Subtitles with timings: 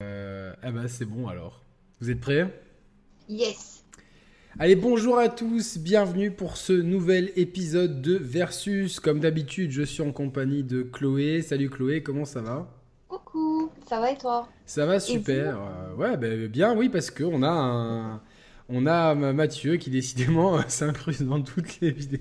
[0.00, 1.64] Euh, ah bah c'est bon alors.
[2.00, 2.62] Vous êtes prêts?
[3.28, 3.82] Yes.
[4.56, 9.00] Allez, bonjour à tous, bienvenue pour ce nouvel épisode de Versus.
[9.00, 11.42] Comme d'habitude, je suis en compagnie de Chloé.
[11.42, 12.72] Salut Chloé, comment ça va?
[13.08, 14.48] Coucou, ça va et toi?
[14.66, 15.58] Ça va super.
[15.60, 18.20] Euh, ouais, bah, bien oui, parce qu'on a un,
[18.68, 22.20] on a Mathieu qui décidément s'incruste dans toutes les vidéos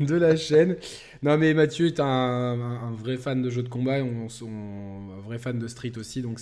[0.00, 0.76] de la chaîne.
[1.22, 5.58] Non mais Mathieu est un, vrai fan de jeux de combat, on, un vrai fan
[5.58, 6.40] de Street aussi, donc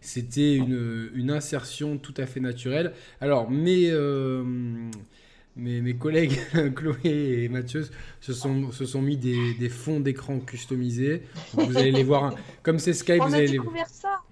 [0.00, 2.92] c'était une, insertion tout à fait naturelle.
[3.20, 4.42] Alors mes, euh,
[5.56, 6.38] mes, collègues
[6.74, 7.86] Chloé et Mathieu
[8.20, 11.22] se sont, se sont mis des, fonds d'écran customisés.
[11.52, 14.22] vous allez les voir, comme c'est Skype, on vous allez les ça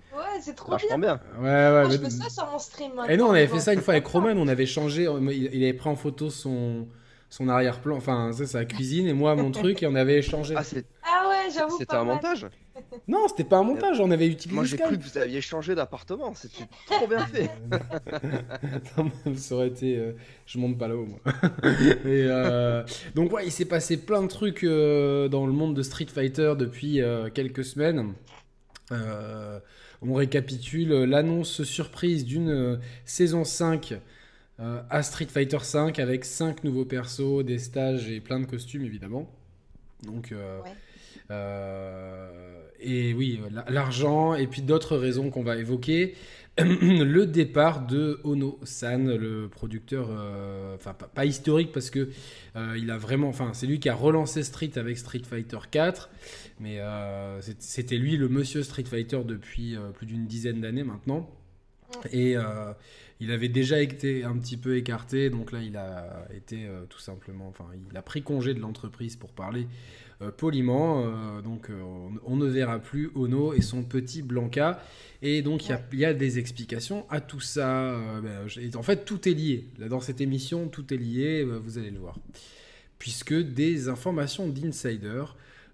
[0.41, 0.99] c'est trop bien.
[0.99, 1.21] bien.
[1.39, 1.71] Ouais, ouais.
[1.71, 2.93] Moi, je fais ça sur mon stream.
[3.09, 4.33] Et nous, on avait fait ça une fois avec Roman.
[4.37, 5.03] On avait changé.
[5.05, 6.87] Il avait pris en photo son
[7.31, 10.55] son arrière-plan, enfin, ça, sa cuisine, et moi, mon truc, et on avait échangé.
[10.57, 10.63] Ah,
[11.05, 11.79] ah ouais, j'avoue.
[11.79, 12.47] C'était un montage
[13.09, 14.55] Non, c'était pas un montage, on avait utilisé.
[14.55, 17.51] Moi, j'ai cru que vous aviez changé d'appartement, c'était trop bien fait.
[19.37, 19.97] ça aurait été.
[19.97, 20.13] Euh,
[20.47, 21.21] je monte pas là-haut, moi.
[22.05, 22.83] et, euh,
[23.15, 26.55] Donc, ouais, il s'est passé plein de trucs euh, dans le monde de Street Fighter
[26.59, 27.01] depuis
[27.33, 28.15] quelques semaines.
[30.03, 34.01] On récapitule euh, l'annonce surprise d'une euh, saison 5
[34.61, 38.85] euh, à Street Fighter 5 avec 5 nouveaux persos, des stages et plein de costumes
[38.85, 39.31] évidemment.
[40.05, 40.35] Donc,
[42.81, 46.15] et oui, l'argent et puis d'autres raisons qu'on va évoquer.
[46.59, 50.09] le départ de Ono San, le producteur,
[50.75, 52.09] enfin pas, historique parce que
[52.77, 56.09] il a vraiment, enfin c'est lui qui a relancé Street avec Street Fighter 4
[56.61, 61.29] mais euh, c'était lui le monsieur Street Fighter depuis euh, plus d'une dizaine d'années maintenant.
[62.13, 62.73] Et euh,
[63.19, 67.49] il avait déjà été un petit peu écarté, donc là il a été tout simplement,
[67.49, 69.67] enfin il a pris congé de l'entreprise pour parler
[70.37, 71.05] poliment.
[71.43, 71.69] donc
[72.25, 74.81] on, ne verra plus Ono et son petit Blanca.
[75.21, 78.01] Et donc il y, a des explications à tout ça.
[78.23, 79.67] Ben, en fait tout est lié.
[79.79, 82.21] Là, dans cette émission tout est lié, vous allez le voir.
[83.01, 85.25] Puisque des informations d'insider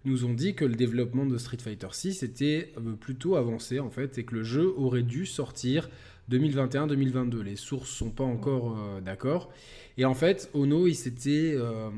[0.06, 3.90] nous ont dit que le développement de Street Fighter 6 était euh, plutôt avancé en
[3.90, 5.90] fait et que le jeu aurait dû sortir
[6.30, 7.42] 2021-2022.
[7.42, 9.50] Les sources sont pas encore euh, d'accord.
[9.98, 11.90] Et en fait, Ono, il s'était euh,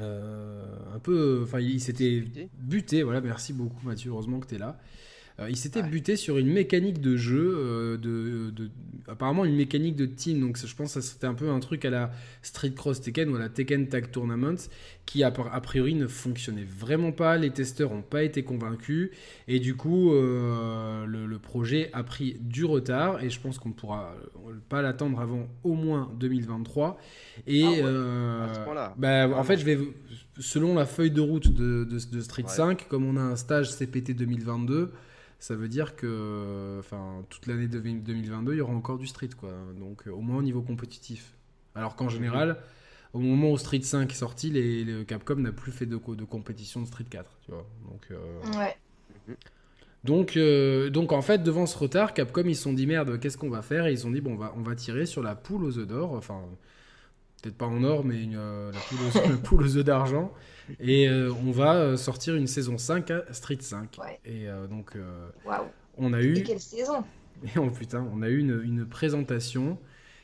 [0.00, 2.24] un peu, enfin, il s'était
[2.58, 3.02] buté.
[3.02, 4.10] Voilà, merci beaucoup Mathieu.
[4.10, 4.78] Heureusement que tu es là.
[5.40, 8.70] Euh, il s'était buté sur une mécanique de jeu, euh, de,
[9.08, 10.40] apparemment une mécanique de team.
[10.40, 12.10] Donc je pense que c'était un peu un truc à la
[12.42, 14.56] Street Cross Tekken ou à la Tekken Tag Tournament
[15.06, 17.36] qui a, priori ne fonctionnait vraiment pas.
[17.36, 19.10] Les testeurs n'ont pas été convaincus.
[19.48, 23.24] Et du coup euh, le, projet a pris du retard.
[23.24, 24.14] Et je pense qu'on ne pourra
[24.68, 26.98] pas l'attendre avant au moins 2023.
[27.46, 29.78] Et ah bah, en fait je vais
[30.38, 34.92] selon la feuille de route de, Street 5, comme on a un stage CPT 2022
[35.40, 39.52] ça veut dire que enfin, toute l'année 2022, il y aura encore du street, quoi.
[39.78, 41.32] Donc au moins au niveau compétitif.
[41.74, 42.58] Alors qu'en général,
[43.12, 46.80] au moment où Street 5 est sorti, les, Capcom n'a plus fait de, de compétition
[46.82, 47.66] de Street 4, tu vois.
[47.90, 48.76] Donc, euh, ouais.
[50.04, 53.36] Donc, euh, donc en fait, devant ce retard, Capcom ils se sont dit merde, qu'est-ce
[53.36, 53.86] qu'on va faire?
[53.86, 55.78] Et ils se sont dit bon, on va, on va tirer sur la poule aux
[55.78, 56.40] œufs d'or, enfin
[57.42, 58.72] peut-être pas en or, mais euh,
[59.14, 60.32] la poule aux œufs d'argent.
[60.78, 63.98] Et euh, on va euh, sortir une saison 5 à Street 5.
[64.24, 64.96] Et euh, donc,
[65.96, 66.42] on a eu.
[66.42, 67.04] quelle saison
[67.44, 69.78] et oh putain, on a eu une, présentation.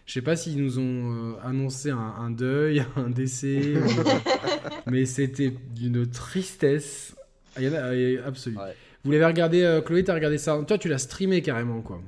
[0.04, 3.74] Je sais pas s'ils nous ont annoncé un, deuil, un décès,
[4.86, 7.16] mais c'était d'une tristesse
[8.24, 8.58] absolue.
[9.04, 10.62] Vous l'avez regardé, Chloé, t'as regardé ça?
[10.66, 12.00] Toi, tu l'as streamé carrément, quoi.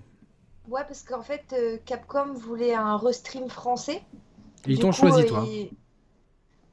[0.69, 1.55] Ouais, parce qu'en fait,
[1.87, 4.03] Capcom voulait un restream français.
[4.67, 5.47] Ils t'ont choisi, toi.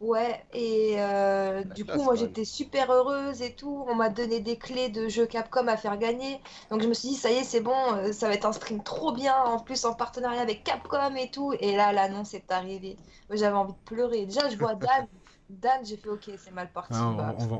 [0.02, 3.86] Ouais, et euh, du coup, moi j'étais super heureuse et tout.
[3.88, 6.40] On m'a donné des clés de jeux Capcom à faire gagner.
[6.70, 8.52] Donc je me suis dit, ça y est, c'est bon, euh, ça va être un
[8.52, 9.36] stream trop bien.
[9.36, 11.54] En plus, en partenariat avec Capcom et tout.
[11.60, 12.98] Et là, l'annonce est arrivée.
[13.32, 14.26] J'avais envie de pleurer.
[14.26, 15.08] Déjà, je vois Dan.
[15.50, 16.94] Dan, j'ai fait, ok, c'est mal parti.
[16.96, 17.58] on, va, on, va,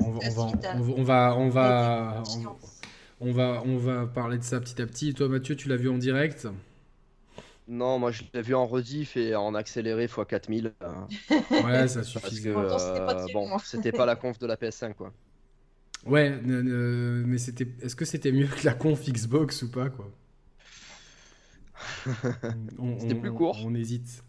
[1.38, 2.24] on, va,
[3.22, 5.14] on va, on va parler de ça petit à petit.
[5.14, 6.48] Toi, Mathieu, tu l'as vu en direct?
[7.68, 10.74] Non, moi je l'ai vu en rediff et en accéléré x 4000.
[10.82, 11.08] Hein.
[11.64, 12.22] Ouais, ça suffit.
[12.22, 15.14] Parce que euh, bon, c'était pas la conf de la PS5 quoi.
[16.06, 17.68] Ouais, mais c'était.
[17.82, 20.12] Est-ce que c'était mieux que la conf Xbox ou pas quoi?
[23.00, 23.60] C'était plus court.
[23.66, 24.24] on hésite.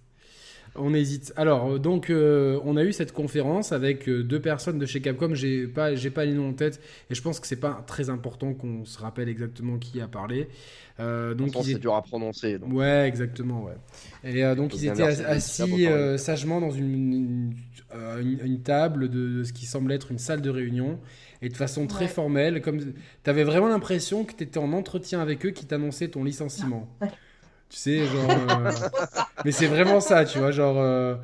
[0.79, 1.33] On hésite.
[1.37, 5.01] Alors, euh, donc, euh, on a eu cette conférence avec euh, deux personnes de chez
[5.01, 5.35] Capcom.
[5.35, 6.81] J'ai pas, j'ai pas les noms en tête,
[7.11, 10.49] et je pense que c'est pas très important qu'on se rappelle exactement qui a parlé.
[10.99, 12.59] donc, c'est dur à prononcer.
[12.71, 13.77] Ouais, exactement, ouais.
[14.25, 15.87] Et donc, ils étaient assis
[16.17, 17.55] sagement dans une,
[18.21, 20.99] une, table de, ce qui semble être une salle de réunion.
[21.43, 22.63] et de façon très formelle.
[22.63, 22.81] Comme
[23.27, 26.89] avais vraiment l'impression que tu étais en entretien avec eux qui t'annonçaient ton licenciement.
[27.69, 28.31] Tu sais, genre.
[28.31, 28.71] Euh,
[29.45, 30.79] mais c'est vraiment ça, tu vois, genre.
[30.79, 31.17] Euh,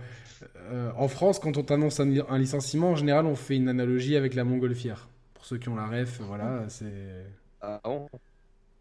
[0.70, 4.34] euh, en France, quand on t'annonce un, licenciement, en général, on fait une analogie avec
[4.34, 5.08] la montgolfière.
[5.34, 7.26] Pour ceux qui ont la ref, voilà, c'est.
[7.60, 8.08] Ah, bon?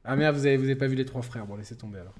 [0.04, 1.46] Ah merde, vous avez, vous avez pas vu les trois frères.
[1.46, 2.16] Bon, laissez tomber alors.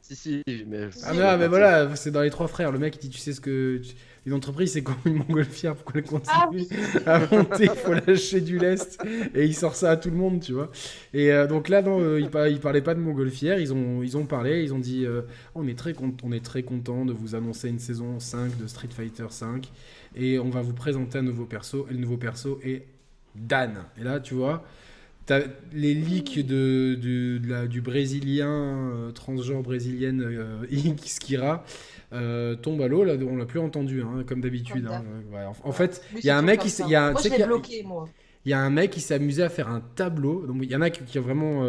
[0.00, 0.88] Si, si, mais.
[1.04, 2.72] Ah, mais, mais voilà, c'est dans les trois frères.
[2.72, 3.80] Le mec, il dit Tu sais ce que.
[4.28, 5.74] Une entreprise, c'est comme une montgolfière.
[5.74, 6.66] Pour qu'elle continue
[7.06, 9.02] ah à monter, il faut lâcher du lest.
[9.34, 10.70] Et il sort ça à tout le monde, tu vois.
[11.14, 13.58] Et euh, donc là, non, euh, il, il, parlait pas de montgolfière.
[13.58, 14.62] Ils ont, ils ont parlé.
[14.62, 15.22] Ils ont dit euh,
[15.54, 18.90] on, est très on est très content de vous annoncer une saison 5 de Street
[18.90, 19.66] Fighter 5.
[20.14, 21.86] Et on va vous présenter un nouveau perso.
[21.88, 22.84] Et le nouveau perso est
[23.34, 23.76] Dan.
[23.98, 24.62] Et là, tu vois
[25.72, 26.94] les leaks de,
[27.66, 31.64] du brésilien, transgenre brésilienne euh, Xkira
[32.12, 33.04] euh, tombent à l'eau.
[33.04, 34.88] Là, on l'a plus entendu, hein, comme d'habitude.
[34.90, 35.04] Hein.
[35.62, 36.68] en, fait, il y a un mec qui.
[36.82, 37.12] Il y a,
[37.46, 38.08] bloqué, moi.
[38.44, 40.46] Il y a un mec qui s'est amusé à faire un tableau.
[40.46, 41.64] Donc, il y en a qui, qui ont vraiment.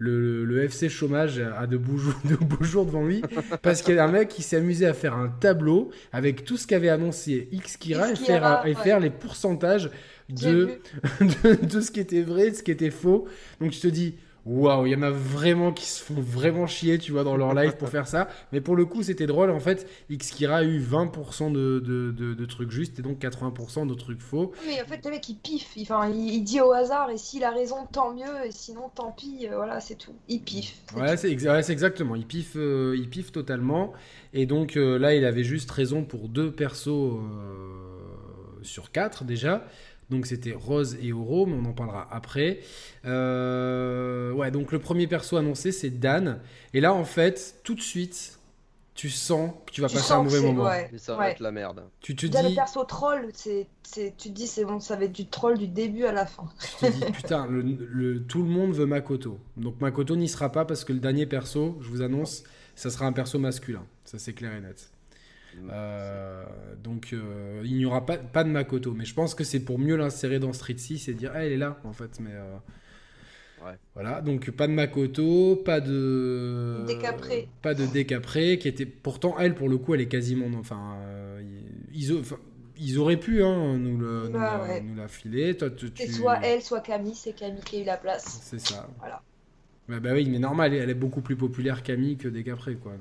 [0.00, 3.20] Le, FC chômage a de beaux, jours, de beaux jours devant lui
[3.62, 6.56] parce qu'il y a un mec qui s'est amusé à faire un tableau avec tout
[6.56, 9.90] ce qu'avait annoncé Xkira et faire, et faire les pourcentages
[10.28, 10.78] de,
[11.62, 13.26] de, ce qui était vrai, de ce qui était faux.
[13.60, 14.14] Donc tu te dis,
[14.48, 17.54] waouh, il y en a vraiment qui se font vraiment chier, tu vois, dans leur
[17.54, 18.28] live pour faire ça.
[18.52, 19.50] Mais pour le coup, c'était drôle.
[19.50, 23.94] En fait, Xkira a eu 20% de, de, de, trucs justes et donc 80% de
[23.94, 24.52] trucs faux.
[24.66, 25.76] Mais en fait, le mec, il piffe.
[25.82, 28.46] Enfin, il, dit au hasard et s'il a raison, tant mieux.
[28.46, 29.46] Et sinon, tant pis.
[29.46, 30.14] Euh, voilà, c'est tout.
[30.28, 30.78] Il piffe.
[30.96, 32.16] Ouais, c'est exactement.
[32.16, 33.92] Il piffe, euh, il piffe totalement.
[34.32, 37.18] Et donc euh, là, il avait juste raison pour deux persos
[38.62, 39.66] sur quatre déjà.
[40.10, 42.60] Donc c'était Rose et Oro, mais on en parlera après.
[43.04, 46.40] Euh, ouais, donc le premier perso annoncé, c'est Dan.
[46.72, 48.38] Et là, en fait, tout de suite,
[48.94, 50.68] tu sens que tu vas passer un mauvais moment.
[50.96, 51.84] ça va être la merde.
[52.00, 52.36] Tu te dis.
[52.42, 55.68] le perso troll, c'est, tu te dis, c'est bon, ça va être du troll du
[55.68, 56.48] début à la fin.
[56.80, 59.38] tu te dis, putain, le, tout le monde veut Makoto.
[59.56, 62.44] Donc Makoto n'y sera pas parce que le dernier perso, je vous annonce,
[62.74, 63.84] ça sera un perso masculin.
[64.04, 64.90] Ça, c'est clair et net.
[65.70, 66.44] Euh,
[66.82, 69.78] donc euh, il n'y aura pas, pas de Makoto, mais je pense que c'est pour
[69.78, 72.20] mieux l'insérer dans Street 6 et dire ah, elle est là en fait.
[72.20, 78.86] Mais euh, voilà, donc pas de Makoto, pas de Décapré, pas de Décapré qui était
[78.86, 80.96] pourtant elle pour le coup elle est quasiment enfin
[81.92, 82.22] ils,
[82.78, 85.56] ils auraient pu hein, nous, le, nous, bah la, nous, la, filer.
[85.56, 88.40] Toi, C'est soit elle, soit Camille, c'est Camille qui a eu la place.
[88.42, 88.88] C'est ça.
[88.98, 89.22] Voilà.
[89.88, 92.92] Bah, bah, oui, mais normal, elle est beaucoup plus populaire Camille que Décapré, quoi.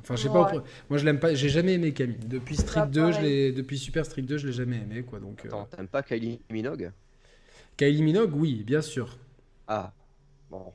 [0.00, 0.52] Enfin, je sais pas.
[0.90, 1.34] Moi, je l'aime pas.
[1.34, 2.18] J'ai jamais aimé Camille.
[2.26, 3.52] Depuis Street 2, je l'ai.
[3.52, 5.20] Depuis Super Street 2, je l'ai jamais aimé, quoi.
[5.20, 5.44] Donc.
[5.44, 5.48] Euh.
[5.48, 6.92] Attends, t'aimes pas Kylie Minogue?
[7.78, 9.16] Kylie Minogue, oui, bien sûr.
[9.66, 9.92] Ah.
[10.50, 10.72] Bon.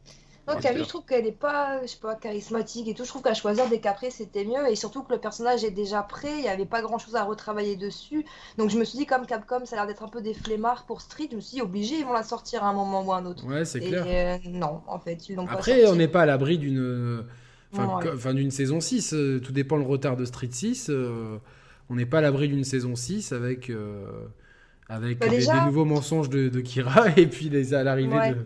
[0.50, 3.04] Donc Camille, je trouve qu'elle est pas, je sais pas, charismatique et tout.
[3.04, 4.70] Je trouve qu'à choisir des caprés, c'était mieux.
[4.70, 6.38] Et surtout que le personnage est déjà prêt.
[6.38, 8.26] Il n'y avait pas grand chose à retravailler dessus.
[8.58, 10.86] Donc je me suis dit, comme Capcom, ça a l'air d'être un peu des flemmards
[10.86, 11.28] pour Street.
[11.32, 13.26] Je me suis dit, obligé, ils vont la sortir à un moment ou à un
[13.26, 13.46] autre.
[13.46, 14.06] Ouais, c'est clair.
[14.08, 17.24] Euh, non, en fait, ils Après, on n'est pas à l'abri d'une.
[17.72, 19.14] Enfin, d'une saison 6.
[19.14, 20.90] Euh, tout dépend le retard de Street 6.
[20.90, 21.38] Euh,
[21.90, 23.72] on n'est pas à l'abri d'une saison 6 avec.
[24.88, 28.46] avec bah, des, nouveaux mensonges de, Kira et puis à l'arrivée de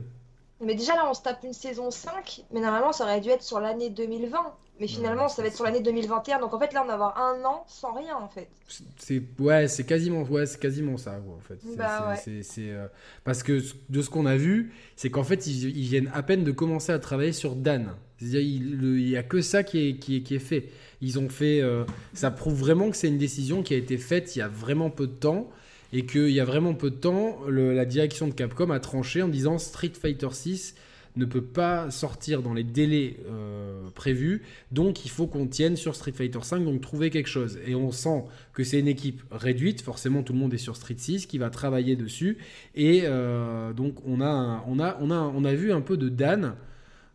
[0.66, 3.44] mais déjà là, on se tape une saison 5, mais normalement, ça aurait dû être
[3.44, 4.56] sur l'année 2020.
[4.80, 6.40] Mais finalement, ça va être sur l'année 2021.
[6.40, 8.50] Donc en fait, là, on va avoir un an sans rien, en fait.
[8.98, 11.60] C'est ouais, c'est quasiment ouais, c'est quasiment ça, en fait.
[11.78, 12.88] Bah, euh,
[13.24, 16.52] parce que de ce qu'on a vu, c'est qu'en fait, ils, viennent à peine de
[16.52, 17.96] commencer à travailler sur Dan.
[18.18, 20.70] C'est-à-dire, il, y a que ça qui est, qui est, qui est fait.
[21.02, 24.36] Ils ont fait, euh, ça prouve vraiment que c'est une décision qui a été faite
[24.36, 25.50] il y a vraiment peu de temps
[25.94, 29.28] et qu'il y a vraiment peu de temps, la direction de Capcom a tranché en
[29.28, 30.76] disant Street Fighter 6
[31.16, 35.96] ne peut pas sortir dans les délais euh, prévus, donc il faut qu'on tienne sur
[35.96, 37.60] Street Fighter 5, donc trouver quelque chose.
[37.68, 38.24] Et on sent
[38.54, 41.52] que c'est une équipe réduite, forcément tout le monde est sur Street 6 qui va
[41.52, 42.40] travailler dessus,
[42.74, 46.10] et euh, donc on a, on, a, on, a, on a vu un peu de
[46.10, 46.56] Dan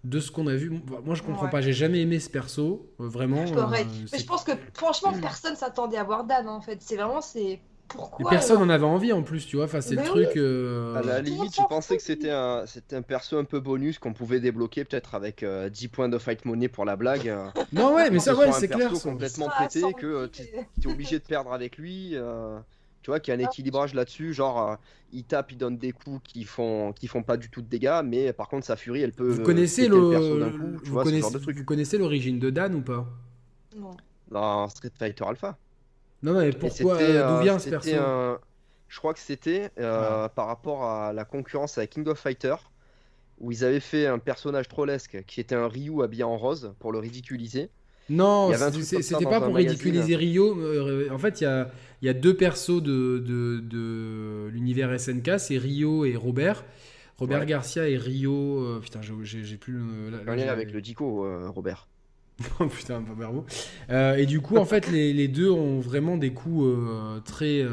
[0.05, 0.71] de ce qu'on a vu.
[1.05, 1.61] Moi, je comprends pas.
[1.61, 3.45] J'ai jamais aimé ce perso, euh, vraiment.
[3.73, 3.85] mais
[4.17, 6.49] je pense que franchement, personne s'attendait à voir Dan.
[6.49, 7.59] En fait, c'est vraiment c'est
[7.89, 9.65] pourquoi personne n'en avait envie en plus, tu vois.
[9.65, 10.37] Enfin, c'est le truc.
[10.37, 13.99] Euh, à la limite, je pensais que c'était un, c'était un perso un peu bonus
[13.99, 17.35] qu'on pouvait débloquer peut-être avec 10 euh, points de fight money pour la blague.
[17.73, 18.95] non, ouais, mais ça, ouais, c'est clair.
[18.95, 22.11] C'est complètement pété que tu es obligé de perdre avec lui.
[22.13, 22.59] Euh,
[23.03, 24.35] tu vois, qu'il y a un équilibrage là-dessus.
[24.35, 24.77] Genre,
[25.13, 28.03] il tape, il donne des coups qui font, qui font pas du tout de dégâts,
[28.05, 29.31] mais par contre, sa furie, elle peut.
[29.31, 29.97] Vous connaissez le.
[29.97, 31.39] vous, connaissez...
[31.39, 33.07] vous connaissez l'origine de Dan ou pas?
[33.77, 33.97] Non.
[34.31, 35.57] Dans Street Fighter Alpha.
[36.23, 37.91] Non, mais pourquoi euh, D'où vient ce perso
[38.89, 40.29] Je crois que c'était euh, ah.
[40.29, 42.57] par rapport à la concurrence avec King of Fighter,
[43.39, 46.93] où ils avaient fait un personnage trollesque qui était un Ryu habillé en rose pour
[46.93, 47.71] le ridiculiser.
[48.11, 48.51] Non,
[48.83, 50.59] c'était pas pour ridiculiser Rio.
[50.59, 51.71] Euh, en fait, il y a,
[52.03, 56.65] y a, deux persos de, de, de l'univers SNK, c'est Rio et Robert.
[57.19, 58.61] Robert Garcia et Rio.
[58.61, 59.79] Euh, putain, j'ai plus
[60.11, 60.49] le.
[60.49, 61.89] avec le Dico, euh, Robert.
[62.61, 63.33] oh putain, pas
[63.91, 66.69] euh, et du coup, en fait, les, les, deux ont vraiment des coups
[67.25, 67.67] très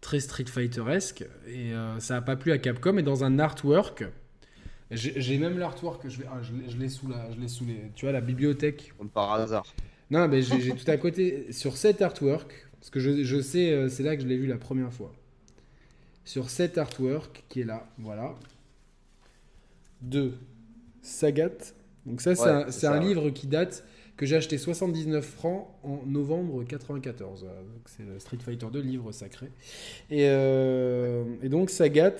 [0.00, 1.24] très Street Fighter-esque.
[1.46, 2.96] Et ça a pas plu à Capcom.
[2.98, 4.04] Et dans un artwork
[4.90, 8.06] j'ai même l'artwork je, ah, je, je l'ai sous la je l'ai sous les tu
[8.06, 8.94] vois la bibliothèque.
[8.96, 9.66] Comme par hasard.
[10.10, 11.52] Non mais j'ai tout à côté.
[11.52, 14.56] Sur cet artwork parce que je, je sais c'est là que je l'ai vu la
[14.56, 15.12] première fois.
[16.24, 18.34] Sur cet artwork qui est là, voilà,
[20.02, 20.32] de
[21.00, 21.72] Sagat.
[22.08, 22.34] Donc ça,
[22.70, 23.84] c'est un, livre qui date
[24.16, 27.46] que j'ai acheté 79 francs en novembre 94.
[27.86, 29.46] C'est le Street Fighter 2, livre sacré.
[30.10, 32.16] Et, euh, et, donc Sagat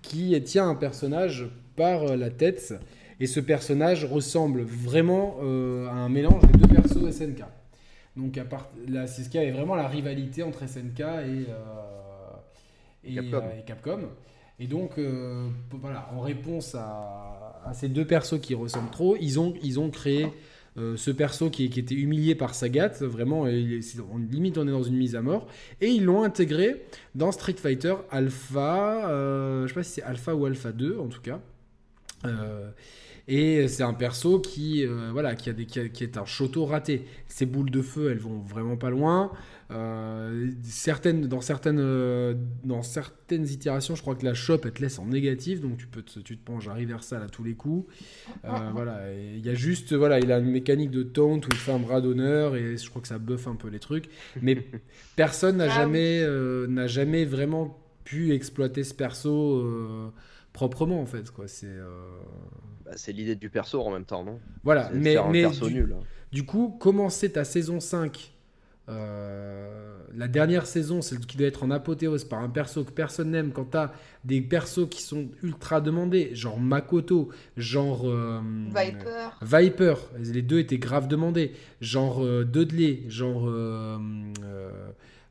[0.00, 2.74] qui tient un personnage par la tête.
[3.20, 7.42] Et ce personnage ressemble vraiment euh, à un mélange des deux persos SNK.
[8.18, 8.68] Donc à part,
[9.06, 11.44] c'est ce qui avait vraiment la rivalité entre SNK et, euh,
[13.06, 14.00] euh, et Capcom.
[14.58, 19.54] et, donc, euh, voilà, en réponse à, ces deux persos qui ressemblent trop, ils ont,
[19.62, 20.28] ils ont créé
[20.76, 24.82] euh, ce perso qui, qui, était humilié par Sagat, vraiment, on, limite on est dans
[24.82, 25.46] une mise à mort,
[25.80, 26.84] et ils l'ont intégré
[27.14, 29.08] dans Street Fighter Alpha,
[29.62, 31.40] je sais pas si c'est Alpha ou Alpha 2 en tout cas.
[33.26, 37.04] et c'est un perso qui, voilà, qui, a des, qui, qui, est un choto raté.
[37.26, 39.32] Ces boules de feu, elles vont vraiment pas loin.
[39.70, 42.34] Euh, certaines, dans, certaines, euh,
[42.64, 45.86] dans certaines itérations, je crois que la shop elle te laisse en négatif, donc tu,
[45.86, 47.92] peux te, tu te penches à reversal à tous les coups.
[48.44, 51.56] Euh, voilà, il y a juste, voilà, il a une mécanique de taunt où il
[51.56, 54.08] fait un bras d'honneur et je crois que ça buff un peu les trucs.
[54.40, 54.56] Mais
[55.16, 56.26] personne n'a ah jamais,
[56.68, 60.12] n'a jamais vraiment pu exploiter ce perso
[60.54, 61.76] proprement en fait quoi c'est
[62.84, 64.40] bah, c'est l'idée du perso en même temps non?
[64.64, 66.00] Voilà mais, mais du, hein.
[66.32, 68.32] du, coup commencer ta saison 5
[68.88, 69.68] euh,
[70.16, 73.52] la dernière saison, celle qui doit être en apothéose par un perso que personne n'aime,
[73.52, 73.92] quand t'as
[74.24, 79.28] des persos qui sont ultra demandés, genre Makoto, genre euh, Viper.
[79.42, 83.48] Viper, les deux étaient grave demandés, genre euh, Dudley, genre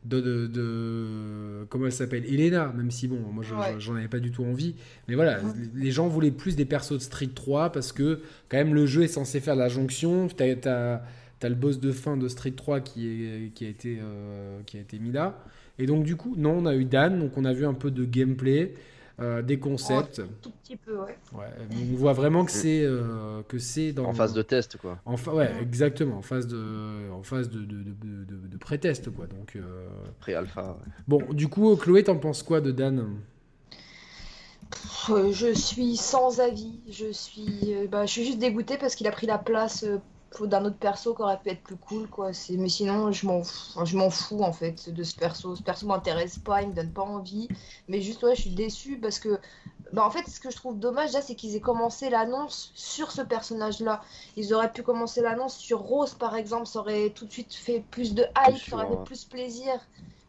[0.05, 2.25] de, de, comment elle s'appelle?
[2.25, 3.43] Elena, même si bon, moi
[3.77, 4.75] j'en avais pas du tout envie,
[5.07, 5.39] mais voilà,
[5.75, 9.03] les gens voulaient plus des persos de Street 3 parce que quand même le jeu
[9.03, 11.01] est censé faire la jonction, t'as
[11.39, 14.77] T'as le boss de fin de Street 3 qui, est, qui, a été, euh, qui
[14.77, 15.37] a été mis là.
[15.77, 17.91] Et donc, du coup, non, on a eu Dan, donc on a vu un peu
[17.91, 18.73] de gameplay,
[19.19, 20.21] euh, des concepts.
[20.23, 21.15] Oh, tout petit peu, ouais.
[21.33, 24.05] ouais on voit vraiment que c'est euh, que c'est dans.
[24.05, 24.99] En phase de test, quoi.
[25.05, 29.27] En ouais, exactement, en phase de, en phase de, de, de, de pré-test, quoi.
[29.27, 29.57] Donc.
[30.19, 30.79] Pré-alpha.
[31.07, 33.05] Bon, du coup, Chloé, t'en penses quoi de Dan?
[35.07, 36.79] Je suis sans avis.
[36.89, 39.85] Je suis, bah, je suis juste dégoûtée parce qu'il a pris la place
[40.41, 42.33] d'un autre perso qui aurait pu être plus cool quoi.
[42.33, 43.41] C'est mais sinon je m'en
[43.85, 45.55] je m'en fous en fait de ce perso.
[45.55, 47.47] Ce perso m'intéresse pas il me donne pas envie.
[47.87, 49.39] Mais juste ouais je suis déçu parce que
[49.93, 53.11] bah en fait ce que je trouve dommage là c'est qu'ils aient commencé l'annonce sur
[53.11, 54.01] ce personnage là
[54.35, 56.67] ils auraient pu commencer l'annonce sur Rose par exemple.
[56.67, 59.79] Ça aurait tout de suite fait plus de hype ça aurait fait plus plaisir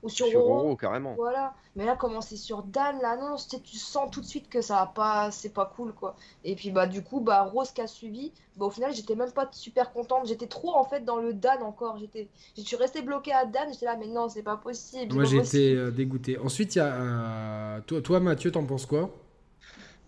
[0.03, 1.15] ou sur, sur carrément.
[1.15, 1.55] Voilà.
[1.77, 4.87] Mais là, comment c'est sur Dan, l'annonce, tu sens tout de suite que ça va
[4.87, 6.17] pas, c'est pas cool, quoi.
[6.45, 9.33] Et puis, bah, du coup, bah, Rose qui a suivi, bah, au final, j'étais même
[9.33, 10.27] pas super contente.
[10.27, 11.99] J'étais trop, en fait, dans le Dan encore.
[11.99, 13.69] J'étais, je suis restée bloquée à Dan.
[13.73, 15.15] J'étais là, mais non, c'est pas possible.
[15.15, 16.39] Moi, j'étais euh, dégoûté.
[16.39, 19.11] Ensuite, il y a, euh, toi, toi, Mathieu, t'en penses quoi?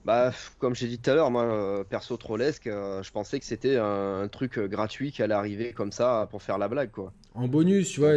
[0.04, 3.44] Bah, comme j'ai dit tout à l'heure, moi, euh, perso trollesque, euh, je pensais que
[3.44, 7.12] c'était un, truc euh, gratuit qui allait arriver comme ça pour faire la blague, quoi.
[7.34, 8.14] En bonus, tu vois,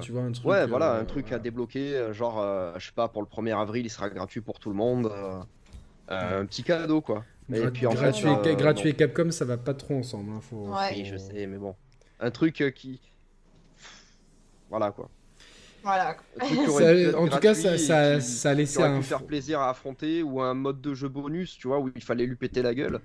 [0.00, 0.46] tu vois un truc.
[0.46, 2.42] Ouais, voilà, un truc à débloquer, genre,
[2.78, 5.12] je sais pas, pour le 1er avril, il sera gratuit pour tout le monde.
[6.08, 7.24] un petit cadeau, quoi.
[7.52, 10.32] Et puis en gratuit, fait, gratuit et Capcom, ça va pas trop ensemble.
[10.32, 11.74] Hein, faut, Oui, je sais, mais bon.
[12.20, 13.00] Un truc qui.
[14.68, 15.08] Voilà, quoi.
[15.82, 16.16] Voilà.
[17.16, 19.00] en tout cas, ça, ça, ça laissait un.
[19.00, 22.26] faire plaisir à affronter ou un mode de jeu bonus, tu vois, où il fallait
[22.26, 23.00] lui péter la gueule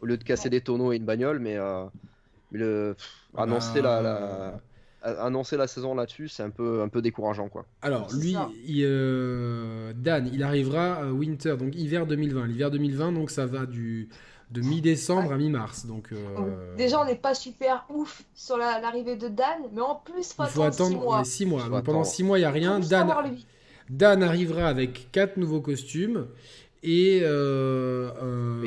[0.00, 1.84] au lieu de casser des tonneaux et une bagnole, mais, euh,
[2.50, 2.96] mais le
[3.36, 4.60] annoncer la, la,
[5.04, 7.66] annoncer la saison là-dessus, c'est un peu un peu décourageant, quoi.
[7.82, 8.36] Alors lui,
[8.82, 12.46] euh, Dan, il arrivera euh, winter, donc hiver 2020.
[12.46, 14.08] L'hiver 2020, donc ça va du
[14.50, 15.86] de mi-décembre à mi-mars.
[15.86, 20.34] Donc, euh, Déjà, on n'est pas super ouf sur l'arrivée de Dan, mais en plus,
[20.38, 21.68] il faut attendre 6 mois.
[21.68, 21.82] mois.
[21.82, 22.78] pendant 6 mois, il n'y a rien.
[22.78, 23.12] Dan,
[23.90, 26.26] Dan arrivera avec 4 nouveaux costumes
[26.82, 28.62] et euh, euh.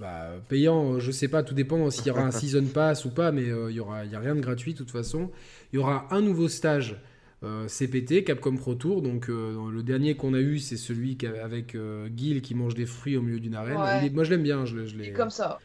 [0.00, 3.32] Bah, payant, je sais pas, tout dépend s'il y aura un season pass ou pas,
[3.32, 5.30] mais il y aura, il y a rien de gratuit de toute façon.
[5.72, 6.96] Il y aura un nouveau stage
[7.44, 9.02] euh, CPT, Capcom Pro Tour.
[9.02, 12.86] Donc euh, le dernier qu'on a eu, c'est celui avec euh, Gil qui mange des
[12.86, 14.12] fruits au milieu d'une arène.
[14.12, 14.64] moi je l'aime bien.
[14.64, 15.58] Je, comme ça.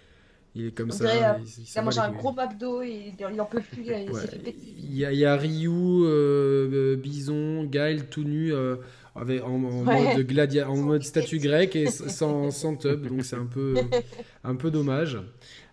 [0.55, 1.05] Il est comme On ça.
[1.05, 3.83] dirait, euh, il- il Il a mangé un gros McDo et il en peut plus.
[3.85, 4.21] Il Ouais.
[4.21, 4.55] fait.
[4.79, 8.77] Il y, a- il y a Ryu, euh, euh, Bison, Gaël tout nu euh,
[9.17, 10.15] avec, en, en Ouais.
[10.15, 11.23] mode gladia, en Sans mode piquette.
[11.23, 13.75] statue grecque et sans, sans tub, donc c'est un peu,
[14.43, 15.17] un peu dommage.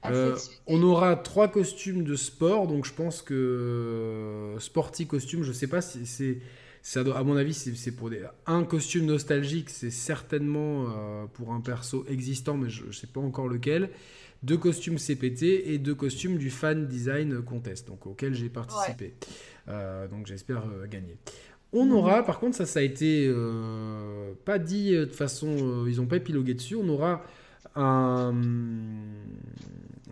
[0.07, 0.37] Euh,
[0.67, 5.67] on aura trois costumes de sport, donc je pense que euh, Sporty costume, je sais
[5.67, 6.39] pas si c'est.
[6.83, 8.21] ça doit- à mon avis, c'est pour des...
[8.47, 13.21] un costume nostalgique, c'est certainement euh, pour un perso existant, mais je ne sais pas
[13.21, 13.91] encore lequel.
[14.43, 19.15] Deux costumes CPT et deux costumes du Fan Design Contest, donc auquel j'ai participé.
[19.69, 21.17] Euh, donc j'espère euh, gagner.
[21.77, 21.93] On Mhm.
[21.93, 25.97] aura, par contre, ça, ça a été euh, pas dit euh, de façon, euh, ils
[25.97, 26.77] n'ont pas épilogué dessus.
[26.77, 27.23] On aura
[27.75, 28.33] un,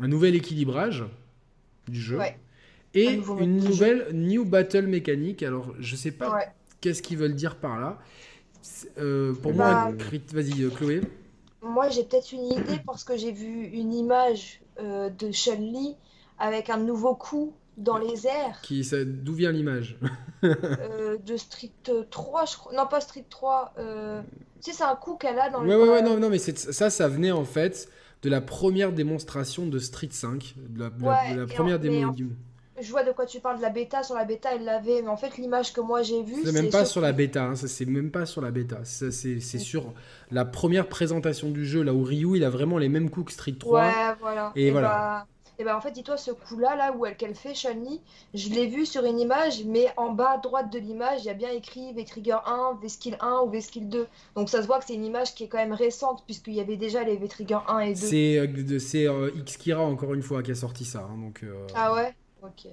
[0.01, 1.05] un nouvel équilibrage
[1.89, 2.37] du jeu Ouais.
[2.95, 5.43] et Un nouveau une nouvelle new battle mécanique.
[5.43, 6.49] Alors, je sais pas Ouais.
[6.81, 7.99] qu'est-ce qu'ils veulent dire par là.
[8.99, 11.01] Euh, pour Bah, moi, crit- vas-y, Chloé.
[11.63, 15.95] Moi, j'ai peut-être une idée parce que j'ai vu une image de Chun-Li
[16.39, 19.97] avec un nouveau coup dans les airs Qui, d'où vient l'image
[20.45, 21.71] euh, de Street
[22.11, 22.73] 3, je crois.
[22.75, 23.75] Non, pas Street 3.
[23.79, 24.23] euh,
[24.63, 25.83] Tu sais, c'est un coup qu'elle a dans Ouais, le.
[25.83, 27.89] ouais, ouais, non, non, mais ça, ça venait en fait
[28.23, 31.95] de la première démonstration de Street 5, de la, Ouais, de la première en- démo.
[31.99, 34.03] mais en- Je vois de quoi tu parles de la bêta.
[34.03, 35.03] Sur la bêta, elle l'avait.
[35.03, 37.55] Mais en fait, l'image que moi j'ai vue, C'est même pas sur- la bêta, hein,
[37.57, 38.79] ça c'est même pas sur la bêta.
[38.85, 39.93] Ça, c'est c'est sur
[40.31, 43.33] la première présentation du jeu, là où Ryu il a vraiment les mêmes coups que
[43.33, 43.81] Street 3.
[43.87, 44.53] Ouais, voilà.
[44.57, 44.89] Et voilà.
[44.89, 45.27] Bah,
[45.59, 48.01] et bah, en fait, dis-toi, ce coup-là, là où elle qu'elle fait, Chun-Li,
[48.35, 51.31] je l'ai vu sur une image, mais en bas à droite de l'image, il y
[51.31, 54.07] a bien écrit V-Trigger 1, V-Skill 1 ou V-Skill 2.
[54.35, 56.61] Donc ça se voit que c'est une image qui est quand même récente, puisqu'il y
[56.61, 57.95] avait déjà les V-Trigger 1 et 2.
[57.95, 61.01] C'est euh, euh, Xkira encore une fois qui a sorti ça.
[61.01, 62.15] hein, donc euh, Ah ouais?
[62.43, 62.67] Ok.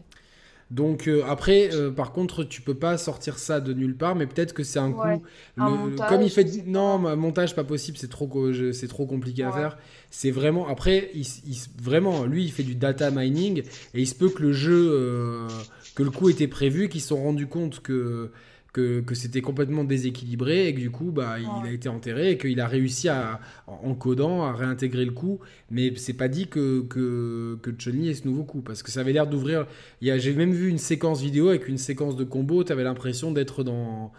[0.71, 4.27] Donc euh, après, euh, par contre, tu peux pas sortir ça de nulle part, mais
[4.27, 5.23] peut-être que c'est un coup.
[5.57, 8.29] Un montage, comme il fait, je non, montage pas possible, c'est trop,
[8.73, 9.77] c'est trop compliqué à faire.
[10.11, 14.13] C'est vraiment après, il, il vraiment, lui, il fait du data mining et il se
[14.13, 15.47] peut que le jeu, euh,
[15.95, 18.31] que le coup était prévu, qu'ils se sont rendus compte que
[18.73, 22.38] que, que c'était complètement déséquilibré et que du coup, bah, il a été enterré et
[22.38, 25.39] qu'il a réussi à, en codant, à réintégrer le coup.
[25.71, 29.01] Mais c'est pas dit que que que Chun-Li ait ce nouveau coup parce que ça
[29.01, 29.65] avait l'air d'ouvrir.
[30.01, 32.63] J'ai même vu une séquence vidéo avec une séquence de combo.
[32.63, 34.12] T'avais l'impression d'être dans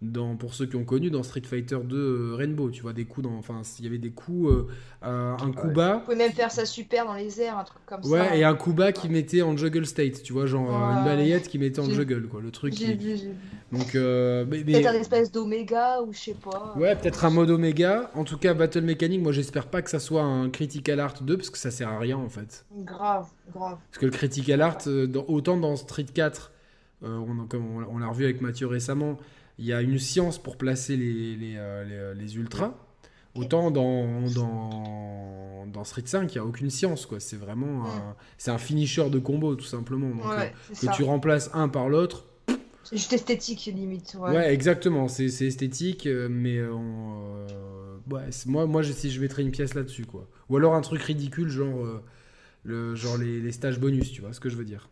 [0.00, 3.04] dans, pour ceux qui ont connu, dans Street Fighter 2 euh, Rainbow, tu vois, des
[3.04, 4.66] coups dans, enfin, il y avait des coups, euh,
[5.04, 5.72] euh, un coup Ouais.
[5.74, 8.08] bas, Vous pouvez même faire ça super dans les airs, un truc comme ça.
[8.08, 11.04] ouais, et un coup bas qui mettait en juggle state, tu vois, genre euh, une
[11.04, 12.74] balayette qui mettait en juggle, quoi, le truc.
[12.74, 13.04] J'ai Qui...
[13.04, 13.34] vu, j'ai vu.
[13.72, 16.74] Donc, euh, mais, mais- Peut-être un espèce d'oméga ou je sais pas.
[16.76, 18.10] ouais, peut-être un mode Omega.
[18.14, 21.36] En tout cas, Battle Mechanic, moi, j'espère pas que ça soit un Critical Art 2
[21.36, 22.64] parce que ça sert à rien en fait.
[22.84, 23.78] Grave, grave.
[23.90, 26.52] Parce que le Critical Art, dans- autant dans Street 4,
[27.04, 29.18] euh, on, comme on, on l'a revu avec Mathieu récemment,
[29.58, 32.74] il y a une science pour placer les, les, euh, les- les ultras.
[33.34, 37.06] Autant dans, dans, dans Street 5, il n'y a aucune science.
[37.06, 37.20] quoi.
[37.20, 40.08] C'est vraiment un, c'est un finisher de combo, tout simplement.
[40.10, 40.92] Donc, ouais, euh, que ça.
[40.92, 42.24] tu remplaces un par l'autre,
[42.82, 44.16] C'est juste esthétique, limite.
[44.18, 44.30] Ouais.
[44.34, 45.06] ouais, exactement.
[45.08, 49.74] C'est c'est esthétique, euh, mais on, euh, moi, moi je, si je mettrais une pièce
[49.74, 50.06] là-dessus.
[50.06, 50.26] quoi.
[50.48, 52.02] Ou alors un truc ridicule, genre, euh,
[52.64, 54.88] le, genre les, les stages bonus, tu vois ce que je veux dire.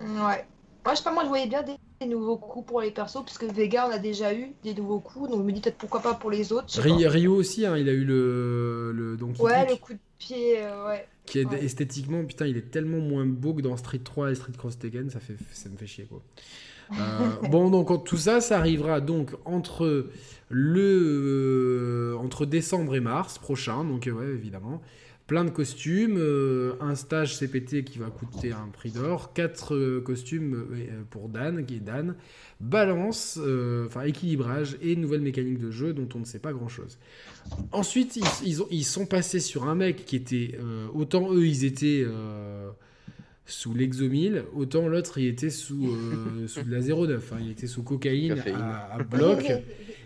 [0.00, 0.46] Ouais.
[0.84, 3.22] Moi, je sais pas, moi, je voyais bien des, des nouveaux coups pour les persos,
[3.24, 5.78] parce que Vega, on a déjà eu des nouveaux coups, donc je me dis peut-être
[5.78, 6.66] pourquoi pas pour les autres.
[6.80, 9.42] Ryo aussi, hein, il a eu le, le pas.
[9.44, 11.06] Ouais, le coup de pied, euh, ouais.
[11.24, 11.64] qui est ouais.
[11.64, 15.10] esthétiquement, putain, il est tellement moins beau que dans Street 3 et Street Cross Tekken,
[15.10, 16.22] ça, fait, ça me fait chier, quoi.
[16.92, 20.08] Euh, bon, donc tout ça, ça arrivera donc entre
[20.48, 24.82] le euh, entre décembre et mars prochain, donc ouais, évidemment.
[25.32, 30.02] Plein de costumes, euh, un stage CPT qui va coûter un prix d'or, quatre euh,
[30.02, 32.16] costumes euh, pour Dan, qui est Dan,
[32.60, 33.40] balance,
[33.86, 36.98] enfin équilibrage et nouvelle mécanique de jeu dont on ne sait pas grand chose.
[37.72, 40.54] Ensuite, ils, ils ont- ils sont passés sur un mec qui était.
[40.94, 42.04] autant eux, ils étaient
[43.46, 47.32] sous l'exomile, autant l'autre, il était sous, euh, sous de la 09.
[47.32, 49.50] hein, il était sous cocaïne à, à bloc.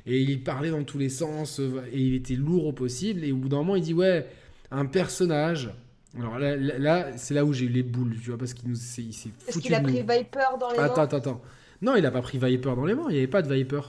[0.06, 1.58] Et il parlait dans tous les sens.
[1.92, 3.24] Et il était lourd au possible.
[3.24, 4.24] Et au bout d'un moment, il dit Ouais,
[4.70, 5.70] un personnage.
[6.18, 8.68] Alors là, là, là, c'est là où j'ai eu les boules, tu vois, parce qu'il
[8.68, 10.00] nous s'est Est-ce foutu qu'il a pris.
[10.00, 11.02] Viper dans les Attends, mains?
[11.02, 11.42] attends, attends.
[11.82, 13.04] Non, il a pas pris Viper dans les mains.
[13.08, 13.80] Il n'y avait pas de Viper.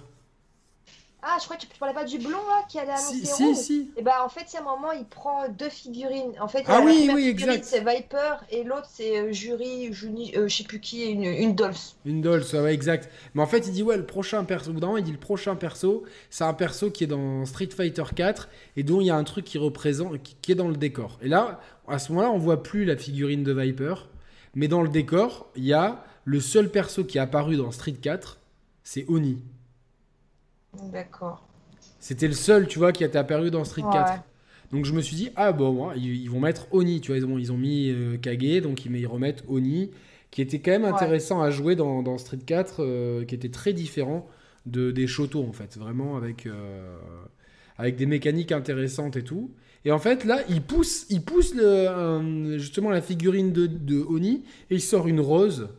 [1.30, 3.44] Ah, je crois que tu parlais pas du blond, là, qui allait Si, annoncer si,
[3.44, 3.92] Rouge si.
[3.98, 6.32] Et bah, en fait, c'est un moment, il prend deux figurines.
[6.40, 7.66] En fait, Ah oui, oui, exact.
[7.66, 11.54] c'est Viper, et l'autre, c'est euh, Jury, Juni, euh, je sais plus qui, une, une
[11.54, 11.96] Dolph.
[12.06, 13.10] Une doll, ça va exact.
[13.34, 14.70] Mais en fait, il dit ouais, le prochain perso.
[14.70, 17.46] Au bout d'un moment, il dit le prochain perso, c'est un perso qui est dans
[17.46, 20.56] Street Fighter 4 et dont il y a un truc qui représente, qui, qui est
[20.56, 21.20] dans le décor.
[21.22, 21.60] Et là,
[21.90, 23.96] à ce moment-là, on voit plus la figurine de Viper,
[24.56, 27.94] mais dans le décor, il y a le seul perso qui est apparu dans Street
[28.02, 28.40] 4,
[28.84, 29.44] c'est Oni.
[30.92, 31.48] D'accord.
[32.00, 33.94] C'était le seul, tu vois, qui était apparu dans Street Ouais.
[33.94, 34.24] 4.
[34.72, 37.38] Donc je me suis dit, ah bon, ils, vont mettre Oni, tu vois, ils ont,
[37.38, 39.92] ils ont mis euh, Kage, donc ils, ils remettent Oni,
[40.30, 43.72] qui était quand même intéressant à jouer dans, dans Street 4, euh, qui était très
[43.72, 44.28] différent
[44.66, 46.98] de, des Shoto en fait, vraiment avec, euh,
[47.78, 49.52] avec des mécaniques intéressantes et tout.
[49.86, 54.44] Et en fait, là, il pousse, il pousse le, justement la figurine de, de Oni
[54.70, 55.70] et il sort une rose.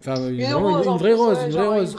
[0.00, 1.96] Enfin, une, vraie rose, une vraie rose.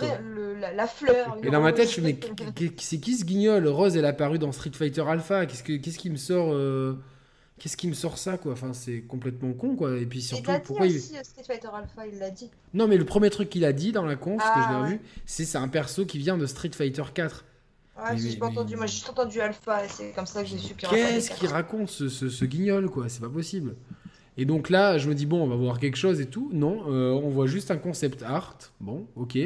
[0.60, 1.38] La, fleur.
[1.44, 4.08] Et dans ma tête, je me dis, mais c'est qui ce guignol Rose, elle est
[4.08, 5.46] apparue dans Street Fighter Alpha.
[5.46, 6.94] Qu'est-ce, que, qu'est-ce qui me sort euh,
[7.58, 8.52] Qu'est-ce qui me sort ça, quoi?
[8.52, 9.98] Enfin, c'est complètement con, quoi.
[9.98, 12.52] Et puis surtout, il pourquoi aussi, Street Fighter Alpha, il l'a dit.
[12.74, 14.84] Non, mais le premier truc qu'il a dit dans la conf, que je l'ai ah,
[14.84, 17.46] revu, c'est c'est un perso qui vient de Street Fighter 4.
[17.98, 18.76] Ouais, j'ai pas entendu.
[18.76, 21.48] Moi, j'ai juste entendu Alpha, et c'est comme ça que j'ai su qu'il Qu'est-ce qu'il
[21.48, 23.08] raconte, ce, ce, ce guignol, quoi?
[23.08, 23.76] C'est pas possible.
[24.38, 26.50] Et donc là, je me dis, bon, on va voir quelque chose et tout.
[26.52, 28.58] Non, euh, on voit juste un concept art.
[28.82, 29.38] Bon, ok.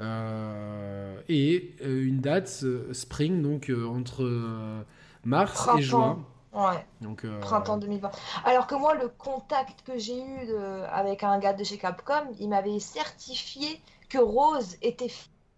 [0.00, 4.84] Euh, et euh, une date spring, donc entre
[5.24, 6.24] mars et juin.
[6.52, 6.84] Ouais.
[7.00, 8.10] Donc, Printemps 2020.
[8.44, 10.54] Alors que moi, le contact que j'ai eu
[10.90, 15.10] avec un gars de chez Capcom, il m'avait certifié que Rose était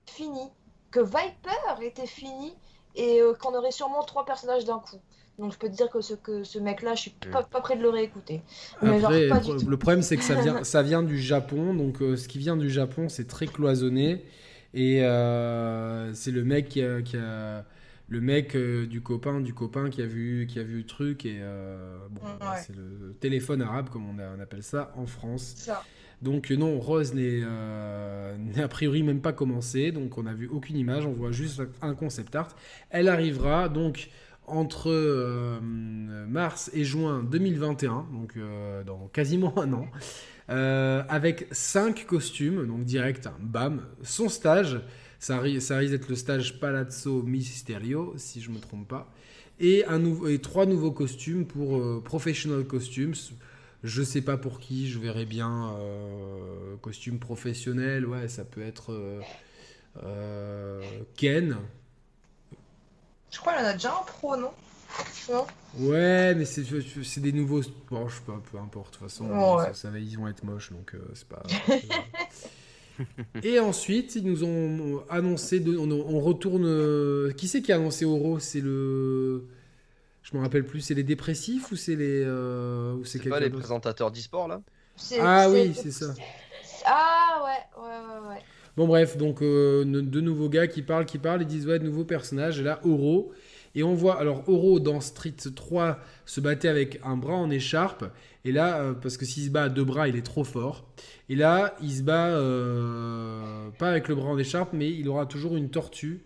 [0.06, 0.50] fini,
[0.92, 2.54] que Viper était fini
[2.94, 5.00] et qu'on aurait sûrement trois personnages d'un coup.
[5.38, 7.76] Donc je peux te dire que ce, que ce mec-là, je suis pas, pas, prêt
[7.76, 8.42] de le réécouter.
[8.80, 12.38] Après, le problème c'est que ça vient, ça vient du Japon, donc euh, ce qui
[12.38, 14.24] vient du Japon c'est très cloisonné
[14.74, 17.64] et euh, c'est le mec qui a, qui a
[18.08, 21.26] le mec euh, du copain du copain qui a vu qui a vu le truc
[21.26, 21.40] et
[22.10, 22.20] bon
[22.64, 25.54] c'est le téléphone arabe comme on, on appelle ça en France.
[25.56, 25.82] Ça.
[26.22, 27.42] Donc non, Rose n'est
[28.62, 31.94] a priori même pas commencé, donc on n'a vu aucune image, on voit juste un
[31.94, 32.54] concept art.
[32.90, 34.10] Elle arrivera donc
[34.46, 39.88] entre euh, mars et juin 2021, donc euh, dans quasiment un an,
[40.50, 44.80] euh, avec 5 costumes, donc direct, bam, son stage,
[45.18, 49.10] ça, risque d'être le stage Palazzo Mysterio, si je ne me trompe pas,
[49.58, 50.00] et, un
[50.42, 53.14] trois nouveaux costumes pour Professional Costumes.
[53.84, 55.76] Je sais pas pour qui, je verrai bien.
[56.82, 58.92] costume professionnel, ouais, ça peut être
[61.16, 61.56] Ken,
[63.34, 64.50] je crois qu'il en a déjà un pro, non?
[65.78, 67.62] Ouais, mais c'est des nouveaux.
[67.90, 68.94] Bon, je sais pas, peu importe.
[68.94, 71.42] De toute façon, ça, va, ils vont être moches, donc euh, c'est pas.
[73.42, 75.58] Et ensuite, ils nous ont annoncé.
[75.58, 76.64] De, on, retourne.
[76.64, 78.38] Euh, qui c'est qui a annoncé Oro?
[78.38, 79.48] C'est le.
[80.22, 80.80] Je me rappelle plus.
[80.80, 82.22] C'est les dépressifs ou c'est les.
[82.22, 84.60] Euh, c'est pas les présentateurs d'e-sport là?
[85.20, 86.14] Ah oui, c'est ça.
[86.86, 88.42] Ah ouais, ouais, ouais, ouais.
[88.76, 91.84] Bon, bref, donc euh, deux nouveaux gars qui parlent, qui parlent, ils disent ouais, de
[91.84, 92.58] nouveaux personnages.
[92.58, 93.32] Et là, Oro.
[93.76, 98.04] Et on voit, alors Oro dans Street 3 se battait avec un bras en écharpe.
[98.44, 100.88] Et là, euh, parce que s'il se bat à deux bras, il est trop fort.
[101.28, 105.26] Et là, il se bat euh, pas avec le bras en écharpe, mais il aura
[105.26, 106.24] toujours une tortue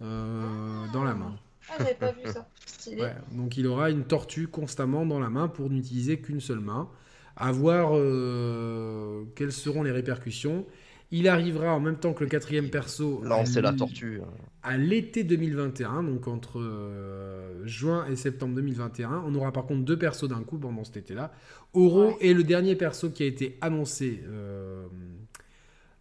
[0.00, 1.36] dans la main.
[1.70, 2.46] Ah, j'avais pas vu ça.
[3.32, 6.88] donc il aura une tortue constamment dans la main pour n'utiliser qu'une seule main.
[7.36, 7.92] À voir
[9.34, 10.66] quelles seront les répercussions.
[11.12, 13.22] Il arrivera en même temps que le quatrième perso.
[13.22, 14.20] Lancer la tortue.
[14.62, 19.22] À l'été 2021, donc entre euh, juin et septembre 2021.
[19.24, 21.32] On aura par contre deux persos d'un coup pendant cet été-là.
[21.74, 24.86] Oro et le dernier perso qui a été annoncé euh,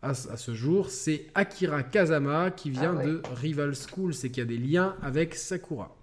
[0.01, 4.13] à, ce jour, c'est Akira Kazama qui vient ah de Rival School.
[4.13, 5.95] C'est qu'il y a des liens avec Sakura.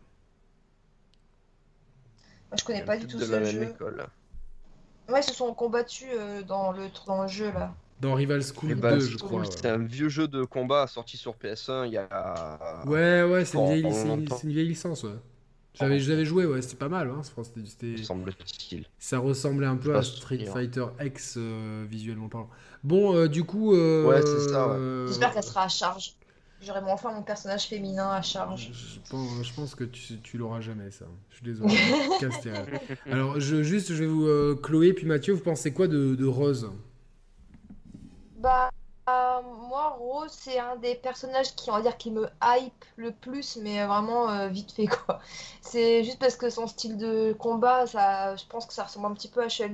[2.50, 3.62] Moi, je connais pas du tout ce jeu.
[3.62, 4.06] École.
[5.08, 7.74] Ouais, ils se sont combattus euh, dans, le, dans le jeu là.
[8.02, 9.44] Dans Rival School 2, je crois.
[9.44, 12.82] C'est un vieux jeu de combat sorti sur PS1 il y a.
[12.84, 15.14] Ouais, ouais, c'est une, vieille licence, ouais.
[15.74, 17.08] J'avais, j'avais joué, ouais, c'était pas mal.
[17.08, 17.94] Hein, c'était,
[18.98, 22.50] Ça ressemblait un peu à Street Fighter X euh, visuellement parlant.
[22.82, 23.72] Bon, euh, du coup.
[23.72, 24.68] Euh, ouais, c'est ça.
[24.68, 25.06] Ouais.
[25.06, 26.14] J'espère qu'elle sera à charge.
[26.60, 28.70] J'aurai enfin mon personnage féminin à charge.
[28.72, 31.06] Je, pense, que tu, tu l'auras jamais, ça.
[31.30, 31.74] Je suis désolé.
[33.10, 34.56] Alors, je, juste, je vais vous.
[34.56, 36.68] Chloé puis Mathieu, vous pensez quoi de, de Rose?
[38.42, 38.70] Bah,
[39.08, 43.12] euh, moi, Rose, c'est un des personnages qui, on va dire, qui me hype le
[43.12, 45.20] plus, mais vraiment euh, vite fait, quoi.
[45.60, 49.14] C'est juste parce que son style de combat, ça, je pense que ça ressemble un
[49.14, 49.70] petit peu à chun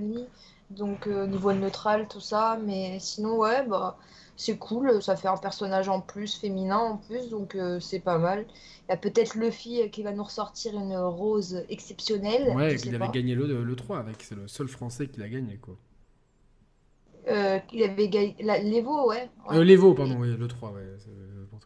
[0.70, 3.96] donc euh, niveau neutral, tout ça, mais sinon, ouais, bah,
[4.36, 8.46] c'est cool, ça fait un personnage en plus, féminin en plus, donc c'est pas mal.
[8.86, 12.54] Il y a peut-être Luffy qui va nous ressortir une Rose exceptionnelle.
[12.54, 15.56] Ouais, il avait gagné le, le 3 avec, c'est le seul français qui l'a gagné,
[15.56, 15.74] quoi.
[17.26, 19.28] Euh, il avait gagné l'Evo, ouais.
[19.52, 20.82] Euh, L'Evo, pardon, oui, le 3, ouais,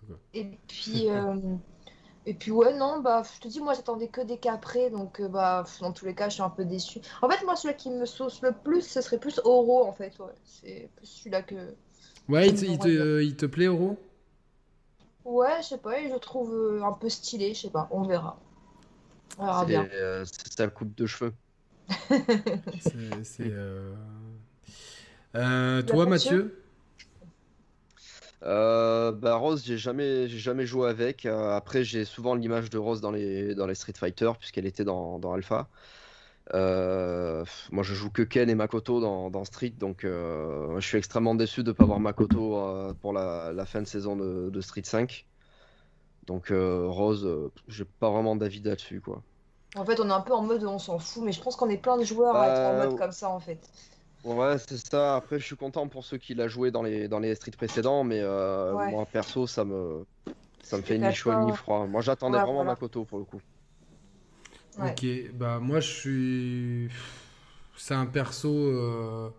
[0.06, 0.18] quoi.
[0.34, 1.36] Et puis, euh,
[2.26, 5.64] et puis, ouais, non, bah, je te dis, moi, j'attendais que des caprés, donc, bah,
[5.80, 7.00] dans tous les cas, je suis un peu déçu.
[7.20, 10.18] En fait, moi, celui qui me sauce le plus, ce serait plus Oro, en fait,
[10.18, 10.34] ouais.
[10.44, 11.74] C'est plus celui-là que.
[12.28, 13.98] Ouais, il te, il, te, il te, plaît, Oro?
[15.24, 18.38] Ouais, je sais pas, je le trouve un peu stylé, je sais pas, on verra.
[19.38, 19.88] Ah, bien.
[20.24, 21.32] C'est sa coupe de cheveux.
[23.22, 23.52] c'est.
[25.32, 26.62] Toi, Mathieu?
[28.44, 31.26] Euh, bah Rose, j'ai jamais, j'ai jamais joué avec.
[31.26, 34.84] Euh, après, j'ai souvent l'image de Rose dans les, dans les Street Fighter, puisqu'elle était
[34.84, 35.68] dans, dans Alpha.
[36.54, 41.34] Euh, moi, je joue que Ken et Makoto dans, dans Street, donc je suis extrêmement
[41.34, 44.82] déçu de ne pas avoir Makoto pour la, la, fin de saison de, de Street
[44.84, 45.24] 5.
[46.26, 49.22] Donc Rose, j'ai pas vraiment d'avis là-dessus, quoi.
[49.74, 51.70] En fait, on est un peu en mode on s'en fout, mais je pense qu'on
[51.70, 53.70] est plein de joueurs à être en bah, mode comme ça, en fait.
[54.24, 55.16] Ouais, c'est ça.
[55.16, 58.04] Après, je suis content pour ceux qui l'ont joué dans les, dans les streets précédents,
[58.04, 60.04] mais euh, moi, perso, ça me,
[60.62, 61.86] ça me fait ni chaud ni froid.
[61.86, 63.40] Moi, j'attendais vraiment Makoto pour le coup.
[64.78, 65.04] Ok,
[65.34, 66.88] bah moi, je suis.
[67.76, 69.30] C'est un perso euh,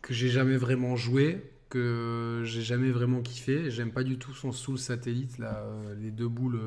[0.00, 3.70] que j'ai jamais vraiment joué, que j'ai jamais vraiment kiffé.
[3.70, 6.60] J'aime pas du tout son soul satellite, là, euh, les deux boules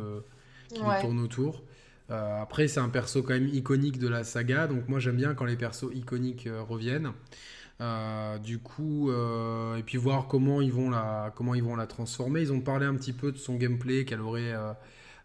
[0.69, 1.63] qui tournent autour.
[2.11, 5.33] Euh, après, c'est un perso quand même iconique de la saga, donc moi j'aime bien
[5.33, 7.13] quand les persos iconiques euh, reviennent.
[7.79, 12.41] Euh, du coup, et puis voir comment ils, vont la, comment ils la transformer.
[12.41, 14.53] Ils ont parlé un petit peu de son gameplay, qu'elle aurait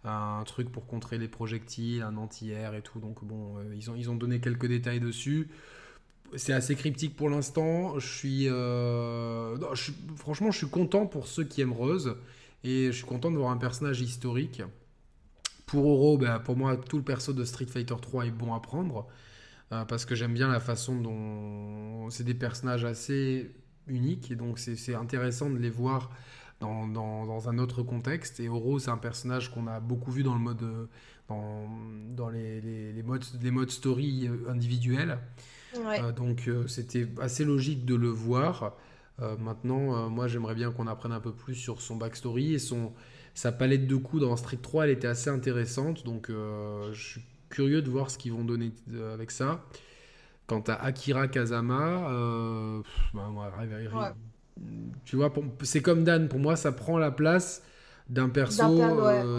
[0.04, 2.98] un truc pour contrer les projectiles, un anti-air et tout.
[2.98, 5.48] Donc bon, ils, ont, donné quelques détails dessus.
[6.34, 7.96] C'est assez cryptique pour l'instant.
[10.16, 12.16] Franchement, je suis content pour ceux qui aiment Rose.
[12.64, 14.62] Et je suis content de voir un personnage historique.
[15.66, 18.60] Pour Oro, ben, pour moi, tout le perso de Street Fighter 3 est bon à
[18.60, 19.08] prendre.
[19.72, 23.50] Euh, parce que j'aime bien la façon dont c'est des personnages assez
[23.88, 24.30] uniques.
[24.30, 26.10] Et donc, c'est intéressant de les voir
[26.60, 28.38] dans, dans, un autre contexte.
[28.38, 30.88] Et Oro, c'est un personnage qu'on a beaucoup vu dans le mode.
[31.28, 31.68] dans,
[32.14, 35.18] dans les, les, modes, les modes story individuels.
[35.74, 38.76] Euh, donc, euh, c'était assez logique de le voir.
[39.40, 42.92] maintenant, moi, j'aimerais bien qu'on apprenne un peu plus sur son backstory et son
[43.36, 46.04] sa palette de coups dans Street 3, elle était assez intéressante.
[46.04, 49.62] Donc, euh, je suis curieux de voir ce qu'ils vont donner euh, avec ça.
[50.46, 53.28] Quant à Akira Kazama, euh, bah,
[55.04, 55.30] tu vois,
[55.62, 56.28] c'est comme Dan.
[56.28, 57.62] Pour moi, ça prend la place
[58.08, 58.78] d'un perso,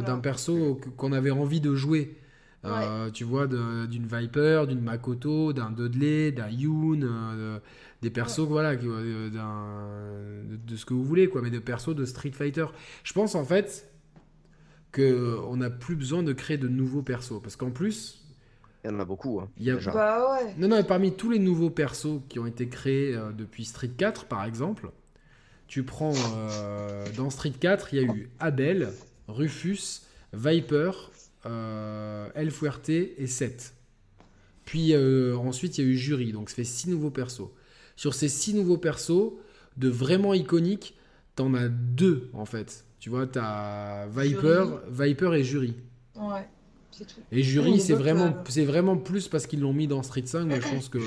[0.04, 2.18] d'un perso qu'on avait envie de jouer.
[3.14, 7.00] Tu vois, d'une Viper, d'une Makoto, d'un Dudley, d'un Yoon,
[8.02, 12.32] des persos, voilà, de, de, ce que vous voulez, quoi, mais des persos de Street
[12.32, 12.66] Fighter.
[13.04, 13.90] Je pense en fait
[14.94, 17.42] qu'on n'a plus besoin de créer de nouveaux persos.
[17.42, 18.24] Parce qu'en plus.
[18.84, 19.40] Il y en a beaucoup.
[19.40, 19.78] Hein, y a...
[19.78, 20.54] Bah ouais.
[20.58, 24.26] Non, non, parmi tous les nouveaux persos qui ont été créés euh, depuis Street 4,
[24.26, 24.92] par exemple,
[25.68, 26.14] tu prends.
[26.36, 28.90] Euh, dans Street 4, il y a eu Abel,
[29.28, 31.17] Rufus, Viper, euh,
[32.36, 33.74] El Fuerte et Seth.
[34.66, 37.50] Puis ensuite, il y a eu Jury, donc ça fait six nouveaux persos.
[37.96, 39.34] Sur ces six nouveaux persos,
[39.78, 40.98] de vraiment iconiques,
[41.36, 42.84] t'en as deux en fait.
[43.00, 45.76] Tu vois, tu as Viper, Viper et Jury.
[46.16, 46.48] Ouais,
[47.06, 47.22] tout.
[47.32, 50.62] Et Jury, c'est vraiment, c'est vraiment plus parce qu'ils l'ont mis dans Street 5, mais
[50.62, 51.00] je pense que.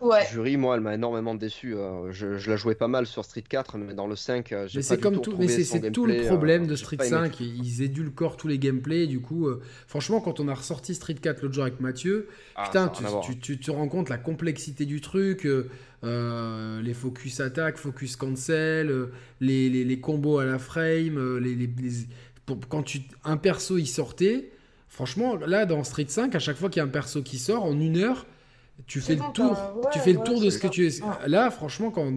[0.00, 0.26] Ouais.
[0.30, 1.74] Jury, moi, elle m'a énormément déçu.
[1.74, 4.68] Euh, je, je, la jouais pas mal sur Street 4, mais dans le 5, euh,
[4.68, 7.40] j'ai pas c'est comme tout, mais c'est tout le problème euh, de Street 5.
[7.40, 9.06] Ils édulcorent tous les gameplays.
[9.06, 9.48] Du coup,
[9.86, 13.58] franchement, quand on a ressorti Street 4 l'autre jour avec Mathieu, ah, putain, tu, tu,
[13.58, 15.46] te rends compte la complexité du truc.
[16.02, 21.70] Euh, les focus attack, focus cancel, euh, les, les, combos à la frame, euh, les,
[22.70, 24.50] quand tu, un perso il sortait,
[25.00, 27.64] franchement, là dans Street 5, à chaque fois qu'il y a un perso qui sort,
[27.64, 28.26] en une heure,
[28.86, 29.56] tu fais le tour,
[29.94, 31.00] tu fais le tour de ce que tu es.
[31.26, 32.12] Là, franchement, quand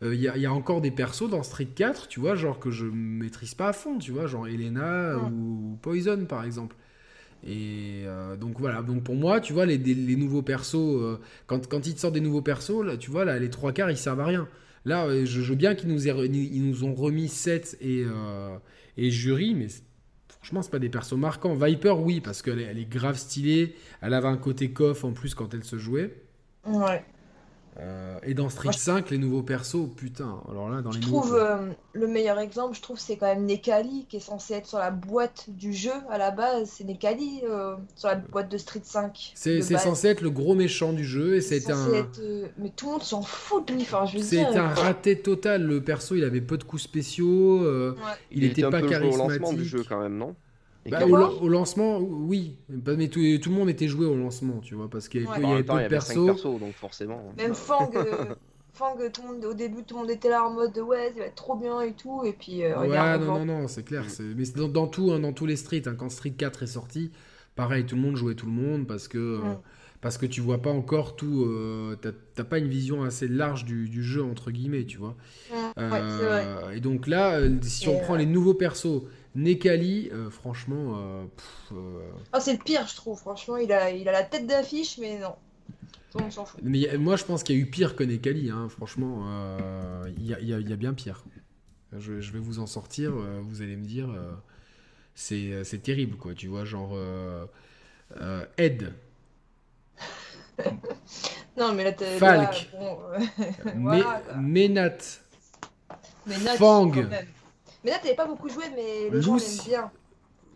[0.00, 2.86] il y, y, a encore des persos dans Street 4, tu vois, genre que je
[2.86, 6.76] maîtrise pas à fond, tu vois, genre Elena ou Poison par exemple.
[7.46, 11.68] Et euh, donc voilà, donc pour moi, tu vois, les, les nouveaux persos, euh, quand,
[11.68, 13.98] quand ils te sortent des nouveaux persos, là, tu vois, là, les trois quarts, ils
[13.98, 14.48] servent à rien.
[14.86, 18.04] Là, euh, je, veux bien qu'ils nous, ils nous ont remis 7 et,
[18.96, 19.68] et Jury, mais
[20.44, 21.54] franchement, c'est pas des persos marquants.
[21.54, 23.76] Viper, oui, parce qu'elle est, elle est grave stylée.
[24.02, 26.22] Elle avait un côté coff en plus quand elle se jouait.
[26.66, 27.02] Ouais.
[27.80, 30.40] Euh, et dans Street 5, les nouveaux persos, putain.
[30.48, 31.56] Alors là, dans je les trouve euh,
[31.92, 34.92] le meilleur exemple, je trouve, c'est quand même Nekali qui est censé être sur la
[34.92, 36.70] boîte du jeu à la base.
[36.72, 39.32] C'est Nekali euh, sur la boîte de Street 5.
[39.34, 42.06] C'est censé être le gros méchant du jeu et c'est un.
[42.58, 43.82] Mais tout le monde s'en fout de lui.
[43.82, 45.64] Enfin, c'est un raté total.
[45.64, 47.64] Le perso, il avait peu de coups spéciaux.
[48.30, 49.14] Il, était, pas charismatique.
[49.14, 50.36] au lancement du jeu quand même, non?
[50.90, 52.56] Bah, au, lancement, oui.
[52.68, 55.62] Mais tout, tout, le monde était joué au lancement, tu vois, parce qu'il y avait,
[55.62, 56.42] peu de persos.
[56.42, 57.32] donc forcément.
[57.36, 58.34] Même Fang, euh,
[58.74, 61.20] Fang tout le monde, au début, tout le monde était là en mode ouais, il
[61.20, 62.22] va être trop bien et tout.
[62.24, 64.04] Et puis, euh, ouais, non, non, non, c'est clair.
[64.36, 67.12] Mais dans, dans, tout, hein, dans tous les streets, hein, quand Street 4 est sorti,
[67.54, 69.18] pareil, tout le monde jouait tout le monde parce que.
[69.18, 69.54] Euh,
[70.00, 71.96] parce que tu vois pas encore tout, euh,
[72.34, 75.16] t'as pas une vision assez large du, du, jeu entre guillemets, tu vois.
[75.78, 76.76] Ouais, vrai.
[76.76, 80.96] Et donc là, si on prend les nouveaux persos, Nekali, euh, franchement.
[80.98, 81.24] euh,
[81.72, 82.00] euh,
[82.32, 83.18] Ah, c'est le pire, je trouve.
[83.18, 85.34] Franchement, il a, il a la tête d'affiche, mais non.
[86.16, 86.60] On s'en fout.
[86.62, 88.48] Mais a- moi, je pense qu'il y a eu pire que Nekali.
[88.50, 88.68] Hein.
[88.68, 91.24] Franchement, euh, il y, a, y a- y a bien pire.
[91.98, 93.12] Je, je vais vous en sortir.
[93.12, 94.08] vous allez me dire,
[95.14, 96.34] c'est terrible, quoi.
[96.34, 96.96] Tu vois, genre
[98.56, 98.92] Ed,
[101.56, 102.16] Non, mais là, t'es.
[102.18, 102.68] Falk.
[102.72, 103.18] là, bon, euh,
[103.74, 104.36] Me- Voilà, quoi.
[104.36, 104.96] Menat,
[106.26, 106.90] mais Nat, Fang.
[106.90, 107.26] quand même.
[107.84, 109.58] Mais Nat, elle pas beaucoup joué, mais les gens Lucy.
[109.70, 109.90] l'aiment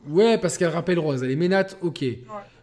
[0.06, 0.14] bien.
[0.14, 1.22] Ouais, parce qu'elle rappelle Rose.
[1.22, 2.04] Elle est Menat, ok.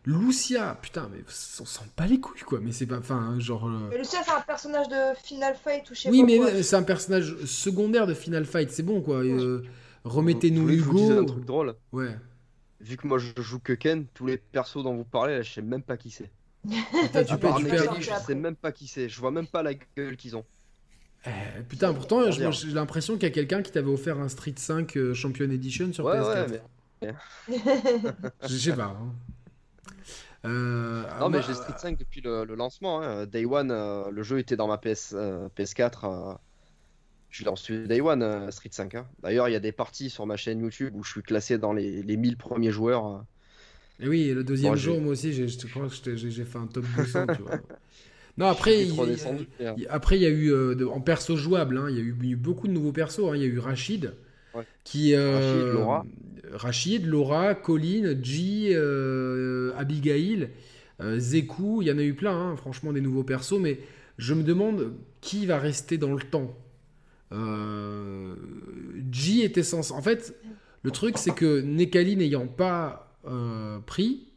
[0.05, 1.19] Lucia, putain, mais
[1.59, 2.59] on s'en bat les couilles, quoi.
[2.61, 2.99] Mais c'est pas.
[2.99, 3.65] Enfin, genre.
[3.67, 6.39] euh, Mais Lucia, c'est un personnage de Final Fight ou je sais Oui, pas mais
[6.39, 9.17] euh, c'est un personnage secondaire de Final Fight, c'est bon, quoi.
[9.17, 9.63] Euh,
[10.03, 11.23] Vous Remettez-nous dise un Hugo.
[11.25, 11.75] truc drôle.
[11.91, 12.15] Ouais.
[12.81, 15.51] Vu que moi je joue que Ken, tous les persos dont vous parlez, là, je
[15.53, 16.29] sais même pas qui c'est.
[17.01, 19.09] Putain, tu tu perds- Nekali, je sais même pas qui c'est.
[19.09, 20.45] Je vois même pas la gueule qu'ils ont.
[21.27, 24.95] Eh, putain, pourtant, j'ai l'impression qu'il y a quelqu'un qui t'avait offert un Street 5
[24.97, 26.45] euh, Champion Edition sur Ouais, PS4.
[26.51, 26.61] ouais,
[27.01, 27.15] mais.
[28.43, 28.85] Je sais pas.
[28.99, 29.13] hein.
[30.45, 33.01] Euh, Non, mais j'ai Street 5 depuis le, le lancement.
[33.01, 33.25] hein.
[33.25, 36.05] Day One, euh, le jeu était dans ma PS, euh, PS4.
[36.05, 36.33] euh,
[37.29, 38.95] je l'ai reçu Day One, Street 5.
[38.95, 39.07] hein.
[39.21, 41.73] D'ailleurs, il y a des parties sur ma chaîne YouTube où je suis classé dans
[41.73, 43.07] les, les 1000 premiers joueurs.
[43.07, 43.19] euh.
[43.99, 46.85] Et oui, le deuxième Bon, jour, moi aussi, je crois que j'ai fait un top
[46.91, 47.59] 200, tu vois.
[48.37, 51.99] Non, après, il, après, il y a eu, euh, en perso jouable, hein, il y
[51.99, 53.29] a eu, beaucoup de nouveaux persos.
[53.29, 53.35] hein.
[53.35, 54.13] Il y a eu Rachid,
[54.53, 54.63] Ouais.
[54.83, 56.05] qui, euh, Rachid, Laura.
[56.53, 60.49] Rachid, Laura, Colin, G, euh, Abigail,
[61.17, 63.79] Zeku, il y en a eu plein, hein, franchement, des nouveaux persos, mais
[64.17, 66.55] je me demande qui va rester dans le temps.
[69.11, 69.91] G était censé.
[69.93, 70.35] En fait,
[70.83, 73.17] le truc, c'est que Nekali n'ayant pas
[73.85, 74.27] pris,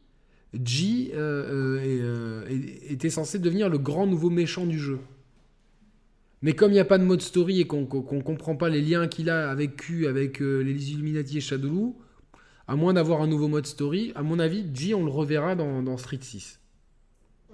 [0.55, 2.45] G euh, euh, est, euh,
[2.89, 4.99] était censé devenir le grand nouveau méchant du jeu.
[6.41, 8.81] Mais comme il n'y a pas de mode story et qu'on qu'on comprend pas les
[8.81, 11.97] liens qu'il a avec Q, avec les Illuminati et Shadowloo,
[12.69, 15.83] à moins d'avoir un nouveau mode story, à mon avis, G, on le reverra dans,
[15.83, 16.61] dans Street 6.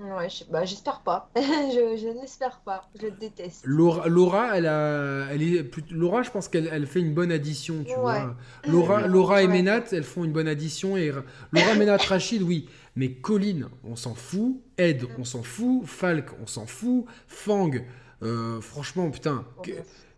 [0.01, 1.31] Ouais, je bah, j'espère pas.
[1.37, 2.91] je je n'espère pas.
[3.01, 3.63] Je le déteste.
[3.65, 7.85] Laura, Laura, elle a, elle est Laura, je pense qu'elle elle fait une bonne addition,
[7.85, 8.01] tu Ouais.
[8.01, 8.37] vois.
[8.67, 9.09] Laura, Ouais.
[9.09, 9.47] Laura et.
[9.49, 10.97] Ménat, elles font une bonne addition.
[10.97, 11.13] Et
[11.53, 12.69] Laura, Ménat, Rachid, oui.
[12.97, 14.61] Mais Colin, on s'en fout.
[14.79, 15.85] Ed, on s'en fout.
[15.87, 17.05] Falk, on s'en fout.
[17.27, 17.71] Fang,
[18.23, 19.73] euh, franchement, putain, que-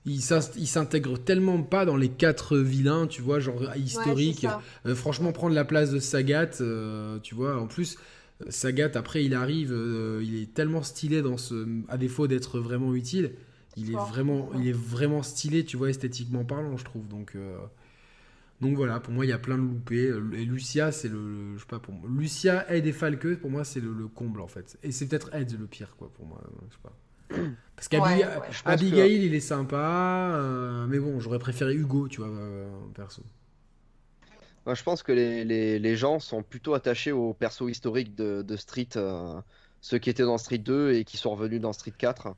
[0.04, 4.44] il s'intègre tellement pas dans les quatre vilains, tu vois, genre c'est historique.
[4.86, 7.96] Euh, franchement, prendre la place de Sagat, euh, tu vois, en plus,
[8.42, 11.66] euh, Sagat, après, il arrive, euh, il est tellement stylé dans ce.
[11.88, 13.32] À défaut d'être vraiment utile,
[13.76, 17.08] il est, vraiment, il est vraiment stylé, tu vois, esthétiquement parlant, je trouve.
[17.08, 17.56] Donc, euh,
[18.60, 20.12] donc voilà, pour moi, il y a plein de loupés.
[20.34, 21.18] Et Lucia, c'est le,
[21.52, 22.08] le- Je sais pas, pour moi.
[22.10, 24.78] Lucia, Ed et Falke, pour moi, c'est le, le comble, en fait.
[24.82, 26.40] Et c'est peut-être Ed le pire, quoi, pour moi.
[26.70, 26.96] Je sais pas.
[27.76, 28.56] Parce Ouais, qu'Abigail, ouais.
[28.64, 33.22] Abigail, il est sympa, euh, mais bon, j'aurais préféré Hugo, tu vois, euh, perso.
[34.66, 38.42] Moi, je pense que les, les- les gens sont plutôt attachés aux persos historiques de,
[38.42, 39.40] de Street, euh,
[39.80, 42.36] ceux qui étaient dans Street 2 et qui sont revenus dans Street 4.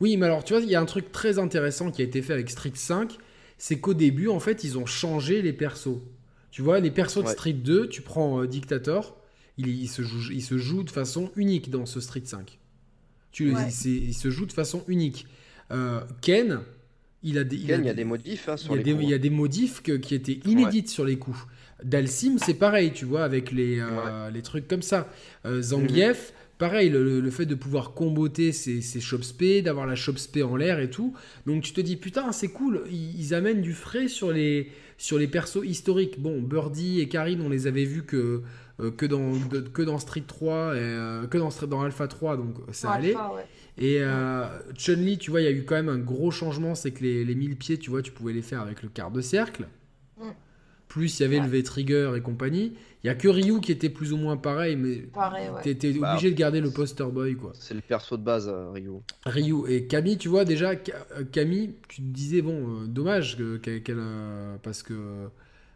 [0.00, 2.20] Oui, mais alors tu vois, il y a un truc très intéressant qui a été
[2.22, 3.18] fait avec Street 5,
[3.58, 6.00] c'est qu'au début, en fait, ils ont changé les persos.
[6.50, 7.32] Tu vois, les persos de Ouais.
[7.32, 9.16] Street 2, tu prends euh, Dictator,
[9.58, 12.58] il, il se joue, il se joue de façon unique dans ce Street 5.
[13.32, 13.62] Tu, Ouais.
[13.84, 15.26] il, il se joue de façon unique.
[15.72, 16.60] Euh, Ken,
[17.22, 18.82] il a des, Ken, il y a des modifs hein, il sur y, a les
[18.84, 19.04] des, coups.
[19.04, 21.38] il y a des modifs que- qui étaient inédites sur les coups.
[21.82, 25.08] Dalsim, c'est pareil, tu vois, avec les, euh, les trucs comme ça.
[25.44, 30.42] Euh, Zangief, pareil, le, le fait de pouvoir comboter ses, ses chopspé, d'avoir la chopspé
[30.42, 31.14] en l'air et tout.
[31.46, 35.18] Donc tu te dis, putain, c'est cool, ils, ils amènent du frais sur les, sur
[35.18, 36.20] les persos historiques.
[36.20, 38.42] Bon, Birdie et Karine, on les avait vus que,
[38.80, 42.56] euh, que, dans, de- que dans Street 3, et, euh, que dans, Alpha 3, donc
[42.72, 43.14] ça Ouais, allait.
[43.34, 43.48] ouais.
[43.76, 46.92] Et euh, Chun-Li, tu vois, il y a eu quand même un gros changement, c'est
[46.92, 49.20] que les, les 1000 pieds, tu vois, tu pouvais les faire avec le quart de
[49.20, 49.66] cercle.
[50.16, 50.34] Mm.
[50.94, 52.72] Plus il y avait le V-Trigger et compagnie.
[53.02, 55.60] Il y a que Ryu qui était plus ou moins pareil, mais Pareil, ouais.
[55.60, 56.12] t'étais Bah.
[56.12, 57.50] obligé de garder le poster boy, quoi.
[57.58, 58.90] C'est le perso de base, euh, Ryu.
[59.26, 63.36] Ryu et Camille, tu vois, déjà, Ka- euh, Camille, tu te disais, bon, euh, dommage
[63.36, 63.96] que- qu'elle.
[63.98, 64.94] euh, parce que.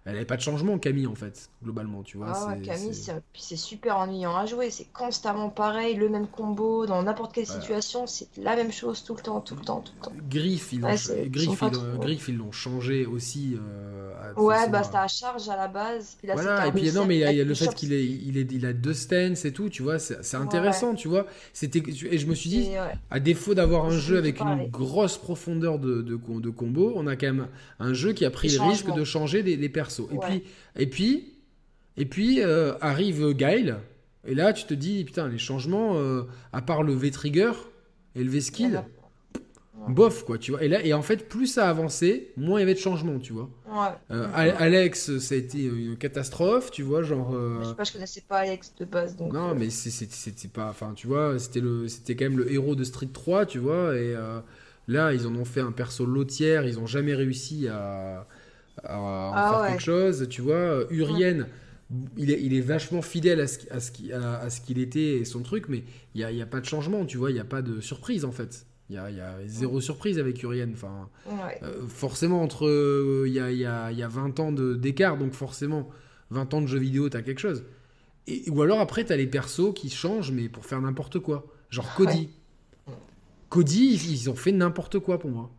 [0.09, 2.33] Euh, elle n'avait pas de changement, Camille, en fait, globalement, tu vois.
[2.35, 4.71] Ah ouais, Camille, c'est- c'est puis c'est super ennuyant à jouer.
[4.71, 7.61] C'est constamment pareil, le même combo dans n'importe quelle Voilà.
[7.61, 8.07] situation.
[8.07, 10.12] C'est la même chose tout le temps, tout le temps, tout le temps.
[10.29, 10.97] Griff, ils l'ont Ouais,
[11.71, 13.57] l'ont- trop- Griff, ils l'ont changé aussi.
[13.57, 16.16] euh, à- Ouais, façon bah à- c'était à charge à la base.
[16.18, 18.37] Puis là, Voilà, et puis non, mais il y a, y le fait qu'il il
[18.53, 21.26] il a deux stances et tout, tu vois, c'est intéressant, tu vois.
[21.53, 22.68] C'était, et je me suis dit,
[23.11, 27.07] à défaut d'avoir un jeu avec une grosse profondeur de, de, co- de combo, on
[27.07, 29.68] a quand même un jeu qui a pris Des le risque de changer les, les
[30.12, 30.26] Et Ouais.
[30.28, 30.42] puis,
[30.76, 31.34] et puis,
[31.96, 33.76] et puis euh, arrive Guile,
[34.26, 36.22] et là tu te dis, putain, les changements, euh,
[36.53, 37.53] à part le V-Trigger
[38.14, 38.82] et le V-Skill,
[39.88, 40.62] bof, quoi, tu vois.
[40.64, 43.32] Et là, et en fait, plus ça avançait, moins il y avait de changements, tu
[43.32, 43.49] vois.
[43.68, 43.88] Ouais.
[44.11, 47.32] Euh, Al- Alex, ça a été une catastrophe, tu vois, genre.
[47.62, 49.16] Je sais pas, je connaissais pas Alex de base.
[49.16, 50.68] Donc, Non, mais c'était pas.
[50.70, 53.96] Enfin, tu vois, c'était le, c'était quand même le héros de Street 3, tu vois.
[53.96, 54.14] Et
[54.88, 56.66] là, ils en ont fait un perso lotière.
[56.66, 58.26] Ils ont jamais réussi à,
[58.85, 59.68] à en Ah faire ouais.
[59.70, 60.85] quelque chose, tu vois.
[60.91, 61.47] Urien,
[62.16, 64.61] il, est, il est vachement fidèle à ce, qui- à ce, qui- à, à ce
[64.61, 67.16] qu'il était et son truc, mais il n'y a, y a pas de changement, tu
[67.18, 67.31] vois.
[67.31, 68.66] Il n'y a pas de surprise, en fait.
[68.91, 70.70] Il y a, il y a zéro surprise avec Urien.
[70.72, 71.59] Enfin, ouais.
[71.62, 72.66] euh, forcément, entre.
[72.66, 75.89] euh, Il y, a, y a- il y a 20 ans d'écart, donc forcément,
[76.31, 77.64] 20 ans de jeux vidéo, t'as quelque chose.
[78.26, 81.47] Et, ou alors après, t'as les persos qui changent, mais pour faire n'importe quoi.
[81.70, 82.31] Genre Cody.
[83.51, 85.51] Cody, ils, ils ont fait n'importe quoi pour moi.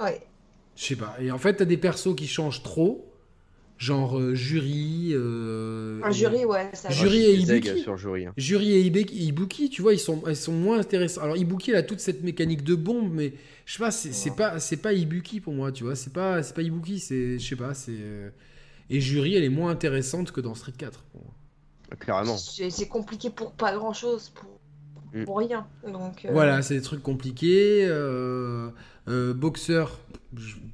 [0.00, 0.20] Ouais.
[0.82, 1.14] Je sais pas.
[1.20, 3.08] Et en fait, t'as des persos qui changent trop.
[3.78, 5.10] Genre euh, Jury.
[5.12, 6.70] euh, Un jury, ouais.
[6.72, 6.94] Ça va.
[6.94, 7.80] Jury et Ibuki.
[7.80, 8.26] sur jury.
[8.26, 8.32] hein.
[8.36, 11.20] Jury et Ibuki, tu vois, ils sont, ils sont moins intéressants.
[11.22, 13.32] Alors Ibuki, elle a toute cette mécanique de bombe, mais
[13.66, 14.36] je sais pas, c'est Ouais.
[14.36, 15.96] pas, c'est pas Ibuki pour moi, tu vois.
[15.96, 17.90] C'est pas, c'est pas Ibuki, c'est, je sais pas, c'est.
[17.96, 18.30] euh,
[18.90, 21.00] Et Jury, elle est moins intéressante que dans Street 4.
[21.12, 21.32] pour moi.
[22.06, 22.36] Carrément.
[22.36, 24.48] C'est c'est compliqué pour pas grand chose, pour,
[25.14, 25.24] Mm.
[25.24, 25.66] pour rien.
[25.86, 27.84] Donc, euh, Voilà, c'est des trucs compliqués.
[27.84, 28.70] euh,
[29.08, 29.98] euh, boxeur,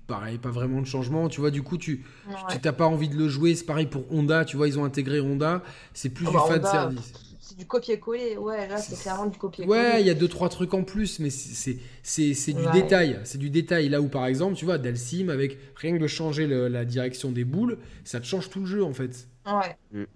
[0.06, 1.28] pareil, pas vraiment de changement.
[1.28, 2.34] Tu vois, du coup, tu, ouais.
[2.50, 3.54] tu t'as pas envie de le jouer.
[3.54, 5.62] C'est pareil pour Honda, tu vois, ils ont intégré Honda.
[5.94, 7.12] C'est plus Ah du bah, fan Honda, service.
[7.40, 8.36] C'est du copier-coller.
[8.36, 9.78] Ouais, là, c'est clairement du copier-coller.
[9.80, 12.62] Ouais, il y a deux trois trucs en plus, mais c'est c'est- c'est c'est du
[12.62, 12.72] Ouais.
[12.72, 13.20] détail.
[13.24, 13.88] C'est du détail.
[13.88, 17.32] Là où par exemple, tu vois, Dalsim avec rien que de changer le- la direction
[17.32, 19.28] des boules, ça te change tout le jeu en fait.
[19.46, 20.06] Ouais.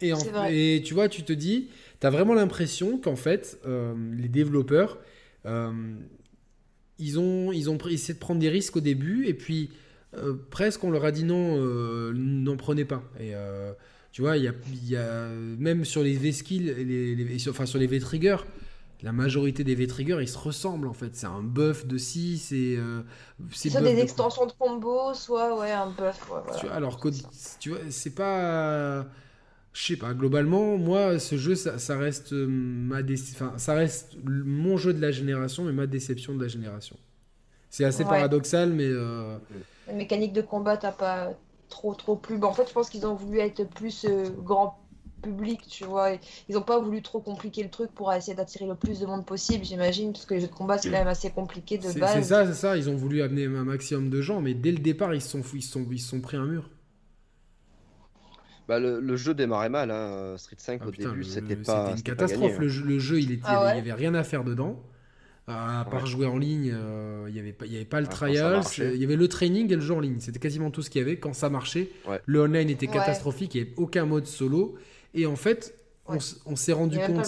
[0.00, 0.54] Et, en- C'est vrai.
[0.56, 1.68] et tu vois, tu te dis,
[2.00, 4.98] t'as vraiment l'impression qu'en fait, euh, les développeurs,
[5.46, 5.70] euh,
[6.98, 9.70] ils ont ils ont essayé de prendre des risques au début et puis
[10.14, 13.02] euh, presque on leur a dit non, euh, n'en prenez pas.
[13.20, 13.72] Et euh,
[14.12, 15.28] tu vois, il y a, il y a
[15.58, 18.38] même sur les V-skills, les, les- enfin sur les V-triggers,
[19.02, 21.14] la majorité des V-triggers, ils se ressemblent en fait.
[21.14, 22.78] C'est un buff de ci, c'est
[23.52, 26.30] c'est Soit des de- extensions de combo, soit ouais, un buff.
[26.30, 26.72] ouais, voilà.
[26.74, 27.08] alors que
[27.60, 29.06] tu vois, c'est pas,
[29.76, 30.14] je sais pas.
[30.14, 34.94] Globalement, moi, ce jeu, ça, ça reste euh, ma, dé- enfin, ça reste mon jeu
[34.94, 36.96] de la génération, mais ma déception de la génération.
[37.70, 38.10] C'est assez Ouais.
[38.10, 39.38] paradoxal, mais euh,
[39.86, 41.32] La mécanique de combat, t'as pas
[41.68, 42.38] trop trop plu.
[42.38, 44.78] Bah, en fait, je pense qu'ils ont voulu être plus euh, grand
[45.22, 46.12] public, tu vois.
[46.48, 49.24] Ils ont pas voulu trop compliquer le truc pour essayer d'attirer le plus de monde
[49.26, 51.92] possible, j'imagine, parce que les jeux de combat, c'est quand même assez compliqué de c'est
[51.92, 52.28] c'est base.
[52.28, 52.76] ça, c'est ça.
[52.76, 55.42] Ils ont voulu amener un maximum de gens, mais dès le départ, ils se sont,
[55.54, 56.70] ils sont, ils se sont pris un mur.
[58.68, 59.90] Bah, le, le jeu démarrait mal.
[59.90, 60.34] hein.
[60.38, 62.50] Street 5 Ah, au putain, début, c'était pas, une c'était pas catastrophe.
[62.52, 64.42] gagné, le, jeu, le jeu, il était, Ah ouais il y avait rien à faire
[64.44, 64.82] dedans.
[65.48, 66.08] À part Ouais.
[66.10, 68.96] jouer en ligne, euh, il n'y avait, pas- il y avait pas le trial, il
[68.96, 70.18] y avait le training et le jeu en ligne.
[70.18, 71.18] C'était quasiment tout ce qu'il y avait.
[71.18, 72.20] Quand ça marchait, Ouais.
[72.26, 72.94] le online était Ouais.
[72.94, 74.74] catastrophique, il n'y avait aucun mode solo.
[75.14, 76.16] Et en fait, on Ouais.
[76.18, 77.24] s- on, s'est rendu compte,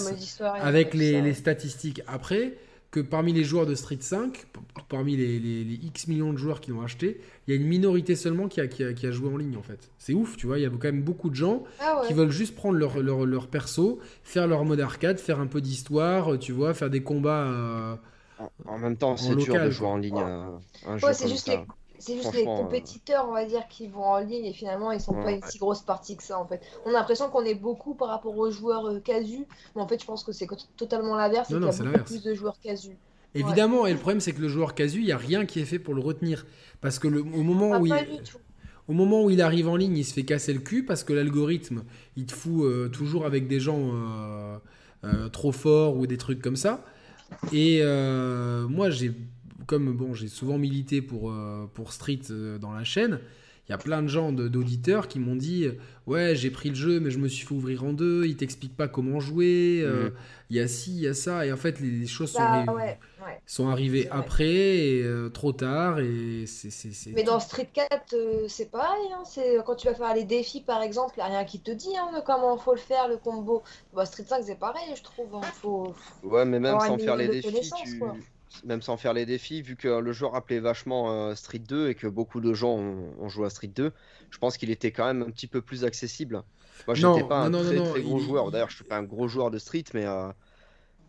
[0.61, 2.55] avec les statistiques après,
[2.91, 6.39] que parmi les joueurs de Street 5, p- parmi les, les- les X millions de
[6.39, 9.07] joueurs qui l'ont acheté, il y a une minorité seulement qui a, qui a- qui
[9.07, 9.91] a joué en ligne en fait.
[9.99, 12.07] C'est ouf, tu vois, il y a quand même beaucoup de gens Ah ouais.
[12.07, 15.61] qui veulent juste prendre leur, leur, leur perso, faire leur mode arcade, faire un peu
[15.61, 17.45] d'histoire, tu vois, faire des combats.
[17.49, 17.95] euh,
[18.39, 20.23] En, en même temps, c'est dur de jouer en ligne Ouais.
[20.23, 21.57] un, un jeu Ouais, c'est comme juste ça.
[21.57, 21.67] les
[21.99, 25.01] C'est juste les euh, compétiteurs, on va dire, qui vont en ligne et finalement ils
[25.01, 25.51] sont Ouais, pas une ouais.
[25.51, 26.63] si grosse partie que ça en fait.
[26.85, 30.01] On a l'impression qu'on est beaucoup par rapport aux joueurs euh, casus, mais en fait
[30.01, 32.05] je pense que c'est totalement l'inverse, qu'il y non, a c'est beaucoup l'inverse.
[32.05, 32.97] plus de joueurs casus.
[33.35, 35.65] Évidemment, et le problème c'est que le joueur casu, il n'y a rien qui est
[35.65, 36.47] fait pour le retenir.
[36.81, 38.39] Parce que le, au, moment Ah, où pas il, du tout.
[38.89, 41.13] au moment où il arrive en ligne, il se fait casser le cul parce que
[41.13, 41.85] l'algorithme,
[42.17, 44.59] il te fout euh, toujours avec des gens euh,
[45.05, 46.85] euh, trop forts ou des trucs comme ça.
[47.53, 49.13] Et euh, moi, j'ai,
[49.69, 53.21] comme bon, j'ai souvent milité pour, euh, pour Street euh, dans la chaîne,
[53.69, 55.67] il y a plein de gens, d'auditeurs qui m'ont dit
[56.07, 58.75] Ouais, j'ai pris le jeu, mais je me suis fait ouvrir en deux, il t'explique
[58.75, 60.13] pas comment jouer, euh, Mhm.
[60.51, 61.45] il y a ci, il y a ça.
[61.45, 63.41] Et en fait, les, les choses sont, Bah arri- ouais, ouais.
[63.47, 66.71] sont arrivées après, et, euh, trop tard, et c'est.
[66.71, 69.13] c'est- c'est- Mais dans Street 4, euh, c'est pareil.
[69.13, 71.61] hein, c'est quand tu vas faire les défis, par exemple, il n'y a rien qui
[71.61, 73.63] te dit hein, comment faut le faire, le combo.
[73.95, 75.35] Bah, Street 5, c'est pareil, je trouve.
[75.35, 75.95] hein, faut...
[76.23, 78.01] Ouais, mais même sans faire les défis, tu...
[78.65, 81.95] même sans faire les défis, vu que le jeu rappelait vachement euh, Street 2 et
[81.95, 83.93] que beaucoup de gens ont, ont joué à Street 2,
[84.31, 86.43] je pense qu'il était quand même un petit peu plus accessible.
[86.87, 88.51] Moi, j'étais pas un non, très non, très gros il- joueur.
[88.51, 90.29] D'ailleurs, je suis pas un gros joueur de Street, mais euh,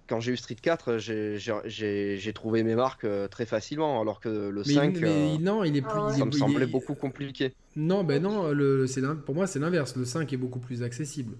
[0.07, 4.63] quand j'ai eu Street 4, j'ai- trouvé mes marques euh, très facilement, alors que le
[4.65, 5.91] Mais, 5, il- mais euh, non, il est plus.
[5.91, 6.09] Ouais.
[6.09, 7.53] il est- ça me semblait est- beaucoup compliqué.
[7.75, 8.85] Non, ben non, le,
[9.25, 9.95] pour moi c'est l'inverse.
[9.95, 11.37] Le 5 est beaucoup plus accessible.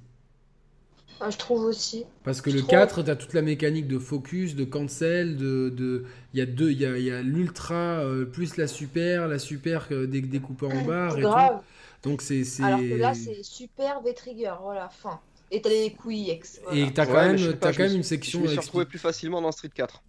[1.22, 2.06] Ah, je trouve aussi.
[2.24, 2.72] Parce que Je le trouve.
[2.72, 5.70] 4, tu as toute la mécanique de focus, de cancel, de.
[5.70, 8.68] de- Il y a deux, il y a, il y a l'ultra euh, plus la
[8.68, 11.58] super, la super euh, dé- découpée en barres et Grave.
[12.04, 12.10] tout.
[12.10, 12.44] Donc c'est.
[12.46, 15.20] c'est- Alors que là, c'est super V-Trigger, voilà, fin.
[15.52, 16.62] Et t'as les couilles X.
[16.64, 16.80] voilà.
[16.80, 18.22] Et t'as quand Ouais, même, je pas, t'as je quand me même une suis- Je
[18.22, 18.40] section.
[18.42, 20.04] me suis retrouvé plus facilement dans Street 4.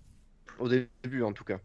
[0.58, 1.58] Au début, en tout cas.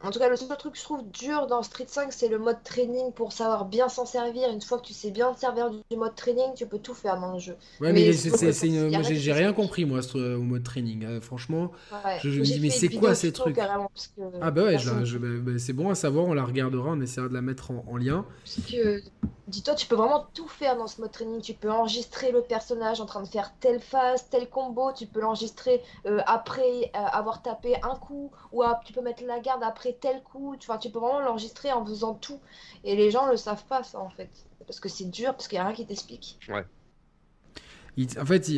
[0.00, 2.38] En tout cas, le seul truc que je trouve dur dans Street 5, c'est le
[2.38, 4.48] mode training pour savoir bien s'en servir.
[4.48, 7.18] Une fois que tu sais bien te servir du mode training, tu peux tout faire
[7.18, 7.56] dans le jeu.
[7.80, 11.04] Ouais, mais, j'ai rien compris, moi, au mode training.
[11.04, 11.72] Euh, franchement,
[12.22, 15.96] je, me dis, mais c'est quoi ces trucs Ah, bah ouais, bah, c'est bon à
[15.96, 18.24] savoir, on la regardera, on essaiera de la mettre en, lien.
[18.44, 19.02] Parce que,
[19.48, 21.40] dis-toi, tu peux vraiment tout faire dans ce mode training.
[21.40, 24.92] Tu peux enregistrer le personnage en train de faire telle phase, tel combo.
[24.92, 29.40] Tu peux l'enregistrer euh, après euh, avoir tapé un coup, ou tu peux mettre la
[29.40, 30.56] garde après tel coup.
[30.58, 32.40] Tu, vois, tu peux vraiment l'enregistrer en faisant tout.
[32.84, 34.30] Et les gens le savent pas, ça, en fait.
[34.66, 36.38] Parce que c'est dur, parce qu'il n'y a rien qui t'explique.
[36.48, 36.64] Ouais.
[38.20, 38.48] en fait,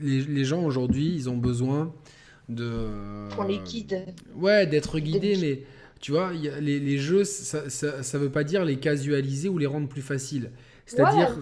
[0.00, 1.92] les, gens aujourd'hui, ils ont besoin
[2.48, 3.28] de.
[3.30, 4.14] Pour les guides.
[4.34, 5.64] Ouais, d'être guidés, mais
[6.00, 9.88] tu vois, les, les, jeux, ça, ça, veut pas dire les casualiser ou les rendre
[9.88, 10.50] plus faciles.
[10.86, 11.36] C'est-à-dire,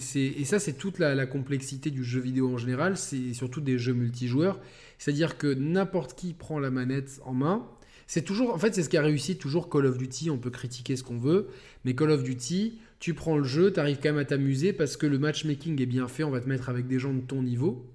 [0.00, 3.60] c'est, et ça, c'est toute la, la, complexité du jeu vidéo en général, c'est surtout
[3.60, 4.58] des jeux multijoueurs.
[4.98, 7.66] C'est-à-dire que n'importe qui prend la manette en main,
[8.08, 10.30] c'est toujours, en fait, c'est ce qui a réussi toujours Call of Duty.
[10.30, 11.48] On peut critiquer ce qu'on veut,
[11.84, 14.96] mais Call of Duty, tu prends le jeu, tu arrives quand même à t'amuser parce
[14.96, 16.24] que le matchmaking est bien fait.
[16.24, 17.86] On va te mettre avec des gens de ton niveau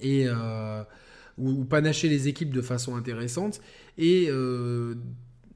[0.00, 0.82] et euh,
[1.38, 3.60] ou, panacher les équipes de façon intéressante.
[3.98, 4.96] Et euh,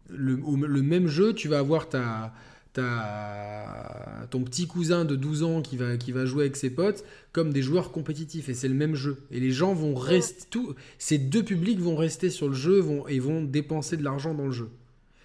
[0.08, 2.32] le, le, même jeu, tu vas avoir ta
[2.72, 7.04] t'as ton petit cousin de 12 ans qui va, qui va jouer avec ses potes
[7.32, 9.18] comme des joueurs compétitifs et c'est le même jeu.
[9.30, 13.06] Et les gens vont rester tout ces deux publics vont rester sur le jeu vont,
[13.08, 14.70] et vont dépenser de l'argent dans le jeu.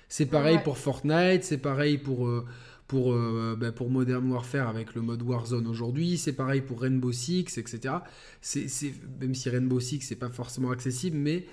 [0.10, 2.46] C'est pareil pour Fortnite c'est pareil pour euh,
[2.88, 7.12] pour, euh, bah, pour Modern Warfare avec le mode Warzone aujourd'hui, c'est pareil pour Rainbow
[7.12, 7.96] Six, etc.
[8.40, 8.68] C'est,
[9.20, 11.46] même si Rainbow Six c'est pas forcément accessible, mais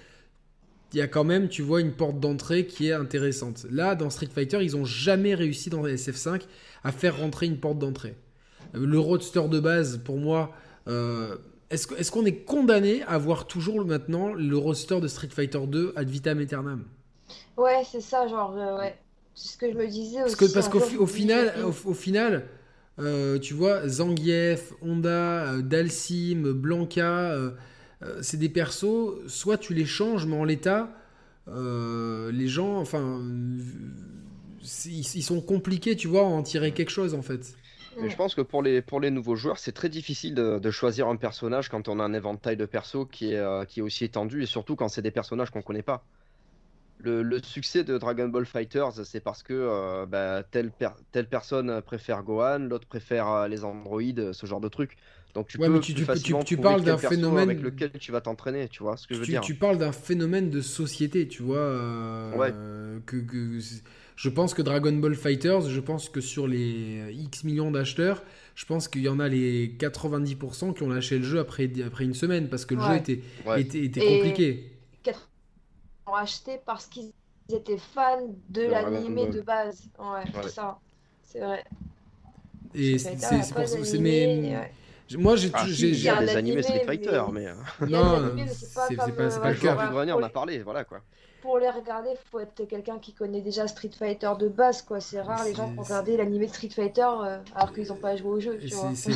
[0.93, 3.67] il y a quand même, tu vois, une porte d'entrée qui est intéressante.
[3.71, 6.43] Là, dans Street Fighter, ils n'ont jamais réussi dans SF5
[6.85, 8.15] à faire rentrer une porte d'entrée.
[8.75, 10.53] Euh, le roadster de base, pour moi,
[10.89, 11.37] euh,
[11.71, 16.09] est-ce qu'on est, condamné à voir toujours maintenant le roadster de Street Fighter 2 ad
[16.09, 16.85] vitam aeternam?
[17.57, 18.97] Ouais, c'est ça, genre, euh, ouais.
[19.35, 20.55] C'est ce que je me disais parce aussi.
[20.55, 22.45] Parce qu'au final, au, final
[23.43, 27.37] tu vois, Zangief, Honda, Dalsim, Blanca
[28.05, 30.91] euh, c'est des persos, soit tu les changes, mais en l'état,
[31.49, 33.23] euh, les gens, enfin,
[34.85, 37.55] ils, sont compliqués, tu vois, à en tirer quelque chose en fait.
[37.97, 41.17] Je pense que pour les, pour les nouveaux joueurs, c'est très difficile de, choisir un
[41.17, 44.43] personnage quand on a un éventail de persos qui est, euh, qui est aussi étendu,
[44.43, 46.05] et surtout quand c'est des personnages qu'on connaît pas.
[46.99, 50.73] Le, succès de Dragon Ball Fighters, c'est parce que bah, telle,
[51.13, 54.97] telle personne préfère Gohan, l'autre préfère les androïdes, ce genre de truc.
[55.35, 55.95] Donc tu peux tu,
[56.45, 59.27] tu, parles d'un phénomène avec lequel tu vas t'entraîner, tu vois ce que je veux
[59.27, 59.41] dire.
[59.41, 61.57] Tu parles d'un phénomène de société, tu vois.
[61.57, 63.17] Euh, que,
[64.15, 68.23] je pense que Dragon Ball Fighters, je pense que sur les X millions d'acheteurs,
[68.55, 72.05] je pense qu'il y en a les 90% qui ont lâché le jeu après, après
[72.05, 73.21] une semaine parce que le jeu était,
[73.57, 74.71] était, était compliqué.
[76.07, 77.11] ont acheté parce qu'ils
[77.53, 79.89] étaient fans de l'animé de base.
[79.99, 80.79] Ouais, c'est ça.
[81.25, 81.65] C'est vrai.
[82.73, 83.17] Et c'est
[83.53, 83.99] pour ça.
[83.99, 84.71] Mais...
[85.13, 85.51] Moi, j'ai.
[85.53, 87.47] Ah, il y a des animés Street Fighter, mais.
[87.47, 89.91] Euh, non, c'est pas, pas, le cas.
[89.93, 91.01] on a parlé, voilà quoi.
[91.43, 95.01] Pour les regarder, il faut être quelqu'un qui connaît déjà Street Fighter de base, quoi.
[95.01, 98.17] C'est rare les gens qui ont regardé l'animé Street Fighter euh, alors qu'ils n'ont pas
[98.17, 98.59] joué au jeu.
[98.95, 99.13] C'est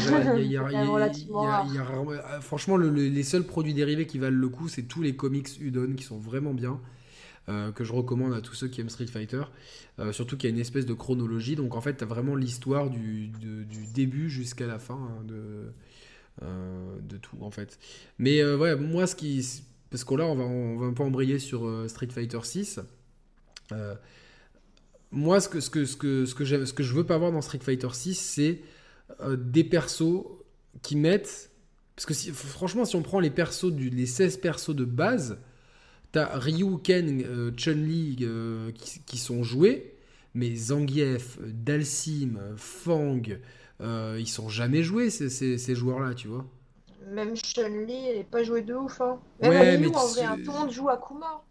[2.42, 6.04] Franchement, les seuls produits dérivés qui valent le coup, c'est tous les comics Udon qui
[6.04, 6.78] sont vraiment bien.
[7.48, 9.42] Euh, que je recommande à tous ceux qui aiment Street Fighter.
[9.98, 11.56] Euh, surtout qu'il y a une espèce de chronologie.
[11.56, 15.72] Donc en fait, tu as vraiment l'histoire du, du, début jusqu'à la fin hein, de,
[16.42, 17.78] euh, de tout en fait.
[18.18, 19.62] Mais ouais, moi ce qui.
[19.88, 22.80] Parce que là, on va, on va un peu embrayer sur Street Fighter 6.
[25.10, 27.32] moi, ce que, ce, que, ce, que, ce, que ce que je veux pas voir
[27.32, 28.60] dans Street Fighter 6, c'est
[29.38, 30.26] des persos
[30.82, 31.50] qui mettent.
[31.96, 35.38] Parce que si, franchement, si on prend les persos, du, les 16 persos de base,
[36.12, 39.94] T'as Ryu, Ken, euh, Chun-Li euh, qui, sont joués,
[40.34, 43.20] mais Zangief, Dalsim, Fang,
[43.80, 46.46] euh, ils sont jamais joués ces, joueurs-là, tu vois.
[47.10, 49.00] Même Chun-Li, elle n'est pas jouée de ouf.
[49.00, 49.18] Hein.
[49.42, 51.42] Même Ryu, en vrai, tout le monde joue Akuma.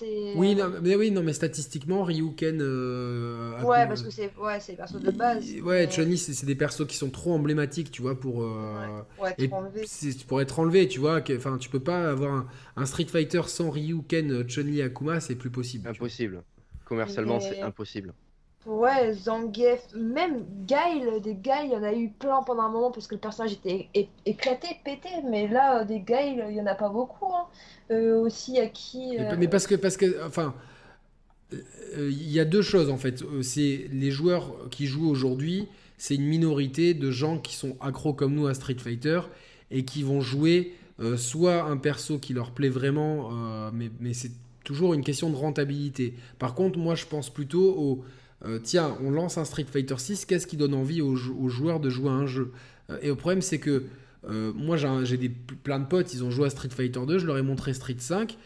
[0.00, 2.60] Oui, non, mais oui, non, mais statistiquement, Ryuken.
[2.60, 5.44] Euh, ouais, parce que c'est ouais, des persos de base.
[5.62, 6.16] Ouais, mais...
[6.16, 8.42] c'est des persos qui sont trop emblématiques, tu vois, pour.
[8.42, 9.86] Euh, ouais, être enlevé.
[10.26, 11.22] Pour être enlevé, tu vois.
[11.36, 15.88] Enfin, tu peux pas avoir un, Street Fighter sans Ryuken, Chun-Li, Akuma, c'est plus possible.
[15.88, 16.42] Impossible.
[16.84, 18.14] Commercialement, c'est impossible.
[18.64, 22.92] Ouais, Zangief, même Guile, des Guile, il y en a eu plein pendant un moment
[22.92, 23.88] parce que le personnage était
[24.24, 27.26] éclaté, pété, mais là, des Guile, il y en a pas beaucoup.
[27.26, 27.46] Hein.
[27.90, 29.16] Euh, aussi à qui.
[29.36, 30.54] Mais parce que, parce que, enfin,
[31.52, 33.22] euh, il y a deux choses en fait.
[33.22, 35.66] Euh, c'est les joueurs qui jouent aujourd'hui,
[35.98, 39.20] c'est une minorité de gens qui sont accros comme nous à Street Fighter
[39.70, 44.14] et qui vont jouer euh, soit un perso qui leur plaît vraiment, euh, mais, mais
[44.14, 44.32] c'est
[44.64, 46.14] toujours une question de rentabilité.
[46.38, 48.04] Par contre, moi, je pense plutôt au
[48.44, 51.80] euh, tiens, on lance un Street Fighter 6, qu'est-ce qui donne envie aux, aux, joueurs
[51.80, 52.52] de jouer à un jeu?
[53.00, 53.84] Et le problème, c'est que
[54.28, 57.38] moi, j'ai des, plein de potes, ils ont joué à Street Fighter 2, je leur
[57.38, 58.36] ai montré Street 5.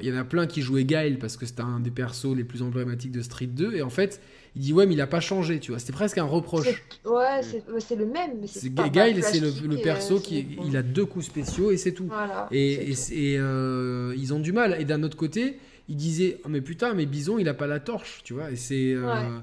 [0.00, 2.44] Il y en a plein qui jouaient Guile parce que c'était un des persos les
[2.44, 3.74] plus emblématiques de Street 2.
[3.74, 4.20] Et en fait,
[4.56, 5.78] il dit ouais mais il a pas changé tu vois.
[5.78, 6.82] C'était presque un reproche.
[7.04, 11.26] Ouais c'est le même mais c'est Guile c'est le, perso qui il a deux coups
[11.26, 12.08] spéciaux et c'est tout.
[12.50, 14.76] Et, et, euh, ils ont du mal.
[14.80, 15.58] Et d'un autre côté
[15.88, 18.50] il disait oh, mais putain mais Bison il a pas la torche tu vois.
[18.50, 19.38] Et c'est euh,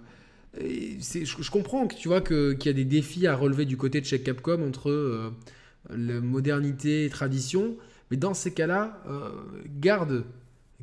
[0.60, 4.02] je, je, comprends que tu vois qu'il y a des défis à relever du côté
[4.02, 5.32] de chez Capcom entre euh,
[5.90, 7.78] la modernité et tradition.
[8.12, 9.02] Mais dans ces cas-là
[9.80, 10.26] garde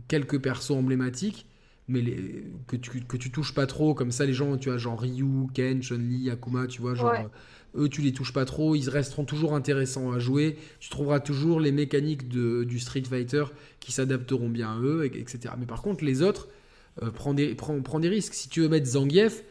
[0.09, 1.47] quelques persos emblématiques
[1.91, 4.79] mais les, que, tu, que tu touches pas trop, comme ça les gens, tu vois,
[4.79, 7.29] genre Ryu, Ken, Chun-Li, Akuma, tu vois, genre,
[7.77, 11.61] eux tu les touches pas trop, ils resteront toujours intéressants à jouer, tu trouveras toujours
[11.61, 13.45] les mécaniques de, du Street Fighter
[13.81, 15.55] qui s'adapteront bien à eux, etc.
[15.59, 16.49] Mais par contre, les autres,
[17.03, 18.35] euh, prends, des, prends, prends, des risques.
[18.35, 19.45] Si tu veux mettre Zangief,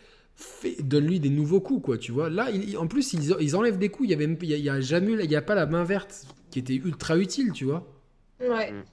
[0.81, 2.29] donne-lui des nouveaux coups, quoi, tu vois.
[2.29, 5.13] Là, en plus, ils, ils, enlèvent des coups, il y, avait, il y a, jamais,
[5.23, 7.87] il y a pas la main verte qui était ultra utile, tu vois.
[8.39, 8.71] Ouais.
[8.71, 8.83] Mm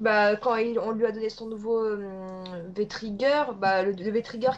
[0.00, 2.44] bah, quand on lui a donné son nouveau euh,
[2.74, 4.50] V-Trigger, bah, le, V-Trigger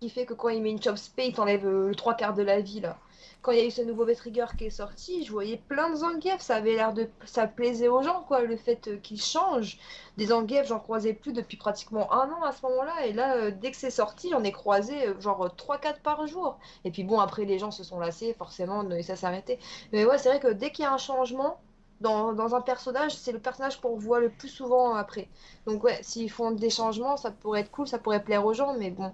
[0.00, 2.34] qui, fait que quand il met une chop spade, il t'enlève euh, le trois quarts
[2.34, 2.98] de la vie là.
[3.44, 5.96] Quand il y a eu ce nouveau V-Trigger qui est sorti, je voyais plein de
[5.96, 7.08] Zangief, ça avait l'air de.
[7.26, 9.78] ça plaisait aux gens quoi, le fait euh, qu'il change.
[10.16, 13.70] Des Zangief, j'en croisais plus depuis pratiquement un an à ce moment-là, et là, dès
[13.70, 16.58] que c'est sorti, j'en ai croisé genre 3-4 par jour.
[16.84, 19.58] Et puis bon, après les gens se sont lassés forcément, et ça s'est arrêté.
[19.92, 21.60] Mais ouais, c'est vrai que dès qu'il y a un changement,
[22.00, 25.28] dans, un personnage, c'est le personnage qu'on voit le plus souvent après.
[25.66, 28.74] Donc ouais, s'ils font des changements, ça pourrait être cool, ça pourrait plaire aux gens,
[28.74, 29.12] mais bon.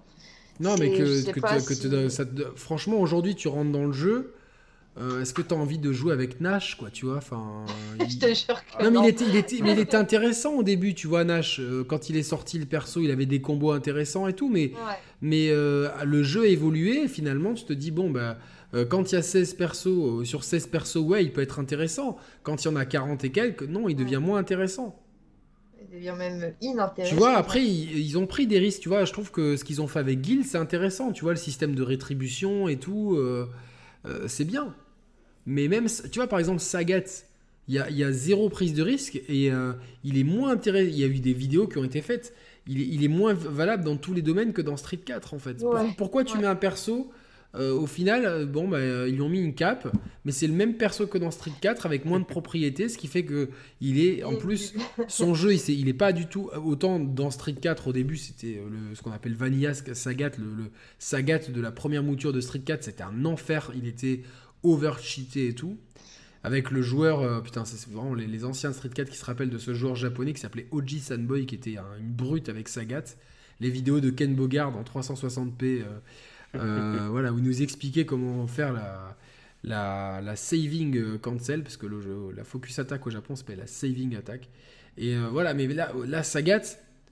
[0.59, 4.33] Non, mais que, que, franchement, aujourd'hui, tu rentres dans le jeu.
[4.97, 7.65] Euh, est-ce que tu as envie de jouer avec Nash, quoi, tu vois enfin,
[7.99, 10.63] Je te jure que non, mais il était, il était, mais il était intéressant au
[10.63, 11.61] début, tu vois, Nash.
[11.61, 14.73] Euh, quand il est sorti, le perso, il avait des combos intéressants et tout, mais,
[15.21, 17.07] mais euh, le jeu a évolué.
[17.07, 18.37] finalement, tu te dis, bon, bah,
[18.73, 22.17] euh, quand il y a 16 persos, sur 16 persos, ouais, il peut être intéressant.
[22.43, 25.01] Quand il y en a 40 et quelques, non, il devient moins intéressant.
[25.91, 27.13] Devient même inintéressant.
[27.13, 28.81] Tu vois, après, ils, ont pris des risques.
[28.81, 31.11] Tu vois, je trouve que ce qu'ils ont fait avec Gil, c'est intéressant.
[31.11, 33.47] Tu vois, le système de rétribution et tout, euh,
[34.27, 34.73] c'est bien.
[35.45, 37.03] Mais même, tu vois, par exemple, Sagat,
[37.67, 39.51] il y a, zéro prise de risque et
[40.03, 40.87] il est moins intéressant.
[40.89, 42.33] Il y a eu des vidéos qui ont été faites.
[42.67, 45.63] Il est, moins valable dans tous les domaines que dans Street 4, en fait.
[45.97, 47.11] pourquoi tu mets un perso
[47.55, 49.93] euh, au final, euh, bon, bah, euh, ils lui ont mis une cape,
[50.23, 53.07] mais c'est le même perso que dans Street 4 avec moins de propriété, ce qui
[53.07, 53.49] fait que
[53.81, 54.73] il est en plus
[55.09, 58.61] son jeu, il, il est pas du tout autant dans Street 4 au début, c'était
[58.93, 63.03] ce qu'on appelle Vanilla Sagat, le, Sagat de la première mouture de Street 4, c'était
[63.03, 64.21] un enfer, il était
[64.63, 65.77] over cheaté et tout.
[66.43, 69.75] Avec le joueur, putain, c'est vraiment les, anciens Street 4 qui se rappellent de ce
[69.75, 73.03] joueur japonais qui s'appelait Oji Sanboy, qui était une brute avec Sagat.
[73.61, 75.83] Les vidéos de Ken Bogard en 360p euh,
[76.53, 79.15] voilà, où nous expliquait comment faire la,
[79.63, 84.15] la, la, saving cancel, parce que le la focus attack au Japon s'appelle la saving
[84.15, 84.49] attack.
[84.97, 86.61] Et euh, voilà, mais là, là Sagat,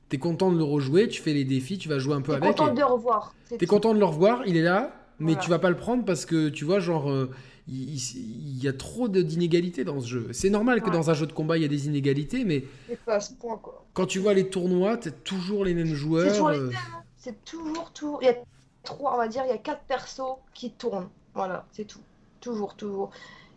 [0.10, 2.44] t'es content de le rejouer, tu fais les défis, tu vas jouer un peu avec.
[2.44, 3.34] T'es content de le revoir.
[3.58, 6.26] T'es content de le revoir, il est là, mais tu vas pas le prendre parce
[6.26, 7.30] que tu vois, genre, euh,
[7.68, 10.28] il, y a trop d'inégalités dans ce jeu.
[10.32, 12.66] C'est normal que dans un jeu de combat, il y a des inégalités, mais.
[13.06, 13.86] Pas ce point, quoi.
[13.94, 16.34] Quand tu vois les tournois, t'as toujours les mêmes joueurs.
[17.18, 18.20] C'est toujours, toujours.
[18.22, 18.36] Il y a
[18.90, 21.10] trois, on va dire, il y a quatre persos qui tournent.
[21.34, 22.02] Voilà, c'est tout.
[22.42, 23.12] Toujours, toujours.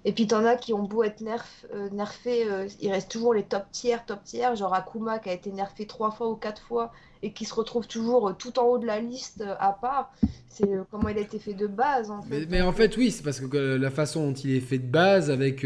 [0.05, 3.35] Et puis t'en as qui ont beau être nerf, euh, nerfés, euh, il reste toujours
[3.35, 6.61] les top tiers, top tiers, genre Akuma qui a été nerfé trois fois ou quatre
[6.63, 10.13] fois et qui se retrouve toujours euh, tout en haut de la liste à part.
[10.49, 12.47] C'est comment il a été fait de base en fait.
[12.51, 15.31] Mais, en fait oui, c'est parce que la façon dont il est fait de base
[15.31, 15.65] avec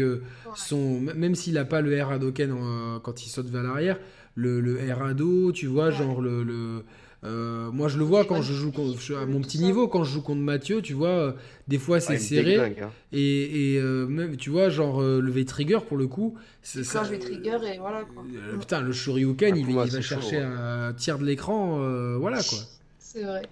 [0.55, 3.97] son, même s'il n'a pas le R Hadoken quand il saute vers l'arrière,
[4.35, 6.85] le, le R Hado, tu vois, genre le
[7.23, 8.71] euh, moi, je le vois quand je joue
[9.15, 11.31] à mon petit niveau, quand je joue contre Mathieu, tu vois, euh,
[11.67, 12.57] des fois c'est serré.
[12.57, 12.91] Hein.
[13.11, 16.35] Et, et euh, même, tu vois, genre le V-Trigger pour le coup.
[16.61, 17.03] C'est ça.
[17.03, 18.23] V-Trigger et voilà quoi.
[18.59, 22.59] putain, le Shoryuken, ah, il, va chercher un tiers de l'écran, voilà quoi.
[22.99, 23.43] C'est vrai.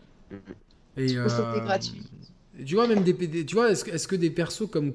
[0.97, 2.03] Et, c'était gratuit.
[2.65, 3.45] Tu vois, même des.
[3.45, 4.93] Tu vois, est-ce est que des persos comme.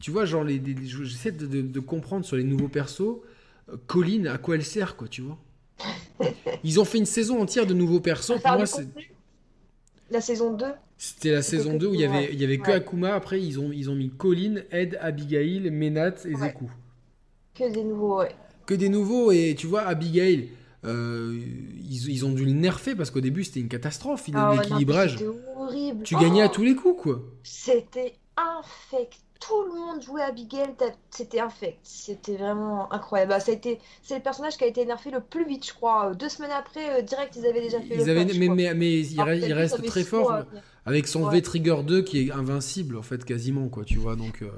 [0.00, 0.60] Tu vois, genre, les,
[1.04, 3.20] j'essaie de, de, de, comprendre sur les nouveaux persos.
[3.86, 5.38] Colline, à quoi elle sert, quoi, tu vois?
[6.64, 8.40] Ils ont fait une saison entière de nouveaux persos.
[8.42, 8.86] Pour moi, c'est...
[10.10, 10.66] La saison 2
[10.98, 13.14] C'était la saison 2 où il y avait, il y avait que Akuma.
[13.14, 16.68] Après, ils ont, ils ont mis Colin, Ed, Abigail, Menat et Zeku.
[17.54, 18.34] Que des nouveaux, ouais.
[18.66, 19.30] Que des nouveaux.
[19.30, 20.48] Et tu vois, Abigail,
[20.84, 21.40] euh,
[21.88, 24.28] ils, ils, ont dû le nerfer parce qu'au début, c'était une catastrophe.
[24.34, 25.18] Ah l'équilibrage.
[25.18, 26.02] C'était horrible.
[26.02, 27.22] Tu gagnais à oh tous les coups, quoi.
[27.44, 29.20] C'était infect.
[29.40, 30.74] Tout le monde jouait Abigail,
[31.10, 31.78] c'était infect.
[31.82, 33.30] C'était vraiment incroyable.
[33.30, 33.80] Bah, ça a été...
[34.02, 36.14] C'est le personnage qui a été nerfé le plus vite, je crois.
[36.14, 38.24] Deux semaines après, euh, direct, ils avaient déjà fait ils le avaient...
[38.34, 40.62] mais, mais, mais, il, Alors, reste, il très fort à venir.
[40.84, 41.32] avec son Ouais.
[41.32, 44.14] V-Trigger 2 qui est invincible, en fait, quasiment, quoi, tu vois.
[44.14, 44.42] Donc.
[44.42, 44.50] euh,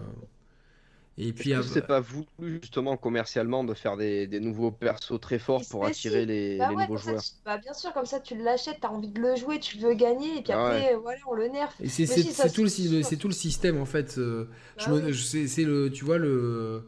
[1.19, 1.55] Et puis.
[1.55, 2.27] Av- c'est pas voulu
[2.63, 6.69] justement commercialement de faire des, des nouveaux persos très forts pour si, attirer les, Bah
[6.69, 7.23] les ouais, nouveaux ça, joueurs?
[7.23, 9.95] tu- bah, bien sûr, comme ça tu l'achètes, t'as envie de le jouer, tu veux
[9.95, 11.73] gagner, et puis Ah après, voilà, on le nerf.
[11.83, 14.17] Et c'est si, tout, le, tout système en fait.
[14.19, 14.47] euh,
[14.77, 15.13] Bah je me- oui.
[15.13, 16.83] je- c'est le, tu vois le,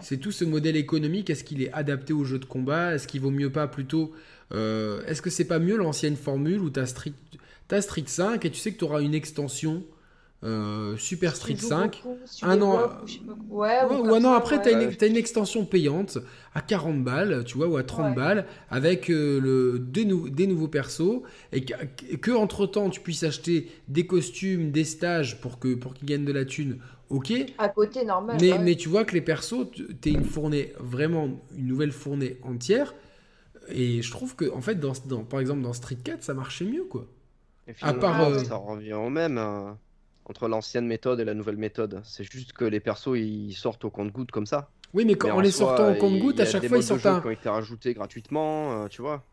[0.00, 1.30] c'est tout ce modèle économique.
[1.30, 4.12] Est-ce qu'il est adapté au jeu de combat Est-ce qu'il vaut mieux pas plutôt
[4.52, 7.12] euh, Est-ce que c'est pas mieux l'ancienne formule où t'as Street,
[7.68, 9.84] t'as Street 5 et tu sais que tu auras une extension
[10.44, 12.78] euh, Super Tu Street joues 5 beaucoup, tu un an-
[13.50, 13.56] ou.
[13.58, 14.62] Ouais, Ouais, un an après, ouais.
[14.62, 14.94] t'as une, Ouais.
[14.96, 16.18] t'as une extension payante
[16.54, 18.14] à 40 balles, tu vois, ou à 30 Ouais.
[18.14, 21.22] balles, avec euh, le, des, nou- des nouveaux persos,
[21.52, 25.94] et que, que entre temps tu puisses acheter des costumes, des stages pour que pour
[25.94, 26.78] qu'ils gagnent de la thune,
[27.10, 27.32] ok.
[27.58, 28.36] À côté, normal.
[28.40, 28.58] Mais, ouais.
[28.60, 32.94] mais tu vois que les persos, tu- t'es une fournée, vraiment une nouvelle fournée entière.
[33.70, 36.64] Et je trouve que, en fait, dans, dans- par exemple, dans Street 4, ça marchait
[36.64, 37.06] mieux, quoi.
[37.66, 39.72] Et À part, euh, ça revient au même euh,
[40.28, 42.00] entre l'ancienne méthode et la nouvelle méthode.
[42.04, 44.70] C'est juste que les persos ils sortent au compte-goutte comme ça.
[44.94, 46.80] Oui, mais quand, Mais en les soi, sortant au compte-goutte, à chaque des fois, ils
[46.80, 47.20] modes de sortent jeu un.
[47.20, 49.24] qui ont été rajoutés gratuitement, euh, tu vois.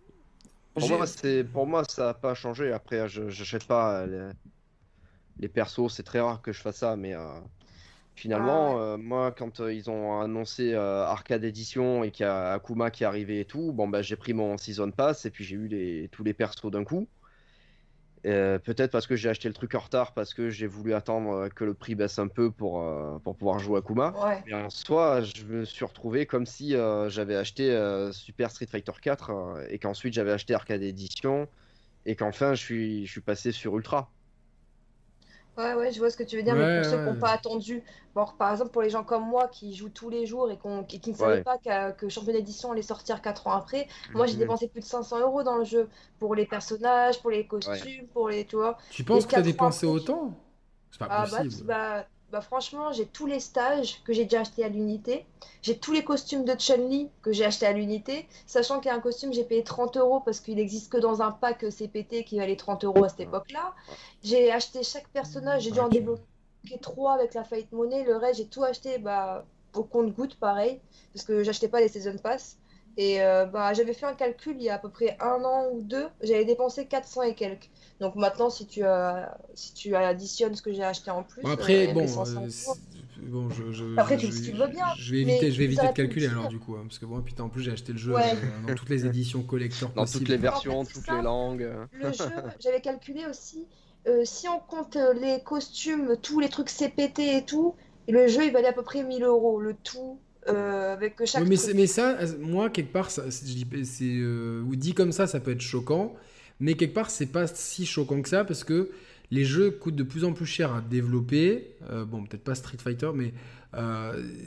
[0.73, 2.73] Pour moi, c'est pour moi ça n'a pas changé.
[2.73, 5.43] Après, je j'achète pas euh, les...
[5.43, 7.27] les persos, c'est très rare que je fasse ça, mais euh,
[8.15, 12.29] finalement, Ah euh, moi, quand euh, ils ont annoncé euh, Arcade Edition et qu'il y
[12.29, 15.29] a Akuma qui est arrivé et tout, bon bah j'ai pris mon Season Pass et
[15.31, 16.09] puis j'ai eu les...
[16.11, 17.07] tous les persos d'un coup.
[18.25, 21.31] Euh, Peut-être parce que j'ai acheté le truc en retard, parce que j'ai voulu attendre
[21.31, 24.13] euh, que le prix baisse un peu pour, euh, pour pouvoir jouer Akuma.
[24.25, 24.43] Ouais.
[24.47, 27.69] Mais en soi, je me suis retrouvé comme si euh, j'avais acheté
[28.11, 31.47] Super Street Fighter 4 euh, et qu'ensuite j'avais acheté Arcade Edition
[32.05, 34.11] et qu'enfin je suis, je suis passé sur Ultra.
[35.57, 37.09] Ouais, ouais, je vois ce que tu veux dire, Ouais, mais pour ceux qui ouais.
[37.09, 37.81] n'ont pas attendu,
[38.13, 40.83] bon, par exemple, pour les gens comme moi qui jouent tous les jours et qu'on-
[40.83, 41.43] qui, qui ne savaient Ouais.
[41.43, 44.39] pas qu'à- que Champion d'édition allait sortir 4 ans après, moi j'ai Mhm.
[44.39, 45.89] dépensé plus de 500 euros dans le jeu
[46.19, 48.45] pour les personnages, pour les costumes, pour les.
[48.45, 48.77] Tu vois.
[48.89, 50.37] Tu penses que t'as quatre dépensé ans après, autant?
[50.91, 51.63] C'est pas Ah bah, possible.
[51.63, 55.25] bah, bah, franchement, j'ai tous les stages que j'ai déjà achetés à l'unité.
[55.61, 58.27] J'ai tous les costumes de Chun-Li que j'ai achetés à l'unité.
[58.45, 61.21] Sachant qu'il y a un costume, j'ai payé 30 euros parce qu'il n'existe que dans
[61.21, 63.73] un pack CPT qui valait 30 euros à cette époque-là.
[64.23, 66.23] J'ai acheté chaque personnage, j'ai dû en débloquer
[66.81, 68.03] 3 avec la Fight Money.
[68.03, 70.79] Le reste, j'ai tout acheté bah, au compte-goutte, pareil,
[71.13, 72.57] parce que j'achetais pas les Season Pass.
[72.97, 75.67] Et euh, bah, j'avais fait un calcul il y a à peu près un an
[75.73, 77.69] ou deux, j'avais dépensé 400 et quelques.
[77.99, 81.49] Donc maintenant, si tu, as, si tu additionnes ce que j'ai acheté en plus, Bon,
[81.49, 82.79] euh, après, il y avait bon, 500 euh, c'est-
[83.21, 85.93] bon, je, je- Après, je- tu- veux bien, Je vais éviter, je vais éviter de
[85.93, 88.13] calculer alors du coup, hein, parce que bon, putain, en plus j'ai acheté le jeu
[88.13, 88.33] Ouais.
[88.33, 90.23] euh, dans toutes les éditions collector Dans possibles.
[90.25, 91.17] toutes les versions, En fait, toutes ça.
[91.17, 91.67] les langues.
[91.91, 92.25] Le jeu,
[92.59, 93.67] j'avais calculé aussi,
[94.07, 97.75] euh, si on compte euh, les costumes, tous les trucs CPT et tout,
[98.07, 101.49] le jeu il valait à peu près 1000 euros, le tout, euh, avec chaque Ouais,
[101.49, 101.67] mais, truc.
[101.69, 104.93] c'est- mais ça, euh, moi, quelque part, ça, c'est- je dis- c'est, euh, ou dit
[104.93, 106.15] comme ça, ça peut être choquant,
[106.59, 108.89] mais quelque part, c'est pas si choquant que ça parce que
[109.31, 111.75] les jeux coûtent de plus en plus cher à développer.
[111.89, 113.33] Euh, bon, peut-être pas Street Fighter, mais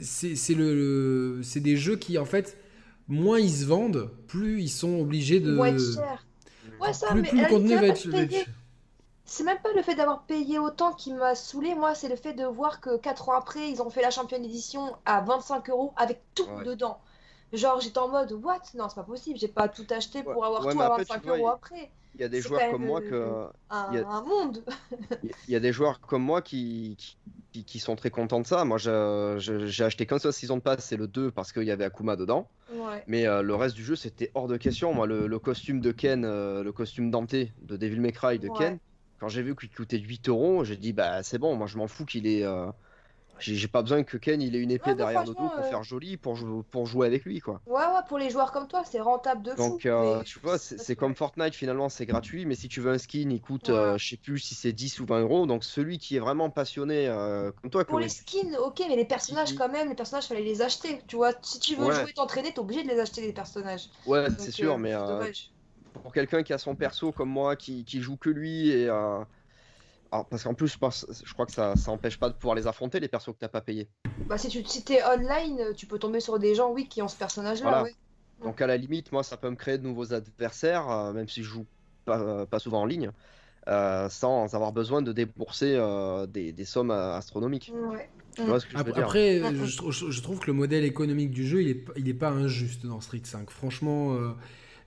[0.01, 0.73] c'est c'est le,
[1.37, 2.57] le- c'est des jeux qui, en fait,
[3.07, 5.57] moins ils se vendent, plus ils sont obligés de.
[5.65, 6.25] Être chers.
[6.81, 8.07] Ouais, ça, Plus, mais plus le contenu va être.
[9.31, 12.33] C'est même pas le fait d'avoir payé autant qui m'a saoulé, moi, c'est le fait
[12.33, 15.93] de voir que 4 ans après, ils ont fait la championne édition à 25 euros
[15.97, 16.63] avec tout Ouais.
[16.63, 16.99] dedans.
[17.53, 18.59] Genre, j'étais en mode, what?
[18.73, 20.47] Non, c'est pas possible, j'ai pas tout acheté pour Ouais.
[20.47, 21.91] avoir Ouais, tout à après, tu 25 vois, euros après.
[22.15, 23.53] Il y a des joueurs comme moi euh, que.
[23.69, 24.63] Un, Il y a- un monde.
[25.47, 26.97] Il y a des joueurs comme moi qui,
[27.51, 28.65] qui, qui sont très contents de ça.
[28.65, 32.15] Moi, j'ai acheté qu'un seul Season Pass, c'est le 2 parce qu'il y avait Akuma
[32.15, 32.47] dedans.
[32.73, 33.03] Ouais.
[33.05, 34.91] Mais euh, le reste du jeu, c'était hors de question.
[34.91, 38.49] Moi, le, le costume de Ken, euh, le costume Dante de Devil May Cry de.
[38.57, 38.79] Ken,
[39.19, 41.87] quand j'ai vu qu'il coûtait 8 euros, j'ai dit, bah c'est bon, moi je m'en
[41.87, 42.43] fous qu'il ait.
[42.43, 42.71] euh,
[43.39, 45.67] J'ai pas besoin que Ken il ait une épée Ouais, derrière le dos pour euh,
[45.67, 47.63] faire joli, pour, jou- pour jouer avec lui, quoi.
[47.65, 49.79] Ouais, ouais, pour les joueurs comme toi, c'est rentable de fou.
[49.79, 52.91] Donc, euh, mais tu vois, c'est comme Fortnite finalement, c'est gratuit, mais si tu veux
[52.91, 53.97] un skin, il coûte, Ouais.
[53.97, 55.45] je sais plus si c'est 10 ou 20 euros.
[55.47, 57.07] Donc, celui qui est vraiment passionné,
[57.61, 59.55] comme toi, Pour les skins, ok, mais les personnages Mhm.
[59.55, 61.03] quand même, les personnages, fallait les acheter.
[61.07, 61.91] Tu vois, si tu veux Ouais.
[61.91, 63.89] jouer, t'entraîner, t'es obligé de les acheter, les personnages.
[64.05, 64.93] ouais, c'est sûr, mais.
[65.93, 69.23] Pour quelqu'un qui a son perso comme moi, qui, qui joue que lui, et euh,
[70.11, 72.55] alors, parce qu'en plus, je, pense, je crois que ça, ça empêche pas de pouvoir
[72.55, 73.89] les affronter, les persos que t'as pas payés.
[74.27, 77.07] Bah, si tu si t'es online, tu peux tomber sur des gens, oui, qui ont
[77.07, 77.83] ce personnage-là, Voilà.
[77.83, 77.93] ouais.
[78.43, 81.43] Donc, à la limite, moi, ça peut me créer de nouveaux adversaires, euh, même si
[81.43, 81.67] je joue
[82.05, 83.11] pas, pas souvent en ligne,
[83.69, 87.73] euh, sans avoir besoin de débourser euh, des, des sommes euh, astronomiques.
[87.73, 88.09] Ouais.
[88.35, 89.17] Tu vois ce que je veux Après, dire?
[89.55, 92.13] je, je- je trouve que le modèle économique du jeu, il est, pas- il est
[92.13, 93.49] pas injuste dans Street 5.
[93.51, 94.31] Franchement, euh,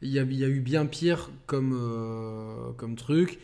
[0.03, 3.39] il y, a, il y a eu bien pire comme, euh, comme truc.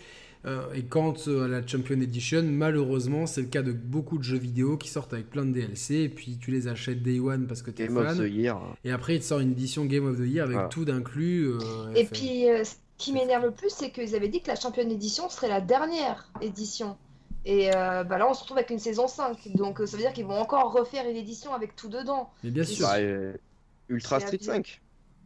[0.47, 4.39] Euh, et quand à la Champion Edition, malheureusement, c'est le cas de beaucoup de jeux
[4.39, 7.61] vidéo qui sortent avec plein de DLC, et puis tu les achètes Day One parce
[7.63, 8.57] que tu es Game of the Year.
[8.85, 10.69] et après il te sort une édition Game of the Year avec Voilà.
[10.69, 11.47] tout d'inclus.
[11.49, 11.59] euh,
[11.97, 14.55] Et fait- puis, euh, ce qui m'énerve le plus, c'est qu'ils avaient dit que la
[14.57, 16.97] championne édition serait la dernière édition.
[17.45, 19.49] Et euh, bah là, on se retrouve avec une saison 5.
[19.55, 22.31] Donc, euh, ça veut dire qu'ils vont encore refaire une édition avec tout dedans.
[22.45, 22.87] Mais bien sûr.
[22.87, 23.33] Bah, euh,
[23.89, 24.51] Ultra Street abusé.
[24.53, 24.81] 5,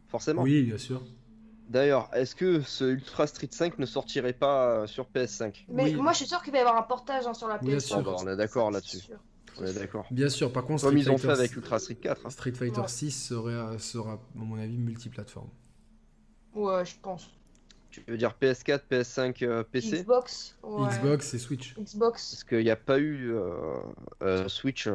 [0.07, 0.41] forcément.
[0.43, 1.01] Oui, bien sûr.
[1.69, 5.95] D'ailleurs, est-ce que ce Ultra Street 5 ne sortirait pas euh, sur PS5 Mais Oui.
[5.95, 7.79] moi, je suis sûr qu'il va y avoir un portage hein, sur la Bien PS5.
[7.79, 8.03] sûr.
[8.03, 8.99] Bon, on est d'accord là-dessus.
[8.99, 9.17] sûr.
[9.59, 10.05] On est d'accord.
[10.11, 10.51] Bien sûr.
[10.51, 12.25] Par contre, Comme Street ils ont fait Fighter- avec Ultra Street 4.
[12.25, 12.29] hein.
[12.29, 12.87] Street Fighter Ouais.
[12.87, 15.49] 6 serait, sera, à mon avis, multiplateforme.
[16.53, 17.29] Ouais, je pense.
[17.91, 20.57] Tu veux dire PS4, PS5, euh, PC Xbox.
[20.63, 20.89] ouais.
[20.89, 21.75] Xbox et Switch.
[21.79, 22.31] Xbox.
[22.31, 23.51] Parce qu'il n'y a pas eu euh,
[24.23, 24.87] euh, Switch.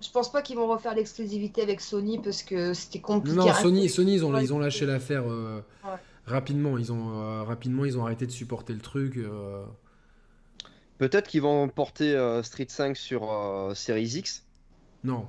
[0.00, 3.36] Je pense pas qu'ils vont refaire l'exclusivité avec Sony parce que c'était compliqué.
[3.36, 5.90] Non, Sony, Sony ils, ont, ils ont lâché l'affaire euh, Ouais.
[6.26, 6.78] rapidement.
[6.78, 7.84] Ils ont, euh, rapidement.
[7.84, 9.16] Ils ont arrêté de supporter le truc.
[9.16, 9.64] euh.
[10.98, 14.44] Peut-être qu'ils vont porter euh, Street 5 sur euh, Series X
[15.04, 15.26] Non,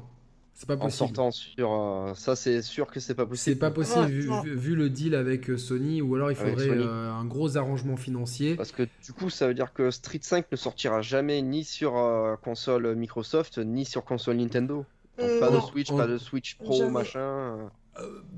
[0.59, 0.97] c'est pas en possible.
[0.97, 1.71] sortant sur.
[1.73, 3.59] euh, Ça, c'est sûr que c'est pas C'est possible.
[3.59, 4.41] pas possible Ouais, vu, non.
[4.41, 7.95] vu- vu le deal avec euh, Sony, ou alors il faudrait euh, un gros arrangement
[7.95, 8.55] financier.
[8.55, 11.97] Parce que du coup, ça veut dire que Street 5 ne sortira jamais ni sur
[11.97, 14.85] euh, console Microsoft ni sur console Nintendo.
[15.17, 15.59] Donc, pas de.
[15.61, 16.91] Switch, On- pas de Switch Pro, Jamais.
[16.91, 17.19] machin.
[17.19, 17.67] euh.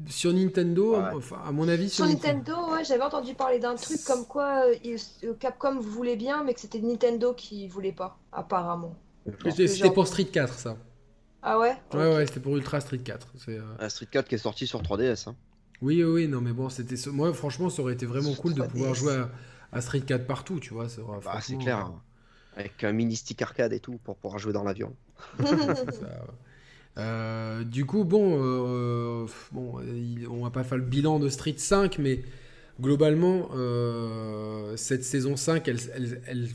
[0.08, 1.10] Sur Nintendo, Ouais.
[1.16, 4.64] enfin, à mon avis, Sur sur Nintendo, ouais, j'avais entendu parler d'un truc comme quoi
[4.86, 8.96] euh, Capcom voulait bien, mais que c'était Nintendo qui voulait pas, apparemment.
[9.56, 10.78] C'était pour Street 4, ça.
[11.44, 13.28] Ah ouais Ouais, ouais, c'était pour Ultra Street 4.
[13.38, 15.28] C'est, euh, Un Street 4 qui est sorti sur 3DS.
[15.30, 15.36] hein.
[15.82, 16.96] Oui, oui, oui, non, mais bon, c'était.
[17.10, 18.68] Moi, franchement, ça aurait été vraiment cool de 3DS.
[18.70, 19.30] pouvoir jouer à,
[19.72, 20.88] à Street 4 partout, tu vois.
[20.90, 21.78] ça aurait- Bah, c'est franchement, clair.
[21.78, 22.02] hein.
[22.58, 24.94] Avec un mini stick arcade et tout pour pouvoir jouer dans l'avion.
[25.40, 26.26] Ça,
[26.98, 31.56] euh, du coup, bon, euh, bon, il- on va pas faire le bilan de Street
[31.58, 32.22] 5, mais
[32.80, 36.50] globalement, euh, cette saison 5, elle, elle, elle,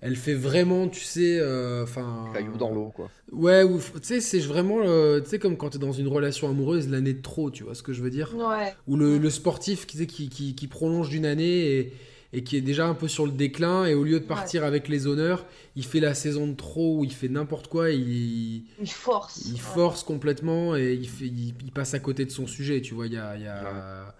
[0.00, 2.30] elle fait vraiment, tu sais, euh, enfin.
[2.32, 3.10] Caillou dans l'eau, quoi.
[3.32, 6.48] Ouais, ou- tu sais, c'est vraiment, euh, tu sais, comme quand t'es dans une relation
[6.48, 8.34] amoureuse, l'année de trop, tu vois ce que je veux dire?
[8.36, 8.74] Ouais.
[8.88, 11.92] Ou le, le sportif qui, qui, qui, qui prolonge d'une année et,
[12.32, 14.88] et qui est déjà un peu sur le déclin, et au lieu de partir avec
[14.88, 15.44] les honneurs,
[15.76, 19.42] il fait la saison de trop, où il fait n'importe quoi, il, Il force.
[19.46, 19.58] il ouais.
[19.58, 23.06] force complètement et il, fait, il, il passe à côté de son sujet, tu vois.
[23.06, 24.12] Il y a, il y a- Ouais,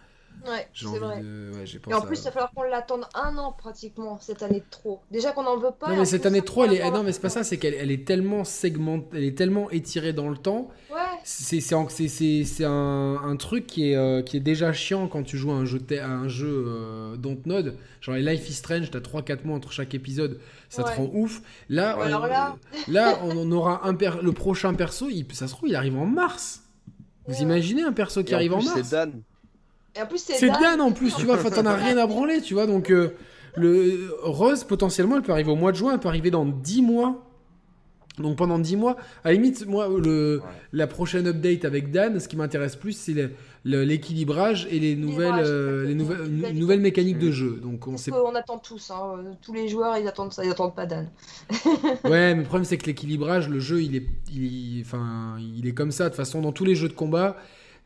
[0.73, 1.21] j'ai c'est envie vrai.
[1.21, 1.51] de.
[1.55, 4.43] Ouais, j'ai Et en plus, à- il va falloir qu'on l'attende un an pratiquement cette
[4.43, 5.01] année de trop.
[5.11, 5.89] Déjà qu'on n'en veut pas.
[5.89, 6.91] Non mais en cette plus, année ça 3, elle est...
[6.91, 10.13] non mais c'est pas ça, c'est qu'elle elle est tellement segmentée, elle est tellement étirée
[10.13, 10.69] dans le temps.
[10.91, 14.41] Ouais, C'est c'est en- c'est- c'est- c'est un, un truc qui est, euh, qui est
[14.41, 17.77] déjà chiant quand tu joues à un jeu, te- à un jeu euh, Dontnod.
[18.01, 20.95] Genre les Life is Strange, t'as 3-4 mois entre chaque épisode, ça te Ouais.
[20.97, 21.43] rend ouf.
[21.69, 22.57] Là, Ouais, on, alors là-
[22.89, 25.97] là, on en aura un per- le prochain perso, il- ça se trouve, il arrive
[25.99, 26.63] en mars.
[27.27, 27.43] Vous Ouais.
[27.43, 28.81] imaginez un perso qui Et arrive en, plus, mars?
[28.83, 29.23] C'est Dan.
[29.97, 32.41] Et en plus, C'est Dan en plus, tu vois, enfin, t'en as rien à branler,
[32.41, 33.11] tu vois, donc euh,
[33.57, 36.83] le Rose, potentiellement, elle peut arriver au mois de juin, elle peut arriver dans 10
[36.83, 37.27] mois.
[38.19, 40.51] Donc pendant 10 mois, à la limite, moi, le, Ouais.
[40.73, 43.31] la prochaine update avec Dan, ce qui m'intéresse plus, c'est le-
[43.65, 47.33] le- l'équilibrage et les nouvelles, euh, les nouvelles, nouvelles mécaniques de Mm.
[47.33, 47.61] jeu.
[47.63, 48.11] Donc on Parce sait.
[48.11, 49.25] qu'on attend tous, hein.
[49.41, 51.09] tous les joueurs ils attendent ça, ils attendent pas Dan.
[52.05, 55.73] Ouais, mais le problème c'est que l'équilibrage, le jeu, il est, il, enfin, il est
[55.73, 56.05] comme ça.
[56.05, 57.37] De toute façon, dans tous les jeux de combat,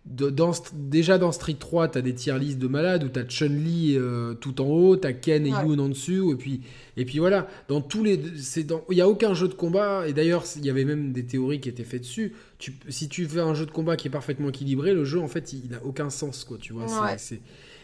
[0.06, 3.24] de- dans, St- déjà dans Street 3, t'as des tier lists de malades où t'as
[3.24, 5.62] Chun-Li euh, tout en haut, t'as Ken et Ouais.
[5.66, 6.60] Yoon en dessous, et puis,
[6.96, 7.48] et puis voilà.
[7.68, 10.06] Dans tous les, c'est dans, il y a aucun jeu de combat.
[10.06, 12.34] Et d'ailleurs, il y avait même des théories qui étaient faites dessus.
[12.58, 15.28] Tu, si tu fais un jeu de combat qui est parfaitement équilibré, le jeu en
[15.28, 16.58] fait, il, il a aucun sens, quoi.
[16.60, 16.84] Tu vois.
[16.84, 17.16] Ouais.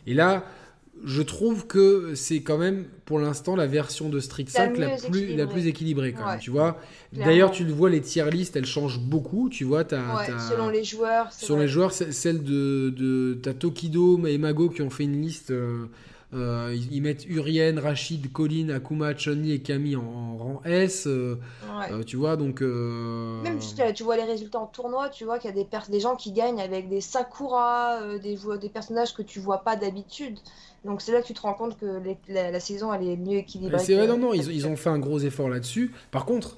[0.06, 0.44] Et là.
[1.04, 4.88] Je trouve que c'est quand même pour l'instant la version de Street La 5 la
[4.88, 5.02] plus,
[5.36, 5.46] la équilibrée.
[5.46, 6.78] plus équilibrée quand même, tu vois.
[7.12, 9.48] D'ailleurs, tu le vois, les tier lists, elles changent beaucoup.
[9.48, 11.32] Tu vois, Ouais, t'as- selon les joueurs.
[11.54, 11.62] vrai.
[11.64, 15.50] les joueurs, celle de, de t'as Tokido et Mago qui ont fait une liste.
[15.50, 15.86] euh,
[16.32, 21.06] euh, ils, ils mettent Urien, Rachid, Colin, Akuma, Chun-Li et Camille en, en rang S.
[21.08, 21.36] euh,
[21.78, 21.92] Ouais.
[21.92, 22.62] euh, tu vois, donc.
[22.62, 23.58] euh, Même
[23.94, 26.60] tu vois les résultats en tournoi, tu vois qu'il y a des, gens qui gagnent
[26.60, 30.38] avec des Sakura, des, des personnages que tu vois pas d'habitude.
[30.84, 33.16] Donc c'est là que tu te rends compte que les- la, la saison elle est
[33.16, 33.78] mieux équilibrée.
[33.78, 35.92] c'est vrai, non, non, ils, ils ont fait un gros effort là-dessus.
[36.10, 36.56] Par contre,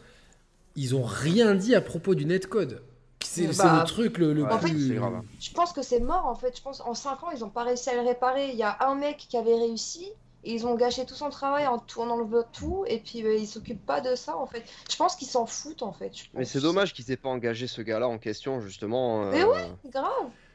[0.77, 2.83] ils ont rien dit à propos du netcode.
[3.25, 4.99] C'est Bah, le truc le, le ouais, en fait, plus.
[4.99, 5.25] hein.
[5.41, 6.57] Je pense que c'est mort en fait.
[6.57, 8.51] Je pense en 5 ans ils ont pas réussi à le réparer.
[8.51, 10.07] Il y a un mec qui avait réussi
[10.45, 13.47] et ils ont gâché tout son travail en tournant le tout et puis euh, ils
[13.47, 14.65] s'occupent pas de ça en fait.
[14.91, 16.13] Je pense qu'ils s'en foutent en fait.
[16.35, 19.25] Mais c'est dommage qu'ils aient pas engagé ce gars-là en question, justement.
[19.31, 19.47] Mais euh,
[19.91, 20.09] Grave.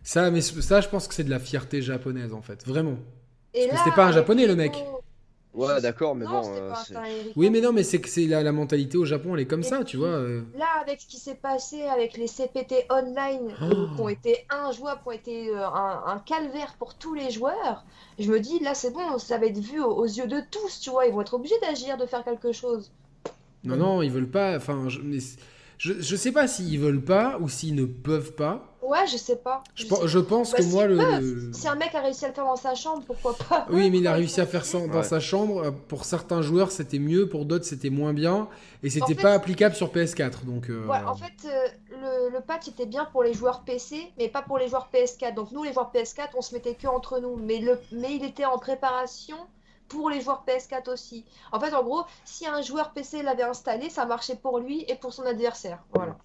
[0.03, 2.97] Ça, mais ça, je pense que c'est de la fierté japonaise en fait, vraiment.
[3.53, 4.73] Et Parce que là, c'était pas un avec Japonais, le mec.
[5.53, 6.51] Ouais, d'accord, mais Non, bon.
[6.55, 6.83] euh, pas.
[7.35, 9.61] Oui, mais non, mais c'est que c'est la, la mentalité au Japon, elle est comme
[9.61, 10.09] Et ça, puis, tu vois.
[10.09, 10.43] euh.
[10.55, 13.95] Là, avec ce qui s'est passé avec les CPT online euh, Oh.
[13.95, 17.85] qui ont été injouables, qui ont été euh, un, un calvaire pour tous les joueurs,
[18.19, 20.79] je me dis là c'est bon, ça va être vu aux, aux yeux de tous,
[20.79, 22.91] tu vois, ils vont être obligés d'agir, de faire quelque chose.
[23.63, 24.57] Non, non, ils veulent pas.
[24.57, 25.17] Enfin, je, mais
[25.79, 28.76] je, je sais pas s'ils veulent pas ou s'ils ne peuvent pas.
[28.87, 29.63] Ouais, je sais pas.
[29.75, 29.85] Je,
[30.19, 30.95] pense Bah, que moi, le.
[31.19, 33.65] le- Si un mec a réussi à le faire dans sa chambre, pourquoi pas?
[33.69, 35.03] Oui, mais il a réussi à faire ça dans Ouais.
[35.03, 35.71] sa chambre.
[35.87, 38.47] Pour certains joueurs, c'était mieux, pour d'autres, c'était moins bien.
[38.83, 40.45] Et c'était fait, pas applicable sur PS4.
[40.45, 41.67] Donc, euh, Ouais, en fait, euh,
[42.29, 45.33] le, le patch était bien pour les joueurs PC, mais pas pour les joueurs PS4.
[45.33, 47.35] Donc nous, les joueurs PS4, on se mettait que entre nous.
[47.35, 49.37] Mais, le, mais il était en préparation
[49.89, 51.25] pour les joueurs PS4 aussi.
[51.51, 54.95] En fait, en gros, si un joueur PC l'avait installé, ça marchait pour lui et
[54.95, 55.79] pour son adversaire.
[55.93, 56.17] Voilà.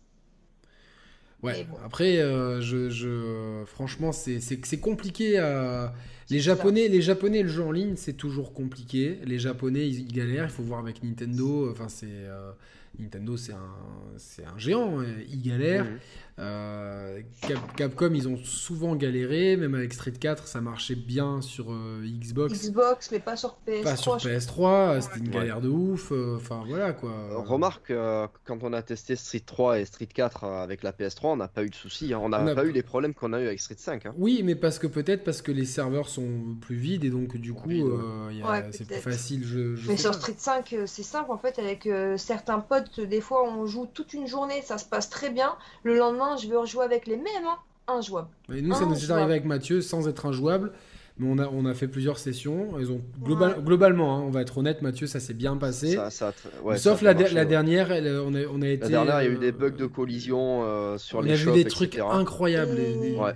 [1.43, 1.77] Ouais, bon.
[1.85, 5.93] après, euh, je, je- franchement, c'est compliqué à.
[6.31, 6.45] Les ça.
[6.55, 9.19] Japonais, les Japonais, le jeu en ligne, c'est toujours compliqué.
[9.25, 10.45] Les Japonais, ils, ils galèrent.
[10.45, 11.69] Il faut voir avec Nintendo.
[11.71, 12.53] Enfin, c'est euh,
[12.99, 13.75] Nintendo, c'est un,
[14.19, 15.01] c'est un géant.
[15.01, 15.87] hein, Ils galèrent.
[16.39, 19.57] Euh, Cap- Capcom, ils ont souvent galéré.
[19.57, 23.83] Même avec Street 4, ça marchait bien sur euh, Xbox, Xbox, mais pas sur PS3.
[23.83, 25.01] pas sur je- PS3.
[25.03, 25.33] C'était une Ouais.
[25.35, 26.11] galère de ouf.
[26.13, 27.13] euh, Enfin, voilà quoi.
[27.45, 31.33] Remarque, euh, quand on a testé Street 3 et Street 4 euh, avec la PS3,
[31.33, 32.13] on n'a pas eu de soucis.
[32.15, 32.21] hein.
[32.23, 34.07] On n'a pas pas- eu les problèmes qu'on a eu avec Street 5.
[34.07, 34.15] hein.
[34.17, 37.53] Oui, mais parce que peut-être parce que les serveurs sont plus vides et donc du
[37.53, 37.83] coup, ouais.
[37.83, 39.45] euh, c'est plus facile.
[39.45, 40.17] Je, je Mais sur pas.
[40.19, 43.87] Street 5, euh, c'est simple en fait, avec euh, certains potes, des fois on joue
[43.87, 45.55] toute une journée, ça se passe très bien.
[45.83, 47.59] Le lendemain, je veux rejouer avec les mêmes, hein,
[47.89, 48.29] injouable.
[48.55, 50.73] Et nous, ça nous est arrivé avec Mathieu sans être injouable.
[51.19, 52.79] Mais on a, on a fait plusieurs sessions.
[52.81, 53.63] Ils ont global- Ouais.
[53.63, 55.93] globalement, hein, on va être honnête, Mathieu, ça s'est bien passé.
[55.95, 57.47] Ça- ça a tr- ouais, Sauf ça a la, bien der- marché, la ouais.
[57.49, 58.85] dernière, elle, on, a, on a été.
[58.85, 61.33] La dernière, il y a eu des euh, bugs de collision euh, sur on les
[61.33, 62.09] a vu shops, des trucs etc.
[62.11, 62.79] incroyables.
[62.79, 63.35] Et- des- des- Ouais.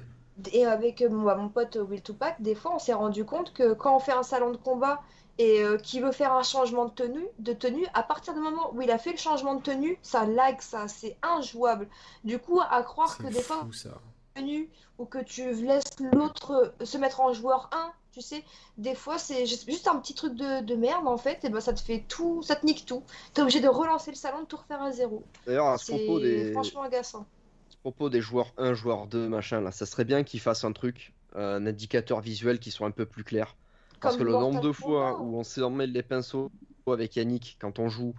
[0.54, 3.74] Et avec euh, moi, mon pote Will Tupac, des fois on s'est rendu compte que
[3.74, 5.00] quand on fait un salon de combat
[5.38, 8.72] et euh, qu'il veut faire un changement de tenue, de tenue, à partir du moment
[8.74, 11.88] où il a fait le changement de tenue, ça lag, ça, c'est injouable.
[12.24, 14.00] Du coup, à croire que des fois, ça.
[14.34, 18.42] tenue ou que tu laisses l'autre euh, se mettre en joueur 1, tu sais,
[18.78, 21.74] des fois c'est juste un petit truc de, de merde en fait, et ben ça
[21.74, 23.02] te fait tout, ça te nique tout.
[23.34, 25.22] T'es obligé de relancer le salon, de tout refaire à zéro.
[25.46, 27.20] D'ailleurs, à ce propos C'est des, franchement agaçant.
[27.20, 30.64] à ce propos des joueurs 1, joueurs 2, machin, là, ça serait bien qu'ils fassent
[30.64, 33.54] un truc, euh, un indicateur visuel qui soit un peu plus clair.
[34.06, 36.50] Parce que le nombre de fois où on s'en mêle les pinceaux
[36.86, 38.14] avec Yannick quand on joue,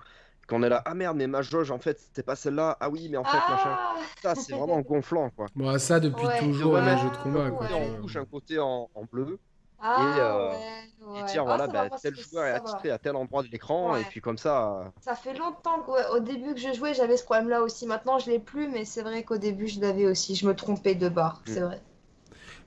[0.48, 3.08] qu'on est là, ah merde, mais ma jauge en fait c'était pas celle-là, ah oui,
[3.10, 3.78] mais en fait machin.
[3.80, 5.48] Ah Ça c'est vraiment gonflant quoi.
[5.56, 6.40] Bon, ça depuis Ouais.
[6.40, 7.52] toujours, Ouais, les jeux de combat.
[7.52, 9.38] Quoi, on touche un côté en, en bleu
[9.80, 11.26] Ah, Et, euh, ouais, et ouais.
[11.26, 14.02] dire Ah, voilà, bah, tel joueur est attitré à tel endroit de l'écran Ouais.
[14.02, 14.82] et puis comme ça.
[14.82, 17.86] euh, Ça fait longtemps qu'au début que je jouais, j'avais ce problème-là aussi.
[17.86, 20.36] Maintenant, je l'ai plus, mais c'est vrai qu'au début, je l'avais aussi.
[20.36, 21.54] Je me trompais de barre, Mm.
[21.54, 21.82] c'est vrai.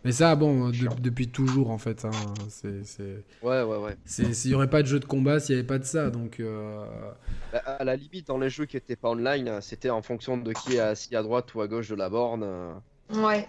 [0.05, 2.05] Mais ça, bon, de- depuis toujours en fait.
[2.07, 2.11] hein,
[2.49, 3.23] c'est, c'est...
[3.43, 3.97] Ouais, ouais, ouais.
[4.07, 6.09] C'est- S'il n'y aurait pas de jeu de combat, s'il n'y avait pas de ça.
[6.11, 6.85] Donc, euh,
[7.53, 10.39] Bah, à la limite, dans les jeux qui étaient pas online, euh, c'était en fonction
[10.39, 12.43] de qui est assis à droite ou à gauche de la borne.
[12.45, 12.73] euh.
[13.15, 13.47] Ouais.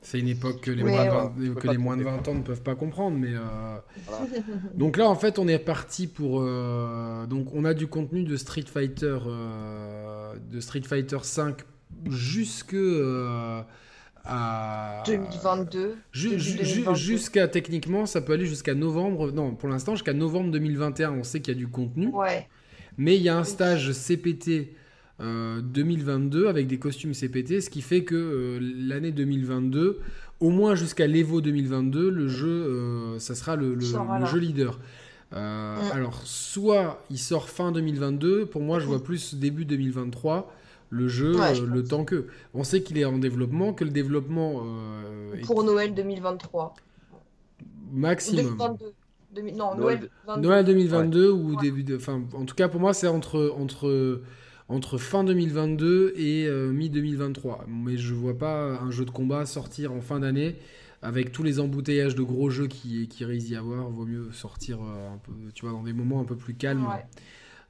[0.00, 2.02] c'est une époque que les, moins, de ouais, 20 tu peux que les moins de
[2.02, 2.16] tromper.
[2.24, 3.18] 20 ans ne peuvent pas comprendre.
[3.18, 3.76] Mais euh,
[4.06, 4.26] Voilà.
[4.74, 6.40] donc là, en fait, on est parti pour.
[6.40, 11.58] euh, Donc, on a du contenu de Street Fighter, euh, de Street Fighter 5
[12.08, 13.60] jusque euh,
[14.24, 15.96] à 2022.
[16.12, 16.94] Ju- début ju- ju- 2022.
[16.98, 19.32] jusqu'à techniquement, ça peut aller jusqu'à novembre.
[19.32, 22.08] Non, pour l'instant, jusqu'à novembre 2021, on sait qu'il y a du contenu.
[22.08, 22.48] Ouais.
[22.98, 24.74] Mais il y a un stage CPT
[25.20, 30.00] euh, 2022 avec des costumes CPT, ce qui fait que euh, l'année 2022,
[30.40, 34.30] au moins jusqu'à l'Evo 2022, le jeu, euh, ça sera le, le- Sera le là.
[34.30, 34.78] jeu leader.
[35.34, 35.92] Euh, Mm.
[35.96, 40.52] Alors, soit il sort fin 2022, pour moi je vois plus début 2023,
[40.92, 42.26] le jeu, Ouais, je euh, le temps que.
[42.54, 46.74] On sait qu'il est en développement, que le développement euh, est Pour Noël 2023.
[47.92, 48.44] Ou maximum.
[48.44, 48.92] 2022.
[49.34, 50.40] Demi- Non, Noël- Noël 22.
[50.48, 51.56] Noël 2022 ou Ouais.
[51.62, 51.96] début de.
[51.96, 54.20] Enfin, en tout cas, pour moi, c'est entre, entre,
[54.68, 57.60] entre fin 2022 et euh, mi-2023.
[57.66, 60.56] Mais je vois pas un jeu de combat sortir en fin d'année.
[61.04, 64.78] Avec tous les embouteillages de gros jeux qui, qui risquent d'y avoir, vaut mieux sortir
[64.82, 66.84] euh, un peu, tu vois, dans des moments un peu plus calmes.
[66.86, 67.04] Ouais.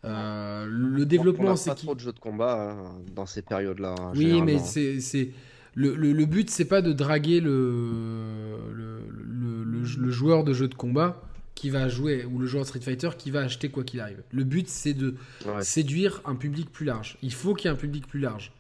[0.05, 3.95] Euh, le développement, a c'est pas trop de jeux de combat hein, dans ces périodes-là.
[3.99, 5.31] hein, Oui, mais c'est
[5.75, 10.53] le, le, le but, c'est pas de draguer le, le, le, le- le joueur de
[10.53, 11.23] jeu de combat
[11.55, 14.23] qui va jouer ou le joueur de Street Fighter qui va acheter quoi qu'il arrive.
[14.33, 15.15] Le but, c'est de
[15.47, 15.63] Ouais.
[15.63, 17.17] séduire un public plus large.
[17.23, 18.53] Il faut qu'il y ait un public plus large.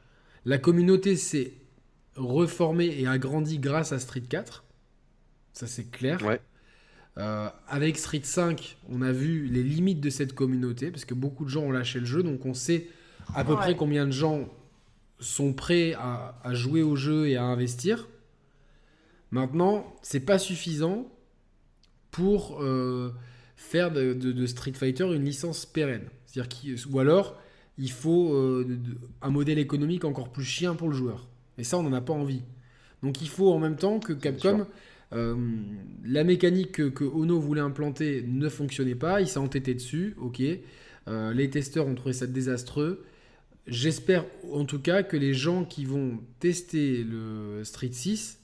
[0.45, 1.53] La communauté s'est
[2.17, 4.65] reformée et agrandie grâce à Street 4.
[5.55, 6.23] Ça, c'est clair.
[6.25, 6.41] Ouais.
[7.19, 11.45] Euh, avec Street 5, on a vu les limites de cette communauté parce que beaucoup
[11.45, 12.89] de gens ont lâché le jeu, donc on sait
[13.35, 13.59] à peu Ouais.
[13.59, 14.49] près combien de gens
[15.21, 18.09] sont prêts à, à jouer au jeu et à investir.
[19.31, 21.07] Maintenant, c'est pas suffisant
[22.11, 23.11] pour euh,
[23.57, 26.09] faire de, Street Fighter une licence pérenne.
[26.27, 27.39] C'est-à-dire ou alors
[27.79, 28.79] il faut euh,
[29.23, 31.27] un modèle économique encore plus chien pour le joueur.
[31.59, 32.43] Et ça, on n'en a pas envie.
[33.03, 34.67] Donc il faut en même temps que Capcom,
[35.13, 35.37] euh,
[36.05, 40.43] la mécanique que, Ono voulait implanter ne fonctionnait pas, il s'est entêté dessus, ok.
[41.09, 43.05] Euh, les testeurs ont trouvé ça désastreux.
[43.67, 48.41] J'espère en tout cas que les gens qui vont tester le Street 6,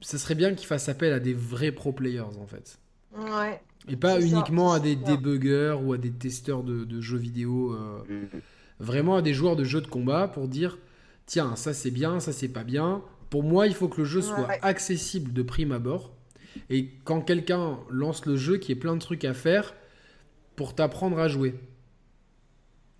[0.00, 2.78] ça serait bien qu'ils fassent appel à des vrais pro players en fait.
[3.16, 3.60] Ouais.
[3.88, 7.72] Et pas uniquement à des débuggers ou à des testeurs de, jeux vidéo.
[7.72, 8.24] Euh.
[8.78, 10.78] Vraiment à des joueurs de jeux de combat pour dire
[11.24, 13.02] tiens, ça c'est bien, ça c'est pas bien.
[13.36, 16.10] Pour moi, il faut que le jeu soit accessible de prime abord.
[16.70, 19.74] Et quand quelqu'un lance le jeu, qui est plein de trucs à faire
[20.54, 21.54] pour t'apprendre à jouer.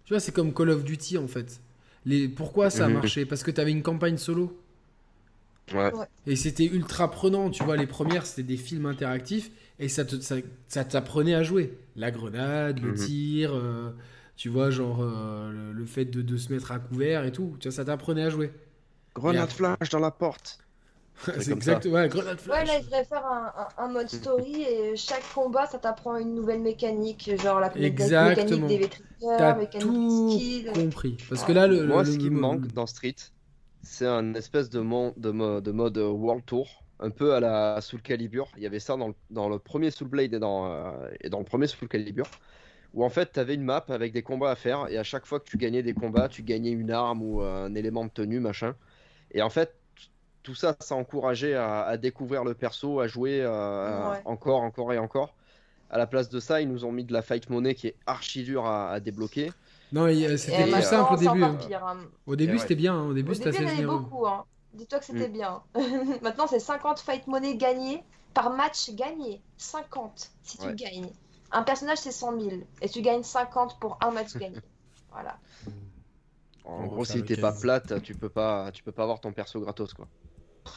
[0.05, 1.63] Tu vois, c'est comme Call of Duty en fait.
[2.05, 2.29] Les...
[2.29, 2.97] Pourquoi ça a mhm.
[2.97, 4.61] marché Parce que tu avais une campagne solo.
[5.73, 5.91] Ouais.
[6.27, 10.05] Et c'était ultra prenant, tu vois, les premières c'était des films interactifs et ça,
[10.69, 11.79] ça, t'apprenait à jouer.
[11.97, 12.95] La grenade, le mhm.
[12.95, 13.91] tir, euh,
[14.37, 17.75] tu vois, genre euh, le, fait de, se mettre à couvert et tout, tu vois,
[17.75, 18.53] ça t'apprenait à jouer.
[19.17, 20.59] Grenade flash dans la porte.
[21.25, 22.61] c'est exact, ouais, grenade flash.
[22.61, 26.35] Ouais, là, il devrait faire un, un, mode story et chaque combat, ça t'apprend une
[26.35, 28.67] nouvelle mécanique, genre la Exactement.
[28.67, 28.91] mécanique des
[29.21, 31.17] T'as tout compris.
[31.29, 33.17] Parce que là, le, Moi, ce qui me manque dans Street,
[33.83, 38.49] c'est un espèce de, de, de mode World Tour un peu à la Soul Calibur.
[38.57, 41.29] Il y avait ça dans le, dans le premier Soul Blade et dans, euh, et
[41.29, 42.27] dans le premier Soul Calibur.
[42.95, 44.89] Où en fait, tu avais une map avec des combats à faire.
[44.89, 47.75] Et à chaque fois que tu gagnais des combats, tu gagnais une arme ou un
[47.75, 48.75] élément de tenue, machin.
[49.37, 49.77] Et en fait,
[50.43, 54.99] tout ça, ça encourageait à, à découvrir le perso, à jouer euh, encore, encore et
[54.99, 55.35] encore.
[55.91, 57.97] À la place de ça, ils nous ont mis de la fight money qui est
[58.07, 59.53] archi dur à, débloquer.
[59.93, 61.45] Non, c'était plus simple au début.
[61.45, 61.59] Hein.
[61.73, 61.97] Hein.
[62.27, 62.95] Au début, c'était bien.
[62.95, 63.09] Hein.
[63.09, 64.27] Au début, c'était assez beaucoup.
[64.27, 64.45] Hein.
[64.75, 65.33] Dis-toi que c'était mm.
[65.33, 65.63] bien.
[66.23, 68.03] Maintenant, c'est 50 fight money gagnés
[68.35, 69.43] par match gagné.
[69.59, 71.11] 50 si tu gagnes.
[71.53, 72.51] Un personnage, c'est 100 000.
[72.83, 74.59] Et tu gagnes 50 pour un match gagné.
[75.13, 75.39] Voilà.
[76.67, 79.61] En gros, si t'es pas plate, tu peux pas, tu peux pas avoir ton perso
[79.61, 80.09] gratos, quoi.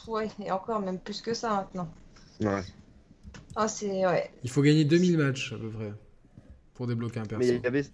[0.08, 1.92] Ouais, et encore, même plus que ça maintenant.
[2.42, 2.62] Ouais.
[3.56, 4.06] Ah, c'est.
[4.06, 4.30] Ouais.
[4.44, 5.92] Il faut gagner 2000 matchs, à peu près,
[6.76, 7.40] pour débloquer un perso.
[7.40, 7.86] Mais il y avait,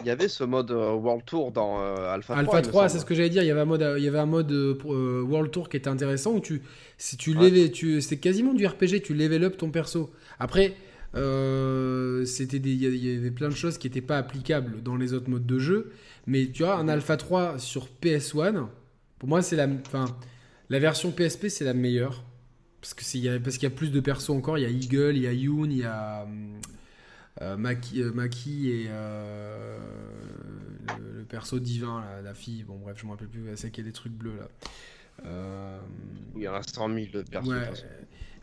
[0.00, 2.56] il y avait ce mode euh, World Tour dans euh, Alpha 3.
[2.56, 3.42] Alpha 3, c'est ce que j'allais dire.
[3.42, 5.88] Il y avait un mode, il y avait un mode euh, World Tour qui était
[5.88, 6.62] intéressant où tu,
[6.96, 7.70] si tu ouais.
[7.70, 9.02] tu, c'était quasiment du RPG.
[9.02, 10.10] Tu level up ton perso.
[10.38, 10.74] Après,
[12.26, 15.46] c'était il y avait plein de choses qui n'étaient pas applicables dans les autres modes
[15.46, 15.92] de jeu.
[16.26, 18.66] Mais tu vois, un Alpha 3 sur PS1,
[19.18, 20.06] pour moi, c'est la, enfin,
[20.68, 22.24] la version PSP, c'est la meilleure
[22.86, 24.58] parce que c'est, parce qu'il y a plus de persos encore.
[24.58, 26.24] Il y a Eagle, il y a Yoon, il y a
[27.42, 29.76] euh, Maki, euh, Maki, et euh,
[30.98, 33.90] le, perso divin, la fille, bon bref, je me rappelle plus, c'est qu'il y a
[33.90, 34.48] des trucs bleus là.
[36.36, 37.84] Il y en a 100 000 de persos.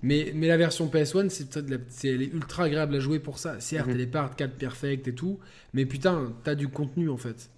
[0.04, 3.60] Mais, mais la version PS1, c'est, elle est ultra agréable à jouer pour ça.
[3.62, 3.94] Certes, mhm.
[3.94, 5.40] elle est pas 4 perfect et tout,
[5.74, 7.50] mais putain, t'as du contenu en fait.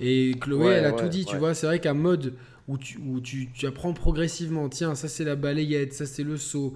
[0.00, 1.54] Et Chloé, elle a tout dit, tu vois.
[1.54, 2.34] C'est vrai qu'un mode
[2.68, 6.36] où, tu, où tu, tu, apprends progressivement, tiens, ça c'est la balayette, ça c'est le
[6.36, 6.74] saut.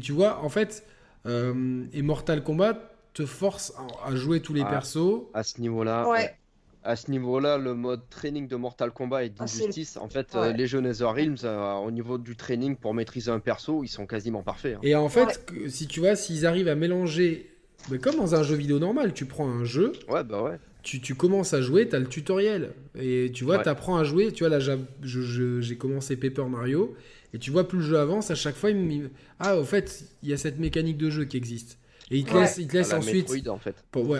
[0.00, 0.84] tu vois, en fait,
[1.26, 3.72] euh, et Mortal Kombat, te force
[4.04, 5.24] à, jouer tous les ah, persos.
[5.34, 6.34] À ce niveau-là, ouais.
[6.82, 10.52] À ce niveau-là, le mode training de Mortal Kombat et d'Injustice, ah, en fait, euh,
[10.52, 14.42] les jeux Netherrealms, euh, au niveau du training pour maîtriser un perso, ils sont quasiment
[14.42, 14.76] parfaits.
[14.76, 14.80] Hein.
[14.82, 17.50] Et en fait, si tu vois, s'ils arrivent à mélanger,
[17.90, 19.92] mais comme dans un jeu vidéo normal, tu prends un jeu.
[20.08, 20.58] Ouais, bah ouais.
[20.82, 22.72] Tu, tu, commences à jouer, tu as le tutoriel.
[22.98, 24.32] Et tu vois, tu apprends à jouer.
[24.32, 26.94] Tu vois, là, j'ai commencé Paper Mario.
[27.34, 29.10] Et tu vois, plus le jeu avance, à chaque fois, il me...
[29.38, 31.78] Ah, au fait, il y a cette mécanique de jeu qui existe.
[32.12, 33.48] Et il te laisse, il te laisse ensuite.
[33.48, 33.76] en fait.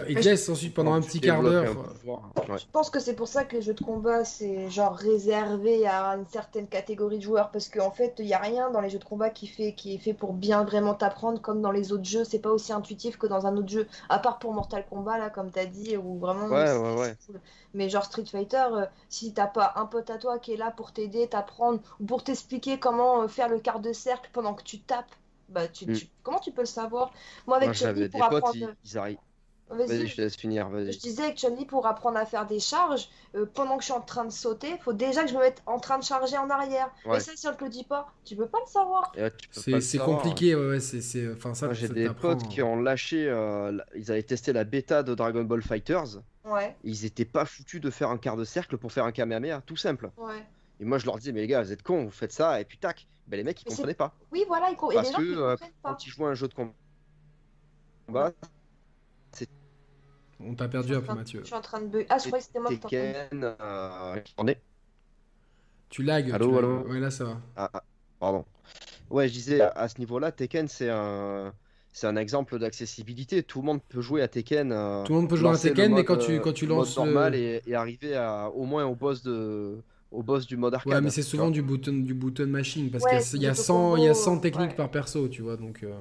[0.09, 1.75] il te laisse ensuite pendant un petit quart d'heure.
[2.05, 6.11] Je pense que c'est pour ça que les jeux de combat, c'est genre réservé à
[6.17, 7.51] une certaine catégorie de joueurs.
[7.51, 9.95] Parce qu'en fait, il n'y a rien dans les jeux de combat qui, fait, qui
[9.95, 12.23] est fait pour bien vraiment t'apprendre comme dans les autres jeux.
[12.25, 13.89] C'est pas aussi intuitif que dans un autre jeu.
[14.09, 16.47] À part pour Mortal Kombat, là, comme tu as dit, où vraiment.
[16.47, 17.17] Ouais, ouais, ouais.
[17.75, 20.73] Mais genre Street Fighter, euh, si t'as pas un pote à toi qui est là
[20.77, 24.63] pour t'aider, t'apprendre, ou pour t'expliquer comment euh, faire le quart de cercle pendant que
[24.63, 25.15] tu tapes
[25.51, 25.97] bah, tu, mm.
[26.23, 27.13] comment tu peux le savoir?
[27.47, 28.55] Moi, avec Chun-Li, pour apprendre.
[28.85, 29.19] ils, arrivent.
[29.71, 30.69] Vas-y, je te laisse finir.
[30.73, 33.95] Je disais que Chun-Li, pour apprendre à faire des charges, euh, pendant que je suis
[33.95, 36.37] en train de sauter, il faut déjà que je me mette en train de charger
[36.37, 36.91] en arrière.
[37.15, 39.13] Et ça, si on te le dit pas, tu peux pas le savoir.
[39.51, 41.33] C'est compliqué, ouais, c'est.
[41.33, 43.29] Enfin, ça, J'ai des potes qui ont lâché.
[43.29, 46.21] Euh, ils avaient testé la bêta de Dragon Ball Fighters.
[46.45, 46.75] Ouais.
[46.85, 49.77] Ils étaient pas foutus de faire un quart de cercle pour faire un Kamehameha, tout
[49.77, 50.11] simple.
[50.17, 50.43] Ouais.
[50.81, 52.65] Et moi, je leur disais, mais les gars, vous êtes cons, vous faites ça, et
[52.65, 53.07] puis tac.
[53.31, 54.13] Ben, les mecs, ils comprenaient pas.
[54.33, 58.33] Oui, voilà, ils comprenaient Parce que euh, quand ils jouent un jeu de combat,
[59.31, 59.49] c'est.
[60.41, 61.41] On t'a perdu un peu, Mathieu.
[61.43, 62.05] Je suis en train de.
[62.09, 64.21] Ah, je croyais que c'était moi Tekken, euh...
[65.91, 66.33] Tu lags.
[66.33, 67.41] Allô, allô Ouais, là, ça va.
[67.57, 67.83] Ah, ah,
[68.19, 68.45] pardon.
[69.11, 71.53] Ouais, je disais, à ce niveau-là, Tekken, c'est un.
[71.93, 73.45] c'est un exemple d'accessibilité.
[73.45, 74.73] Tout le monde peut jouer à Tekken.
[74.73, 76.97] euh, Tout le monde peut jouer à Tekken, mais quand tu, euh, quand tu lances.
[76.97, 80.75] le- normal et, et arriver à, au moins au boss de au boss du mode
[80.75, 80.93] arcade.
[80.95, 81.51] Ouais, mais c'est souvent vois.
[81.51, 83.57] du button, du button machine parce Ouais, qu'il y a- c'est il y, a du
[83.57, 84.75] 100, il y a combo, 100 techniques ouais.
[84.75, 85.57] par perso, tu vois.
[85.57, 85.99] Donc, euh,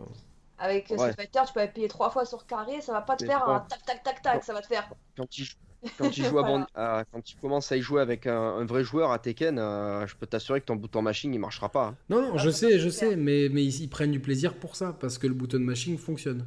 [0.58, 1.12] Avec Ouais.
[1.12, 3.46] Street Fighter, tu peux appuyer trois fois sur carré, ça va pas te Mais faire
[3.46, 3.54] bon.
[3.54, 4.90] un tac tac tac tac, ça va te faire.
[5.18, 5.46] quand tu
[5.98, 6.58] quand tu joues à Voilà.
[6.60, 9.58] bon- à- quand tu commences à y jouer avec un, un vrai joueur à Tekken,
[9.60, 11.86] euh, je peux t'assurer que ton bouton machine il marchera pas.
[11.88, 11.98] hein.
[12.10, 14.76] Non, non, Ah, je sais, je sais, mais, mais ils, ils prennent du plaisir pour
[14.76, 16.46] ça parce que le button machine fonctionne.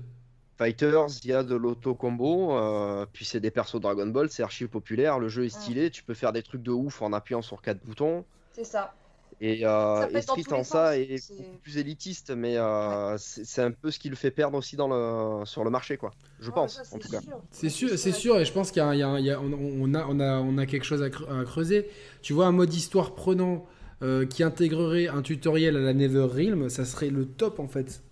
[0.63, 4.67] Fighters, il y a de l'auto-combo, euh, puis c'est des persos Dragon Ball, c'est archi
[4.67, 7.61] populaire, le jeu est stylé, tu peux faire des trucs de ouf en appuyant sur
[7.63, 8.25] quatre boutons.
[8.53, 8.93] C'est ça.
[9.41, 13.73] Et, euh, et Street en ça est beaucoup plus élitiste, mais euh, c'est c'est un
[13.73, 16.13] peu ce qui le fait perdre aussi dans le, sur le marché, quoi.
[16.39, 17.21] Je Ouais, pense, ça, en c'est tout cas.
[17.21, 17.41] sûr.
[17.51, 21.09] C'est sûr, c'est sûr, et je pense y a, on, on, on quelque chose à,
[21.09, 21.89] cre- à creuser.
[22.23, 23.67] Tu vois, un mode histoire prenant
[24.03, 28.03] euh, qui intégrerait un tutoriel à la Netherrealm, ça serait le top en fait.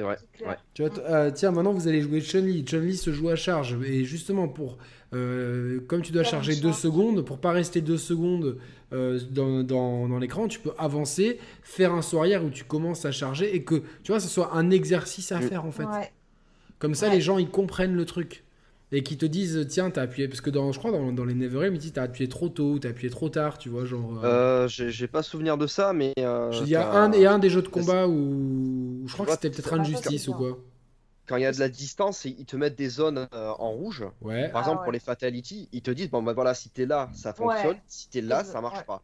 [0.00, 0.48] C'est vrai.
[0.48, 0.56] Ouais.
[0.72, 2.64] Tu vois, euh, tiens, maintenant vous allez jouer Chun-Li.
[2.64, 3.76] Chun-Li se joue à charge.
[3.84, 4.78] Et justement, pour,
[5.14, 8.56] euh, comme tu dois Faire charger deux secondes, pour pas rester deux secondes
[8.92, 13.04] euh, dans, dans, dans l'écran, tu peux avancer, faire un saut arrière où tu commences
[13.04, 15.84] à charger et que, tu vois, ce soit un exercice à faire en fait.
[15.84, 16.10] Ouais.
[16.78, 17.16] Comme ça, Ouais.
[17.16, 18.42] les gens, ils comprennent le truc.
[18.92, 20.26] Et qui te disent, tiens, t'as appuyé.
[20.26, 22.72] Parce que dans, je crois, dans, dans les Neverham, ils disent, t'as appuyé trop tôt,
[22.72, 24.24] ou t'as appuyé trop tard, tu vois, genre.
[24.24, 26.12] euh, Euh, j'ai pas souvenir de ça, mais.
[26.18, 29.02] euh, il y a un, et un des jeux de combat où.
[29.06, 30.58] Je crois que c'était peut-être Injustice ou quoi.
[31.26, 34.04] Quand il y a de la distance, ils te mettent des zones euh, en rouge.
[34.20, 34.48] Ouais.
[34.48, 34.84] Par Ah exemple, ouais.
[34.86, 37.74] pour les fatalities, ils te disent bon, bah voilà, si t'es là, ça fonctionne.
[37.74, 37.82] Ouais.
[37.86, 38.84] Si t'es là, ça marche ouais.
[38.84, 39.02] pas.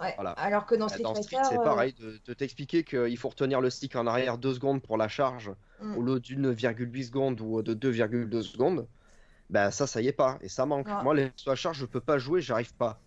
[0.00, 0.12] Ouais.
[0.14, 0.30] Voilà.
[0.32, 3.16] Alors que dans Euh, Street Dans Fighter, Street, c'est euh, pareil, de, de t'expliquer qu'il
[3.18, 5.50] faut retenir le stick en arrière 2 secondes pour la charge
[5.82, 5.96] Mm.
[5.98, 8.86] au lieu d'une 1,8 secondes ou de 2,2 secondes.
[9.50, 10.38] Ben ça, ça y est pas.
[10.40, 10.86] Et ça manque.
[10.88, 11.02] Ouais.
[11.02, 13.00] Moi, les persos à charge, je peux pas jouer, j'arrive pas.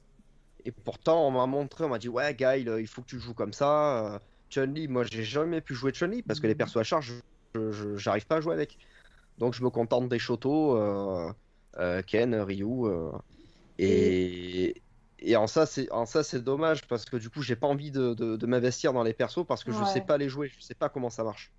[0.65, 3.33] Et pourtant, on m'a montré, on m'a dit, ouais, Guile, il faut que tu joues
[3.33, 4.15] comme ça.
[4.15, 4.19] Euh,
[4.49, 7.13] Chun-Li, moi, j'ai jamais pu jouer Chun-Li parce que les persos à charge,
[7.55, 8.77] je- je- j'arrive pas à jouer avec.
[9.37, 11.31] Donc, je me contente des Shoto, euh,
[11.77, 12.65] euh, Ken, Ryu.
[12.85, 13.11] euh,
[13.77, 14.83] et.
[15.19, 17.91] Et en ça, c'est en ça c'est dommage parce que du coup, j'ai pas envie
[17.91, 19.85] de, de- de m'investir dans les persos parce que je Ouais.
[19.85, 21.51] sais pas les jouer, je sais pas comment ça marche.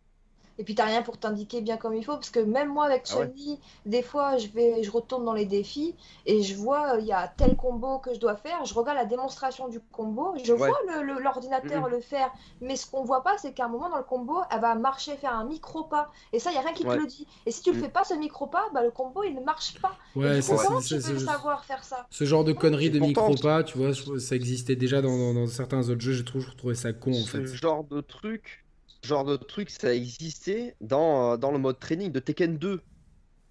[0.59, 3.05] Et puis t'as rien pour t'indiquer bien comme il faut, parce que même moi avec
[3.11, 3.27] Ah ouais.
[3.27, 5.95] Chun-Li, des fois je vais, je retourne dans les défis
[6.27, 8.99] et je vois euh, il y a tel combo que je dois faire, je regarde
[8.99, 10.59] la démonstration du combo, je Ouais.
[10.59, 11.91] vois le- le- l'ordinateur Mhm.
[11.91, 12.31] le faire,
[12.61, 15.17] mais ce qu'on voit pas c'est qu'à un moment dans le combo, elle va marcher,
[15.17, 16.97] faire un micro pas, et ça il y a rien qui Ouais.
[16.97, 17.27] te le dit.
[17.47, 17.83] Et si tu le Mhm.
[17.85, 19.93] fais pas ce micro pas, bah le combo il ne marche pas.
[20.17, 22.07] Et Ouais, du ça, comment c'est- tu peux savoir faire ça?
[22.11, 25.35] Ce genre de conneries de Et pourtant, micro-pas, tu vois, ça existait déjà dans, dans-
[25.35, 27.47] dans certains autres jeux, j'ai toujours trouvé ça con en Ce fait.
[27.47, 28.68] genre de truc, ce
[29.03, 32.83] genre de truc, ça existait dans, euh, dans le mode training de Tekken 2.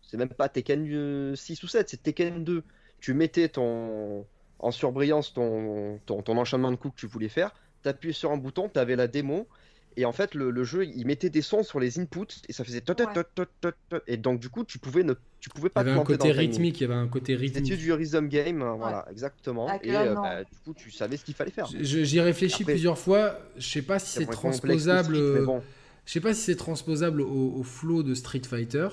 [0.01, 2.63] C'est même pas Tekken euh, 6 ou 7, c'est Tekken 2.
[2.99, 4.27] Tu mettais ton
[4.59, 7.53] en surbrillance ton, ton, ton enchaînement de coups que tu voulais faire,
[7.83, 9.47] t'appuyais sur un bouton, t'avais la démo,
[9.97, 12.63] et en fait le, le jeu il mettait des sons sur les inputs et ça
[12.63, 13.97] faisait tot, tot, tot, tot, tot, tot.
[14.07, 16.31] et donc du coup tu pouvais ne tu pouvais Il y pas avait un côté
[16.31, 17.77] rythmique, il y avait un côté C'était rythmique.
[17.79, 19.67] du rhythm game, euh, voilà, exactement.
[19.67, 21.67] Avec Et euh, bah, du coup tu savais ce qu'il fallait faire.
[21.79, 25.15] J'y réfléchis Après- plusieurs fois, je sais pas si C'est complexe transposable.
[25.15, 25.61] Euh, bon.
[26.05, 28.87] Je sais pas si c'est transposable au, au flow de Street Fighter,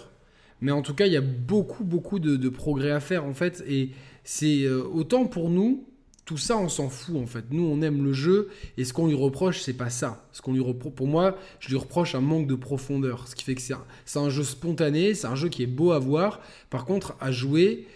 [0.61, 3.35] mais en tout cas, il y a beaucoup, beaucoup de, de progrès à faire en
[3.35, 3.63] fait.
[3.69, 3.91] Et
[4.25, 5.87] c'est euh, autant pour nous,
[6.25, 7.45] tout ça, on s'en fout en fait.
[7.51, 8.49] Nous, on aime le jeu
[8.79, 10.27] et ce qu'on lui reproche, c'est pas ça.
[10.33, 13.45] Ce qu'on lui repro- pour moi, je lui reproche un manque de profondeur, ce qui
[13.45, 15.99] fait que c'est un, c'est un jeu spontané, c'est un jeu qui est beau à
[15.99, 16.41] voir.
[16.71, 17.87] Par contre, à jouer.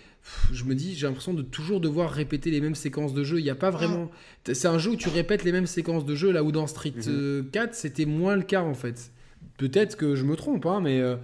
[0.53, 3.39] Je me dis, j'ai l'impression de toujours devoir répéter les mêmes séquences de jeu.
[3.39, 4.11] Il n'y a pas vraiment.
[4.53, 6.93] C'est un jeu où tu répètes les mêmes séquences de jeu, là où dans Street
[6.95, 7.03] Mhm.
[7.09, 9.11] euh, 4, c'était moins le cas en fait.
[9.57, 11.17] Peut-être que je me trompe, hein, mais euh, euh,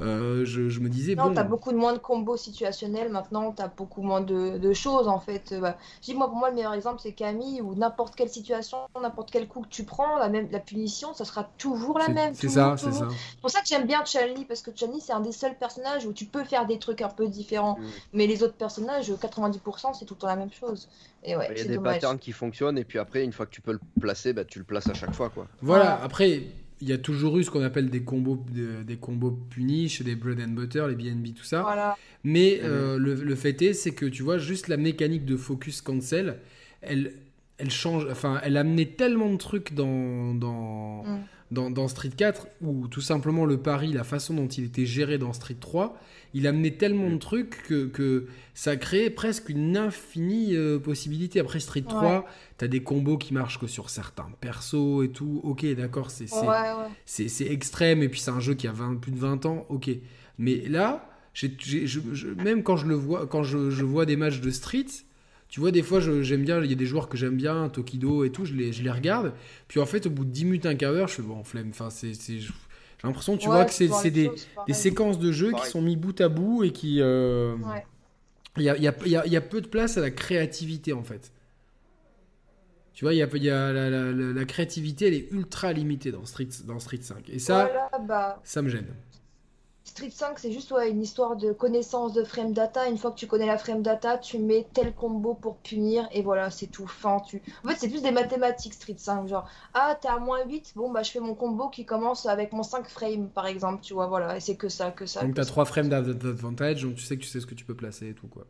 [0.00, 1.34] je, je me disais, Non, bon.
[1.34, 5.18] t'as beaucoup de moins de combos situationnels maintenant, t'as beaucoup moins de, de choses en
[5.20, 5.52] fait.
[5.52, 8.28] Euh, bah, je dis, moi, pour moi, le meilleur exemple, c'est Camille, où n'importe quelle
[8.28, 12.08] situation, n'importe quel coup que tu prends, la, même, la punition, ça sera toujours la
[12.08, 12.34] même.
[12.34, 13.08] C'est ça, c'est ça.
[13.10, 16.06] C'est pour ça que j'aime bien Chun-Li, parce que Chun-Li, c'est un des seuls personnages
[16.06, 17.78] où tu peux faire des trucs un peu différents.
[18.12, 20.88] Mais les autres personnages, 90%, c'est tout le temps la même chose.
[21.22, 21.94] Et ouais, Il y a des dommage.
[21.96, 24.58] patterns qui fonctionnent et puis après, une fois que tu peux le placer, bah, tu
[24.58, 25.28] le places à chaque fois.
[25.28, 25.46] quoi.
[25.60, 26.42] Voilà, après,
[26.80, 30.14] il y a toujours eu ce qu'on appelle des combos, de- des combos punish, des
[30.16, 31.62] bread and butter, les BNB, tout ça.
[31.62, 31.96] Voilà.
[32.24, 32.68] Mais Mhm.
[32.68, 36.38] euh, le, le fait est, c'est que tu vois, juste la mécanique de focus cancel,
[36.82, 37.12] elle,
[37.58, 41.18] elle change, enfin, elle amenait tellement de trucs dans, dans, Mm.
[41.50, 45.18] Dans, dans Street 4, ou tout simplement le pari, la façon dont il était géré
[45.18, 45.98] dans Street 3,
[46.32, 51.40] il amenait tellement de trucs que, que ça créait presque une infinie euh, possibilité.
[51.40, 52.24] Après Street 3,
[52.56, 55.40] t'as des combos qui marchent que sur certains persos et tout.
[55.42, 56.88] Ok, d'accord, c'est c'est- Ouais, ouais.
[57.04, 59.66] c'est c'est extrême et puis c'est un jeu qui a 20 plus de 20 ans,
[59.70, 59.90] ok.
[60.38, 64.40] Mais là, je- je- même quand je le vois, quand je, je vois des matchs
[64.40, 64.86] de street,
[65.50, 67.68] tu vois, des fois je- j'aime bien, il y a des joueurs que j'aime bien,
[67.68, 69.32] Tokido et tout, je les, je les regarde.
[69.68, 71.70] Puis en fait, au bout de 10 minutes, un quart d'heure, je fais bon, flemme,
[71.70, 72.14] enfin, c'est.
[72.14, 72.52] c'est- je-
[73.02, 74.30] J'ai l'impression, tu vois, que c'est des,
[74.66, 77.00] des, séquences de jeux qui sont mis bout à bout et qui.
[77.00, 77.56] Euh,
[78.56, 81.32] il y, a, y, a, y, a, peu de place à la créativité en fait.
[82.92, 86.12] Tu vois, il y a, y a la, la, la, créativité, elle est ultra limitée
[86.12, 87.30] dans Street, dans Street 5.
[87.30, 87.70] Et ça,
[88.06, 88.86] bah, ça me gêne.
[89.84, 92.88] Street 5, c'est juste ouais, une histoire de connaissance de frame data.
[92.88, 96.22] Une fois que tu connais la frame data, tu mets tel combo pour punir et
[96.22, 96.86] voilà, c'est tout.
[96.86, 97.42] Fin, tu...
[97.64, 99.28] En fait, c'est plus des mathématiques Street 5.
[99.28, 102.52] Genre, ah, t'es à moins 8, bon, bah je fais mon combo qui commence avec
[102.52, 104.36] mon 5 frames par exemple, tu vois, voilà.
[104.36, 105.22] Et c'est que ça, que ça.
[105.22, 107.74] Donc t'as 3 frames d'advantage, donc tu sais que tu sais ce que tu peux
[107.74, 108.46] placer et tout, quoi.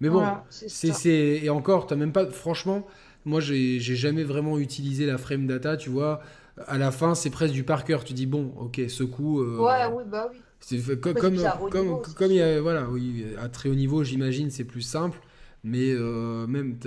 [0.00, 1.10] Mais bon, c'est.
[1.42, 2.28] Et encore, t'as même pas.
[2.30, 2.84] Franchement,
[3.24, 6.20] moi, j'ai jamais vraiment utilisé la frame data, tu vois.
[6.66, 8.04] À la fin, c'est presque du par cœur.
[8.04, 9.40] Tu dis, bon, ok, ce coup.
[9.40, 10.38] Euh, ouais, oui, bah oui.
[10.62, 11.36] C'est comme, comme,
[11.70, 15.18] comme, comme il y a, voilà, oui, à très haut niveau, j'imagine, c'est plus simple.
[15.64, 16.78] Mais euh, même,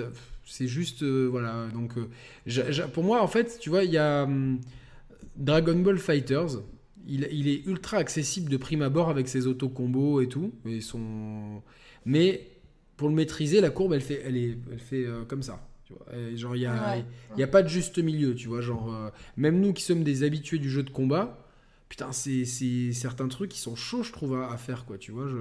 [0.45, 1.68] c'est juste, euh, voilà.
[1.73, 4.60] Donc, euh, pour moi, en fait, tu vois, il y a hum,
[5.38, 6.61] Dragon Ball Fighters.
[7.07, 10.53] Il, il, est ultra accessible de prime abord avec ses auto-combos et tout.
[10.65, 11.61] Et son...
[12.03, 12.47] Mais
[12.97, 15.68] pour le maîtriser, la courbe, elle fait, elle est, elle fait comme ça.
[15.85, 16.35] Tu vois.
[16.35, 16.97] genre, il n'y a,
[17.38, 18.61] y a pas de juste milieu, tu vois.
[18.61, 21.44] Genre, même nous qui sommes des habitués du jeu de combat,
[21.90, 22.45] putain, c'est
[22.94, 24.98] certains trucs qui sont chauds, je trouve, à, faire, quoi.
[24.98, 25.38] Tu vois, je.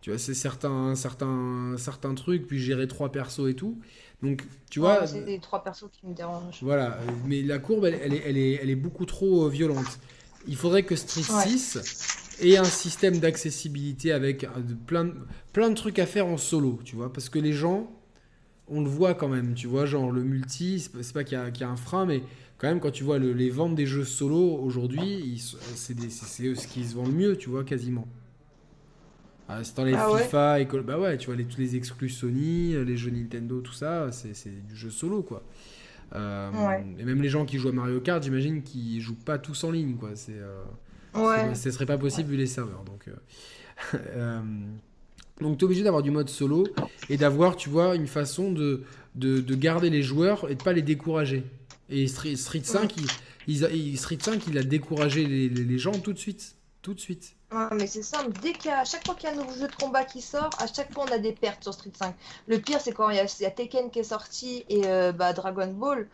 [0.00, 3.78] Tu vois, c'est certains, certains, certains trucs, puis gérer trois persos et tout.
[4.22, 5.06] Donc, tu vois.
[5.06, 6.62] c'est les trois persos qui me dérangent.
[6.62, 9.98] Voilà, mais la courbe, elle, elle, est, elle, est, elle est, beaucoup trop euh, violente.
[10.46, 14.48] Il faudrait que Street 6 ait un système d'accessibilité avec euh,
[14.86, 15.14] plein de,
[15.52, 17.12] plein de trucs à faire en solo, tu vois.
[17.12, 17.90] Parce que les gens,
[18.68, 21.64] on le voit quand même, tu vois, genre le multi, c'est pas qu'il y, y,
[21.64, 22.22] a un frein, mais
[22.60, 25.42] quand même, quand tu vois les ventes des jeux solo aujourd'hui,
[25.74, 28.06] c'est ce qui se vend le mieux, tu vois, quasiment.
[29.48, 32.10] Ah, c'est dans les ah FIFA, et, bah ouais, tu vois, les, tous les exclus
[32.10, 35.42] Sony, les jeux Nintendo, tout ça, c'est du jeu solo, quoi.
[36.14, 36.50] Euh,
[36.98, 39.70] et même les gens qui jouent à Mario Kart, j'imagine qu'ils jouent pas tous en
[39.70, 40.10] ligne, quoi.
[40.14, 42.84] C'est, euh, ce serait pas possible vu les serveurs.
[42.84, 43.14] Donc, euh,
[44.16, 44.40] euh
[45.40, 46.66] donc tu es obligé d'avoir du mode solo
[47.08, 48.82] et d'avoir, tu vois, une façon de,
[49.14, 51.44] de, de, garder les joueurs et de pas les décourager.
[51.90, 52.94] Et Street, 5,
[53.46, 56.56] il, Street 5, il a découragé les, gens tout de suite.
[56.82, 57.34] Tout de suite.
[57.72, 60.04] mais c'est simple, dès qu'à chaque fois qu'il y a un nouveau jeu de combat
[60.04, 62.14] qui sort, à chaque fois on a des pertes sur Street 5.
[62.46, 65.70] Le pire c'est quand il y, a, Tekken qui est sorti et euh, bah, Dragon
[65.74, 66.08] Ball,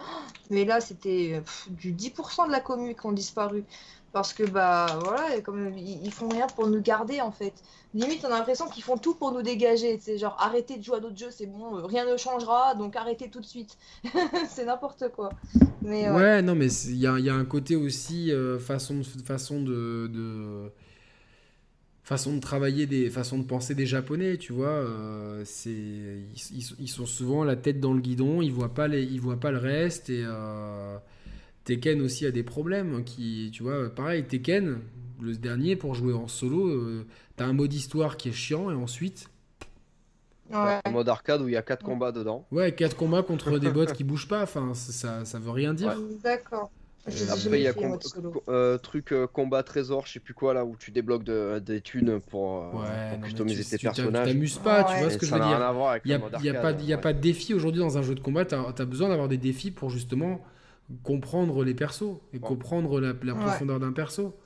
[0.50, 1.40] mais là c'était
[1.70, 3.64] du 10% de la commune qui ont disparu.
[4.16, 7.52] Parce que bah voilà, comme ils, font rien pour nous garder en fait.
[7.92, 9.98] Limite, on a l'impression qu'ils font tout pour nous dégager.
[10.00, 12.96] C'est genre arrêtez de jouer à d'autres jeux, c'est bon, euh, rien ne changera, donc
[12.96, 13.76] arrêtez tout de suite.
[14.48, 15.28] c'est n'importe quoi.
[15.82, 16.40] Mais, ouais.
[16.40, 20.72] non, mais il y a, un côté aussi euh, façon façon de,
[22.02, 24.68] façon de travailler des façons de penser des japonais, tu vois.
[24.68, 29.02] Euh, c'est ils, ils, sont souvent la tête dans le guidon, ils voient pas les,
[29.02, 30.24] ils voient pas le reste et
[31.66, 33.04] Tekken aussi a des problèmes.
[33.04, 34.78] Qui, tu vois, pareil, Tekken,
[35.20, 37.04] le dernier, pour jouer en solo, euh,
[37.36, 39.28] t'as un mode histoire qui est chiant et ensuite.
[40.50, 40.78] Ouais.
[40.84, 42.46] Un mode arcade où il y a 4 combats dedans.
[42.52, 46.00] Ouais, 4 combats contre des bots qui bougent pas, enfin, ça, ça veut rien dire.
[46.22, 46.70] D'accord.
[47.06, 47.74] Après, il y a
[48.48, 52.20] euh, truc euh, combat trésor, je sais plus quoi là, où tu débloques des thunes
[52.20, 52.84] pour,
[53.22, 54.26] customiser tes personnages.
[54.26, 56.00] Tu t'amuses pas, tu vois ce que je veux dire.
[56.04, 58.20] Il n'y a, a, pas, y a pas de défi aujourd'hui dans un jeu de
[58.20, 60.40] combat, tu as, besoin d'avoir des défis pour justement
[61.02, 64.36] comprendre les persos et comprendre la, profondeur d'un perso.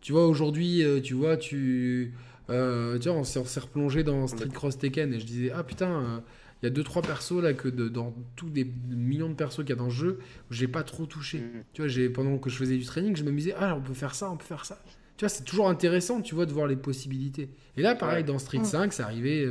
[0.00, 2.14] Tu vois, aujourd'hui, euh, tu vois, tu.
[2.48, 5.90] Euh, tu vois, on s'est replongé dans Street Cross Tekken et je disais, ah putain,
[5.90, 6.20] euh,
[6.62, 9.72] il y a 2-3 persos là que dans tous les millions de persos qu'il y
[9.72, 10.18] a dans le jeu,
[10.50, 11.38] j'ai pas trop touché.
[11.38, 11.64] Mm.
[11.72, 14.30] Tu vois, pendant que je faisais du training, je m'amusais, ah, on peut faire ça,
[14.30, 14.82] on peut faire ça.
[15.16, 17.50] Tu vois, c'est toujours intéressant, tu vois, de voir les possibilités.
[17.76, 18.90] Et là, pareil, dans Street 5, mm.
[18.90, 19.48] c'est arrivé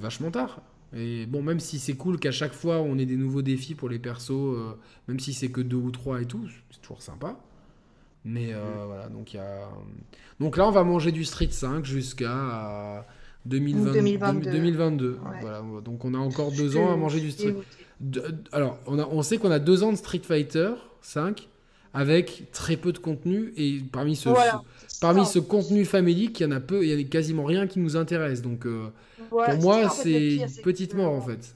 [0.00, 0.62] vachement tard.
[0.94, 3.88] Et bon, même si c'est cool qu'à chaque fois on ait des nouveaux défis pour
[3.88, 4.72] les persos, euh,
[5.08, 7.36] même si c'est que deux ou trois et tout, c'est toujours sympa.
[8.24, 9.68] Mais euh, voilà, donc il y a.
[10.40, 13.06] Donc là, on va manger du Street 5 jusqu'à
[13.44, 14.50] 2022.
[14.50, 15.18] 2022.
[15.40, 17.54] Voilà, donc on a encore deux ans à manger du Street.
[18.50, 20.72] Alors, on, a, on sait qu'on a deux ans de Street Fighter
[21.02, 21.48] 5
[21.96, 24.28] avec très peu de contenu et parmi ce,
[25.00, 27.78] parmi ce contenu familique, il y en a peu, il y a quasiment rien qui
[27.78, 28.42] nous intéresse.
[28.42, 28.92] Donc euh,
[29.30, 31.54] pour moi, c'est une petite mort en fait.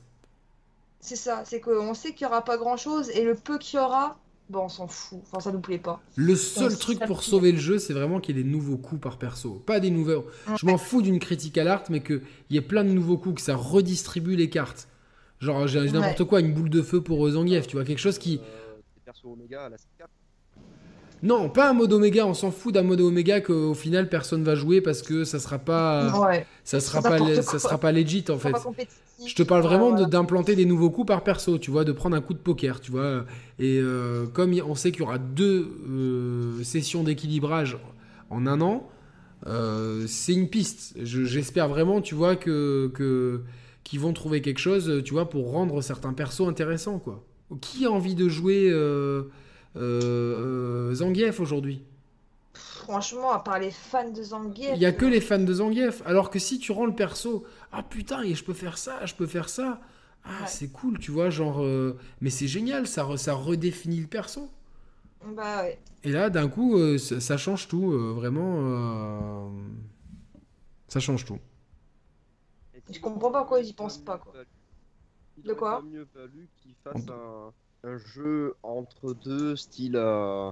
[1.01, 3.79] C'est ça, c'est qu'on sait qu'il y aura pas grand chose et le peu qu'il
[3.79, 4.19] y aura,
[4.49, 5.19] bon, on s'en fout.
[5.27, 6.01] Enfin, ça nous plaît pas.
[6.17, 9.01] Le seul truc pour sauver le jeu, c'est vraiment qu'il y ait des nouveaux coups
[9.03, 9.62] par perso.
[9.67, 10.23] Pas des nouvelles.
[10.57, 13.37] Je m'en fous d'une critique à l'art, mais qu'il y ait plein de nouveaux coups,
[13.37, 14.89] que ça redistribue les cartes.
[15.39, 18.39] Genre, j'ai n'importe quoi, une boule de feu pour Zangief, tu vois, quelque chose qui.
[18.39, 19.77] Euh, perso Omega à la
[21.23, 24.55] Non, pas un mode Oméga, on s'en fout d'un mode Oméga qu'au final personne va
[24.55, 26.19] jouer parce que ça sera pas.
[26.19, 26.47] Ouais.
[26.65, 27.59] Ça sera pas, ça quoi.
[27.59, 28.53] sera pas legit en fait.
[29.27, 30.07] Je te parle Ouais, vraiment voilà.
[30.07, 32.91] d'implanter des nouveaux coups par perso, tu vois, de prendre un coup de poker, tu
[32.91, 33.27] vois.
[33.59, 37.77] Et euh, comme on sait qu'il y aura deux euh, sessions d'équilibrage
[38.31, 38.89] en un an,
[39.47, 40.95] euh, c'est une piste.
[41.03, 43.43] Je- J'espère vraiment, tu vois, que, que
[43.85, 47.23] qu'ils vont trouver quelque chose, tu vois, pour rendre certains persos intéressants, quoi.
[47.61, 48.71] Qui a envie de jouer
[49.77, 51.83] euh, euh, Zangief aujourd'hui
[52.55, 54.71] Franchement, à part les fans de Zangief.
[54.75, 56.03] Il y a que les fans de Zangief.
[56.07, 59.15] Alors que si tu rends le perso, ah putain, et je peux faire ça, je
[59.15, 59.81] peux faire ça.
[60.25, 60.47] Ah, Ouais.
[60.49, 61.63] c'est cool, tu vois, genre.
[61.63, 64.51] euh, Mais c'est génial, ça, re- ça redéfinit le perso.
[65.37, 65.79] Bah ouais.
[66.03, 68.55] Et là, d'un coup, euh, ça, ça change tout, euh, vraiment.
[68.59, 69.49] euh,
[70.89, 71.39] Ça change tout.
[72.91, 74.33] Je comprends pas pourquoi ils y pensent pas, quoi.
[75.37, 77.53] Il De quoi pas mieux valu qu'ils fassent un,
[77.85, 80.51] un jeu entre deux, style euh,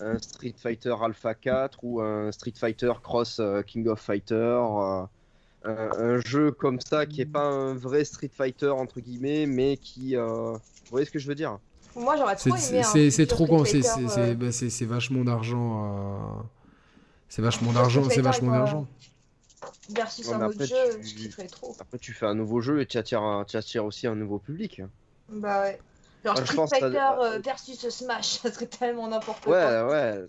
[0.00, 4.34] un Street Fighter Alpha 4 ou un Street Fighter Cross euh, King of Fighter.
[4.34, 5.02] euh,
[5.64, 9.76] un, un jeu comme ça qui est pas un vrai Street Fighter entre guillemets, mais
[9.78, 10.16] qui.
[10.16, 11.58] euh, Vous voyez ce que je veux dire?
[11.96, 12.82] Moi, j'aurais C'est- trop aimé.
[13.10, 16.38] C'est trop c'est c'est- c'est- bah, c'est- vachement d'argent.
[16.38, 16.42] euh,
[17.28, 18.86] C'est vachement d'argent, c'est vachement d'argent.
[19.90, 21.74] versus Ouais, un autre après, jeu, tu- je kifferais trop.
[21.80, 24.82] Après, tu fais un nouveau jeu et tu attires, tu attires aussi un nouveau public.
[25.28, 25.80] Bah ouais.
[26.26, 29.46] Genre Ouais, je Street pense que ça- Fighter euh, versus Smash, ça serait tellement n'importe
[29.46, 29.88] Ouais, quoi.
[29.88, 30.24] ouais.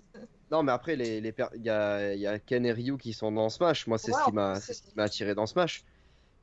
[0.52, 2.98] Non, mais après, les, les per- il y a, il y a Ken et Ryu
[2.98, 3.86] qui sont dans Smash.
[3.88, 5.84] Moi, c'est Ouais, ce qui m'a ce attiré dans Smash.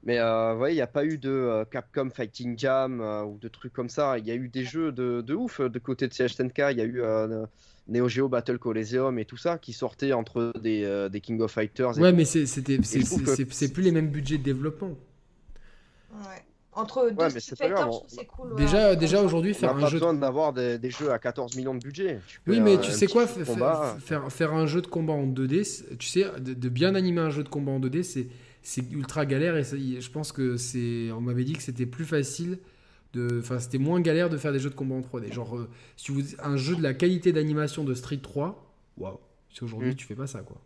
[0.02, 3.22] Mais euh, vous voyez, il n'y a pas eu de euh, Capcom Fighting Jam euh,
[3.22, 4.18] ou de trucs comme ça.
[4.18, 6.58] Il y a eu des jeux de, de ouf de côté de CHTNK.
[6.72, 7.46] Il y a eu euh,
[7.88, 11.52] Neo Geo Battle Coliseum et tout ça qui sortaient entre des, euh, des King of
[11.52, 11.96] Fighters.
[11.98, 12.16] et Ouais, tout.
[12.16, 14.90] mais c'est plus les mêmes budgets de développement.
[16.12, 16.44] Ouais.
[16.76, 18.48] Entre deux mais Street c'est pas Fighter, grave, je on- trouve que c'est cool.
[18.52, 21.10] ouais, Déjà, déjà aujourd'hui, On faire n'a un pas jeu besoin d'avoir des, des jeux
[21.12, 22.20] à 14 millions de budget.
[22.26, 23.96] Tu peux, Oui, mais euh, tu sais quoi, combat.
[24.00, 27.20] faire, faire un jeu de combat en 2D, c'est- tu sais, de, de bien animer
[27.20, 28.28] un jeu de combat en 2D, c'est
[28.66, 31.10] c'est ultra galère et ça, je pense que c'est.
[31.12, 32.58] On m'avait dit que c'était plus facile,
[33.12, 35.30] de, enfin c'était moins galère de faire des jeux de combat en 3D.
[35.32, 35.68] Genre, euh,
[35.98, 39.18] si vous un jeu de la qualité d'animation de Street 3, waouh,
[39.52, 39.94] si aujourd'hui Mm.
[39.96, 40.56] tu fais pas ça quoi.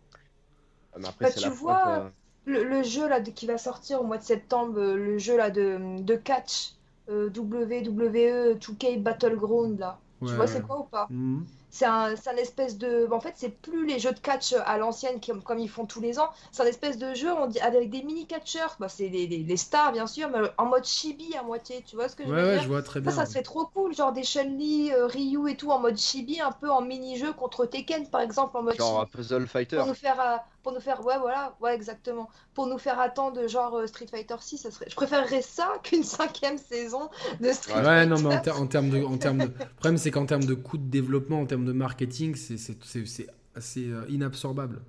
[0.97, 2.09] Mais après, Bah, tu la vois, euh,
[2.49, 5.37] Le, le jeu là de- qui va sortir au mois de septembre, euh, le jeu
[5.37, 6.75] là de, de catch
[7.09, 10.01] euh, WWE 2K Battleground là.
[10.21, 10.47] Ouais, tu vois ouais.
[10.47, 11.09] c'est quoi ou pas?
[11.09, 11.45] Mhm.
[11.71, 13.07] C'est un, c'est un espèce de.
[13.11, 16.01] En fait, c'est plus les jeux de catch à l'ancienne comme, comme ils font tous
[16.01, 16.29] les ans.
[16.51, 18.75] C'est un espèce de jeu on dit, avec des mini catcheurs.
[18.79, 21.83] Bah, c'est les, les- les stars, bien sûr, mais en mode chibi à moitié.
[21.87, 22.63] Tu vois ce que je Ouais, veux ouais, dire?
[22.63, 23.11] je vois très Ça, bien.
[23.11, 23.93] ça serait trop cool.
[23.93, 27.65] Genre des Chun-Li, euh, Ryu et tout en mode chibi, un peu en mini-jeu contre
[27.65, 29.11] Tekken par exemple en mode genre chibi.
[29.11, 29.77] Puzzle Fighter.
[29.77, 32.29] Pour nous faire, euh, pour nous faire, ouais, voilà, ouais, exactement.
[32.53, 34.87] Pour nous faire attendre genre euh, Street Fighter 6, ça serait.
[34.89, 37.09] Je préférerais ça qu'une cinquième saison
[37.39, 38.07] de Street Ouais, Ouais, Fighter.
[38.07, 40.43] non, mais en, ter- en termes de, en termes de, le problème c'est qu'en termes
[40.45, 44.81] de coût de développement, en termes de marketing, c'est c'est- c'est- c'est assez euh, inabsorbable.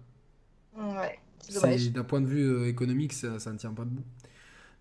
[0.78, 1.90] Ouais, c'est.
[1.92, 4.04] D'un point de vue euh, économique, ça, ça ne tient pas debout.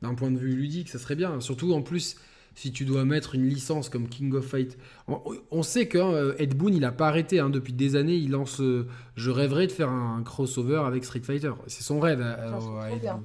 [0.01, 1.41] D'un point de vue ludique, ça serait bien.
[1.41, 2.15] Surtout en plus,
[2.55, 4.77] si tu dois mettre une licence comme King of Fight.
[5.07, 5.21] On,
[5.51, 7.39] on sait que hein, Ed Boon, il a pas arrêté.
[7.39, 8.59] hein, depuis des années, il lance.
[8.61, 11.51] euh, je rêverais de faire un crossover avec Street Fighter.
[11.67, 12.21] C'est son rêve.
[12.21, 13.01] à Ed.
[13.01, 13.23] Boon.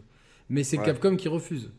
[0.51, 0.85] Mais c'est Ouais.
[0.85, 1.71] Capcom qui refuse.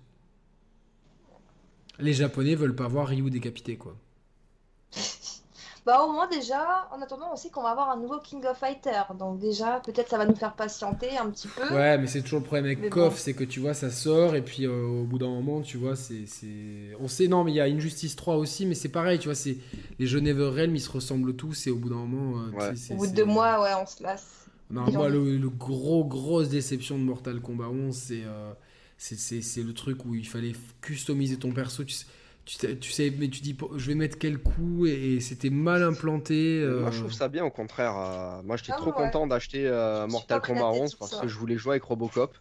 [1.99, 3.95] Les Japonais veulent pas voir Ryu décapité, quoi.
[5.85, 9.01] Bah au moins déjà, en attendant aussi qu'on va avoir un nouveau King of Fighter.
[9.19, 11.61] Donc déjà, peut-être ça va nous faire patienter un petit peu.
[11.75, 13.15] Ouais, mais c'est toujours le problème avec Mais KOF, bon.
[13.15, 15.95] c'est que tu vois, ça sort et puis euh, au bout d'un moment, tu vois,
[15.95, 16.95] c'est, c'est...
[16.99, 19.35] On sait, non, mais il y a Injustice 3 aussi, mais c'est pareil, tu vois,
[19.35, 19.57] c'est...
[19.99, 22.95] les jeux NetherRealm, ils se ressemblent tous et au bout d'un moment, euh, tu Ouais.
[22.95, 24.47] Au bout de deux mois, ouais, on se lasse.
[24.71, 28.51] Non, moi, le, le gros, grosse déception de Mortal Kombat 11, c'est, euh,
[28.97, 32.05] c'est, c'est, c'est le truc où il fallait customiser ton perso, tu sais,
[32.45, 35.49] tu sais, tu sais, mais tu dis, je vais mettre quel coup et, et c'était
[35.49, 36.61] mal implanté.
[36.61, 37.97] euh, Moi, je trouve ça bien, au contraire.
[37.97, 38.93] euh, moi, j'étais Ah trop ouais.
[38.93, 41.22] content d'acheter euh, Mortal Kombat éclatée 11 sur parce ça.
[41.22, 42.38] que je voulais jouer avec Robocop.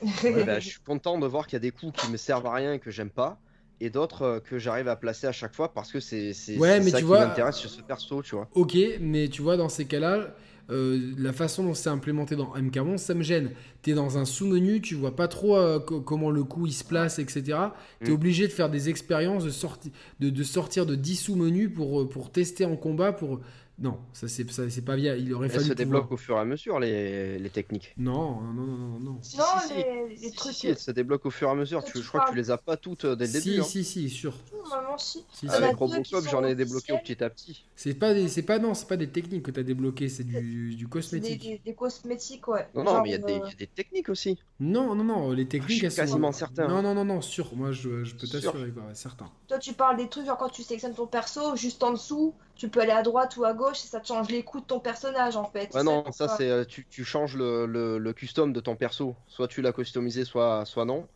[0.22, 2.52] Ben, je suis content de voir qu'il y a des coups qui me servent à
[2.54, 3.40] rien et que j'aime pas,
[3.80, 6.98] et d'autres euh, que j'arrive à placer à chaque fois parce que c'est Ouais, ça
[6.98, 8.48] tu qui m'intéresse sur ce perso, tu vois.
[8.52, 10.34] Ok, mais tu vois, dans ces cas-là,
[10.70, 13.50] euh, la façon dont c'est implémenté dans MK11, ça me gêne.
[13.82, 16.82] T'es dans un sous-menu, tu vois pas trop euh, co- comment le coup il se
[16.84, 17.58] place, etc.
[18.02, 18.14] T'es Mm.
[18.14, 22.08] obligé de faire des expériences, de, sorti- de, de sortir de 10 sous-menus pour, euh,
[22.08, 23.12] pour tester en combat.
[23.12, 23.40] Pour...
[23.78, 25.20] Non, ça c'est ça, c'est pas viable.
[25.20, 25.60] Il aurait fallu.
[25.64, 27.92] se pouvoir- débloquent au fur et à mesure, les, les techniques.
[27.98, 29.18] Non, non, non, non, non.
[29.20, 29.74] Si, Non, si, si.
[29.74, 30.54] les, les Si, trucs.
[30.54, 31.80] si, se débloquent au fur et à mesure.
[31.80, 33.50] Quand Tu- tu je crois que tu les as pas toutes euh, dès le Si,
[33.50, 33.60] début.
[33.60, 33.64] hein.
[33.64, 34.34] si, si, sûr.
[34.64, 35.24] normalement, si.
[35.30, 35.54] Si, si.
[35.54, 37.66] Avec Robocop, j'en ai débloqué au petit à petit.
[37.74, 40.74] C'est pas des, c'est pas non, c'est pas des techniques que t'as débloqué, c'est du,
[40.74, 41.42] du cosmétique.
[41.42, 42.66] des- des cosmétiques, ouais.
[42.74, 44.38] Non, non, Genre, mais il y, a des- euh, il y a des techniques aussi.
[44.58, 45.96] Non, non, non, les techniques suis elles sont.
[46.00, 46.66] quasiment certain.
[46.66, 47.54] Non, non, non, non, sûr.
[47.54, 49.30] Moi, je, je peux t'assurer, quoi, ouais, certain.
[49.48, 52.68] Toi, tu parles des trucs, genre quand tu sélectionnes ton perso, juste en dessous, tu
[52.70, 54.80] peux aller à droite ou à gauche et ça te change les coups de ton
[54.80, 55.72] personnage en fait.
[55.72, 56.48] Ouais, non, ça c'est.
[56.48, 59.16] euh, Tu, tu changes le, le, le custom de ton perso.
[59.26, 61.08] Soit tu l'as customisé, soit, soit non.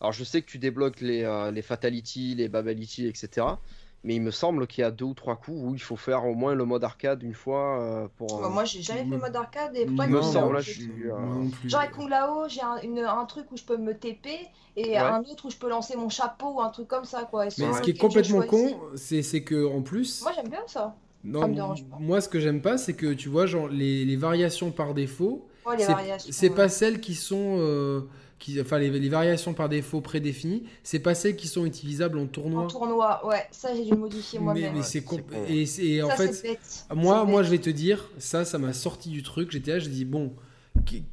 [0.00, 3.62] Alors je sais que tu débloques les, euh, les Fatality, les Babality, etc.
[4.04, 6.24] Mais il me semble qu'il y a deux ou trois coups où il faut faire
[6.26, 8.40] au moins le mode arcade une fois euh, pour.
[8.40, 10.60] Bah, euh, moi, j'ai jamais fait me- mode arcade et pourtant, Il me semble, là,
[10.60, 11.68] je suis, euh, Moi non plus.
[11.68, 14.28] Genre avec Kung Lao, j'ai un, truc où je peux me TP
[14.76, 14.96] et Ouais.
[14.98, 17.46] un autre où je peux lancer mon chapeau ou un truc comme ça quoi.
[17.46, 20.22] Et Mais ce qui est complètement con, c'est c'est que en plus.
[20.22, 20.94] Moi j'aime bien ça.
[21.24, 21.96] Non, Ça me dérange pas.
[21.98, 25.48] moi, ce que j'aime pas, c'est que tu vois, genre, les, les variations par défaut,
[25.66, 26.30] Ouais, c'est variations.
[26.32, 26.54] c'est ouais.
[26.54, 27.56] pas celles qui sont.
[27.58, 28.02] euh,
[28.38, 32.26] qui, enfin, les, les variations par défaut prédéfinies, c'est pas celles qui sont utilisables en
[32.26, 32.64] tournoi.
[32.64, 34.74] En tournoi, ouais, ça j'ai dû le modifier moi-même.
[34.76, 35.20] mais c'est con.
[35.48, 36.58] et, c'est- et en Ça, fait,
[36.94, 39.50] moi, moi, je vais te dire, ça, ça m'a sorti du truc.
[39.52, 40.32] J'étais là, je dis bon,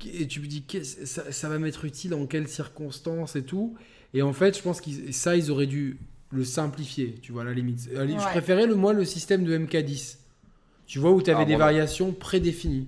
[0.06, 0.64] et tu me dis
[1.06, 3.76] ça, ça va m'être utile en quelles circonstances et tout.
[4.14, 5.98] Et en fait, je pense que ça, ils auraient dû
[6.32, 7.16] le simplifier.
[7.22, 7.88] Tu vois, à la limite.
[7.92, 8.16] Je Ouais.
[8.18, 10.18] préférais le moi le système de MK10.
[10.86, 12.88] Tu vois où tu avais Ah, des variations prédéfinies.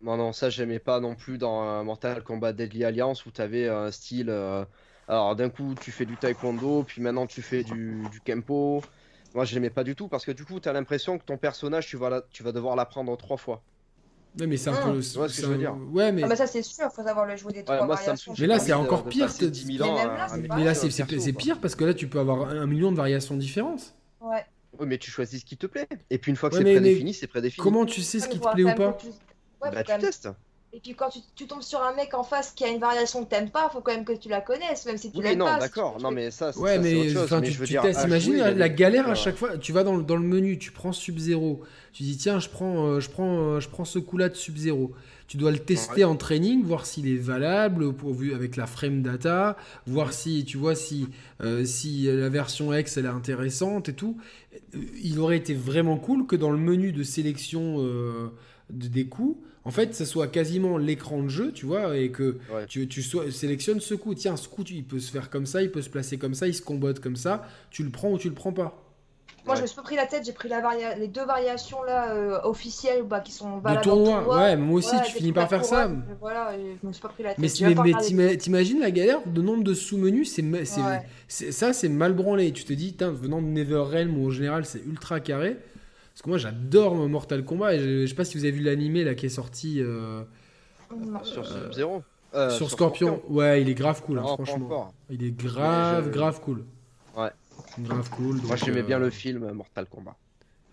[0.00, 3.68] Non, non, ça j'aimais pas non plus dans euh, Mortal Kombat Deadly Alliance où t'avais
[3.68, 4.30] un style.
[4.30, 4.64] euh,
[5.08, 8.82] Alors d'un coup tu fais du taekwondo, puis maintenant tu fais du, du kempo.
[9.34, 11.96] Moi j'aimais pas du tout parce que du coup t'as l'impression que ton personnage tu
[11.96, 13.62] vas, la- tu vas devoir l'apprendre trois fois.
[14.38, 14.84] Ouais, mais c'est un Ah.
[14.92, 15.00] peu.
[15.00, 16.22] Tu vois ce que je veux dire Ouais, mais.
[16.22, 18.34] Ah bah ça c'est sûr, faut savoir le jouer des trois variations.
[18.38, 19.96] Mais là, c'est encore de pire, passer t'es- 10 000 ans
[20.56, 23.96] Mais là, c'est pire parce que là, tu peux avoir un, million de variations différentes.
[24.20, 24.44] Ouais.
[24.78, 25.88] Oui, mais tu choisis ce qui te plaît.
[26.10, 27.64] Et puis une fois que Ouais, c'est prédéfini, c'est prédéfini.
[27.64, 28.96] Comment tu sais ce qui te plaît ou pas
[29.62, 30.28] Ouais, Bah tu quand même- testes.
[30.74, 33.24] Et puis quand tu, tu tombes sur un mec en face qui a une variation
[33.24, 35.38] que t'aimes pas, faut quand même que tu la connaisses, même si tu Oui, l'aimes
[35.38, 35.54] non, pas.
[35.54, 35.98] si d'accord.
[35.98, 37.40] Non, mais ça, c'est Ouais, ça, mais autre chose.
[37.40, 39.56] Mais tu, je veux tu dire, testes, à imagine la, il galère à chaque fois.
[39.56, 41.62] Tu vas dans, le- dans le menu, tu prends Sub-Zero.
[41.94, 44.92] Tu dis, tiens, je prends, euh, je prends, euh, je prends ce coup-là de Sub-Zero.
[45.26, 49.00] Tu dois le tester en training, voir s'il est valable pour, vu avec la frame
[49.02, 49.56] data,
[49.86, 51.08] voir si, tu vois, si,
[51.42, 54.18] euh, si la version X elle est intéressante et tout.
[55.02, 58.28] Il aurait été vraiment cool que dans le menu de sélection euh,
[58.70, 62.66] des coups, en fait, ça soit quasiment l'écran de jeu, tu vois, et que Ouais.
[62.68, 64.14] tu, tu sois- sélectionnes ce coup.
[64.14, 66.34] Tiens, ce coup, tu- il peut se faire comme ça, il peut se placer comme
[66.34, 67.46] ça, il se combote comme ça.
[67.70, 68.82] Tu le prends ou tu le prends pas.
[69.46, 70.94] Moi, je me suis pas pris la tête, j'ai pris la varia...
[70.96, 74.18] les deux variations là euh, officielles bah, qui sont De valables en tournoi.
[74.22, 74.36] tournoi.
[74.42, 75.88] Ouais, moi aussi, Ouais, tu finis par faire ça.
[75.88, 77.38] mais Voilà, je me suis pas pris la tête.
[78.12, 81.02] Mais, t'imagines la galère de nombre de sous-menus, c'est, Ouais.
[81.28, 82.52] ça c'est mal branlé.
[82.52, 85.56] Tu te dis, venant de NetherRealm où en général c'est ultra carré.
[86.18, 88.64] Parce que moi j'adore Mortal Kombat et je, je sais pas si vous avez vu
[88.64, 90.24] l'animé là qui est sorti euh,
[90.90, 91.22] Non.
[91.22, 92.02] Sur Sub-Zero.
[92.34, 93.22] Euh, sur Scorpion.
[93.28, 94.92] Ouais, il est grave cool, hein, franchement.
[95.10, 96.64] Il est grave, je- grave cool.
[97.16, 97.30] Ouais.
[97.78, 98.40] Grave cool.
[98.42, 100.16] Moi j'aimais euh, bien le film Mortal Kombat.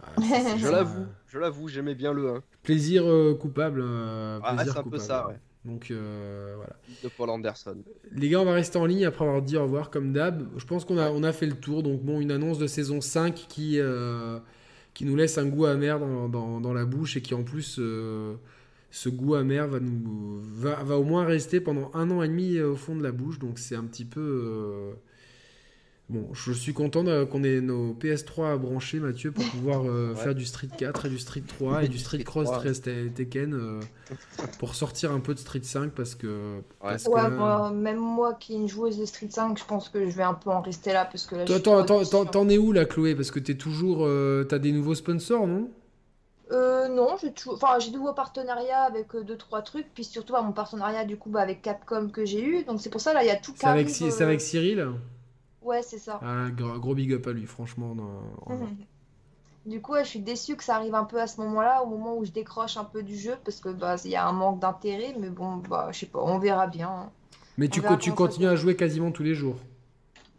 [0.01, 3.81] ah, ça, Je l'avoue, euh, je l'avoue, j'aimais bien le 1 Plaisir euh, coupable.
[3.83, 5.03] euh, Ah, plaisir c'est un peu coupable.
[5.03, 5.35] ça, ouais.
[5.63, 6.73] Donc euh, voilà.
[7.03, 7.77] de Paul Anderson.
[8.11, 10.47] Les gars, on va rester en ligne après avoir dit au revoir comme d'hab.
[10.57, 11.83] Je pense qu'on a, on a fait le tour.
[11.83, 14.39] Donc bon, une annonce de saison 5 qui, euh,
[14.95, 18.33] qui nous laisse un goût amer dans, la bouche et qui en plus, euh,
[18.89, 22.71] ce goût amer va, nous, va, au moins rester pendant un an et demi euh,
[22.71, 23.37] au fond de la bouche.
[23.37, 24.95] Donc c'est un petit peu...
[26.07, 30.15] Bon, je suis content qu'on ait nos PS3 à brancher, Mathieu, pour pouvoir euh, Ouais.
[30.15, 32.61] faire du Street 4 et du Street 3 et du Street Cross 3.
[32.61, 33.79] Te- Tekken euh,
[34.59, 36.61] pour sortir un peu de Street 5 parce que...
[36.79, 37.29] parce Ouais,
[37.71, 40.35] même moi qui est une joueuse de Street 5, je pense que je vais un
[40.35, 43.15] peu en rester là parce que là, t'en- es où là, Chloé?
[43.15, 45.69] Parce que t'es toujours, euh, t'as des nouveaux sponsors, non?
[46.51, 47.55] Euh, non, j'ai toujours...
[47.55, 51.03] enfin, j'ai de nouveaux partenariats avec euh, deux trois trucs, puis surtout bah, mon partenariat
[51.03, 53.31] du coup bah, avec Capcom que j'ai eu, donc c'est pour ça là il y
[53.31, 54.87] a tout avec, c'est euh, avec Cyril?
[55.65, 56.21] Ouais, c'est ça.
[56.23, 57.95] ah, gros, gros big up à lui, franchement.
[57.95, 58.21] non.
[59.65, 61.87] Du coup, ouais, je suis déçue que ça arrive un peu à ce moment-là, au
[61.87, 64.31] moment où je décroche un peu du jeu, parce que bah il y a un
[64.31, 67.11] manque d'intérêt, mais bon, bah je sais pas, on verra bien.
[67.57, 69.57] Mais tu, On co- continues à jouer quasiment tous les jours.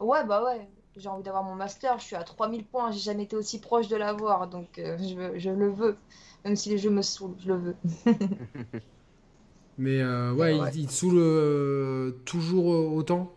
[0.00, 3.24] Ouais, bah ouais, j'ai envie d'avoir mon master, je suis à 3000 points, j'ai jamais
[3.24, 5.96] été aussi proche de l'avoir, donc euh, je, veux- je le veux.
[6.44, 7.76] Même si les jeux me saoulent, je le veux.
[9.78, 10.70] Mais euh, ouais, Ouais.
[10.74, 13.35] Il, il te saoule euh, toujours autant?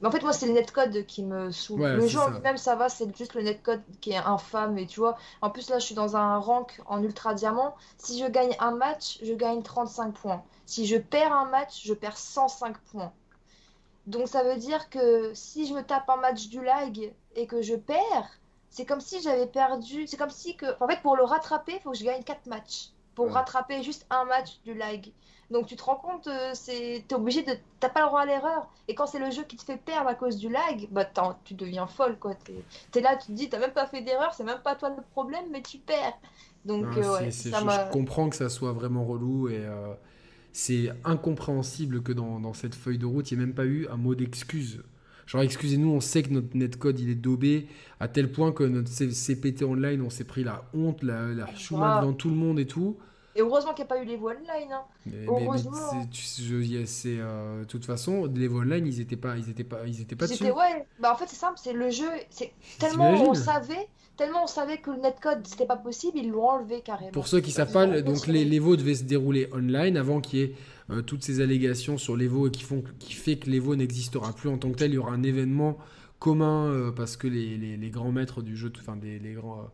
[0.00, 1.82] Mais en fait, moi, c'est le netcode qui me saoule.
[1.82, 4.78] Ouais, le jeu en lui-même, ça va, c'est juste le netcode qui est infâme.
[4.78, 7.74] Et tu vois, en plus, là, je suis dans un rank en ultra diamant.
[7.98, 10.42] Si je gagne un match, je gagne 35 points.
[10.64, 13.12] Si je perds un match, je perds 105 points.
[14.06, 17.60] Donc, ça veut dire que si je me tape un match du lag et que
[17.60, 18.40] je perds,
[18.70, 20.06] c'est comme si j'avais perdu.
[20.06, 20.66] C'est comme si que.
[20.82, 22.90] En fait, pour le rattraper, il faut que je gagne 4 matchs.
[23.14, 25.12] pour rattraper juste un match du lag.
[25.50, 28.26] Donc tu te rends compte, euh, c'est t'es obligé de t'as pas le droit à
[28.26, 28.70] l'erreur.
[28.86, 31.08] Et quand c'est le jeu qui te fait perdre à cause du lag, bah
[31.44, 32.34] tu deviens folle quoi.
[32.92, 34.90] T'es es là, tu te dis t'as même pas fait d'erreur, c'est même pas toi
[34.90, 36.18] le problème, mais tu perds.
[36.64, 39.92] Donc euh, ouais, je, je, comprends que ça soit vraiment relou et euh,
[40.52, 43.88] c'est incompréhensible que dans, dans, cette feuille de route il n'y ait même pas eu
[43.88, 44.82] un mot d'excuse.
[45.26, 47.66] Genre excusez-nous, on sait que notre netcode il est daubé
[47.98, 52.00] à tel point que notre CPT online on s'est pris la honte, la, la chouma
[52.00, 52.98] devant tout le monde et tout.
[53.40, 54.70] Et heureusement qu'il n'y a pas eu les voix online.
[54.70, 54.82] Hein.
[55.06, 55.72] Mais, heureusement.
[56.12, 60.00] c'est, euh, de toute façon, les voix online, ils n'étaient pas, ils étaient pas, ils
[60.00, 60.44] étaient pas dessus.
[60.44, 60.86] Ouais.
[60.98, 62.08] Bah en fait, c'est simple, c'est le jeu.
[62.28, 66.48] C'est tellement on savait, tellement on savait que le netcode c'était pas possible, ils l'ont
[66.48, 67.12] enlevé carrément.
[67.12, 70.38] Pour ceux qui savent pas, donc les, les votes devaient se dérouler online avant qu'il
[70.38, 70.54] y ait
[70.90, 74.50] euh, toutes ces allégations sur l'Evo et qui font, qui fait que l'Evo n'existera plus
[74.50, 74.90] en tant que tel.
[74.90, 75.78] Il y aura un événement
[76.18, 79.70] commun euh, parce que les, les, les, grands maîtres du jeu, enfin des les grands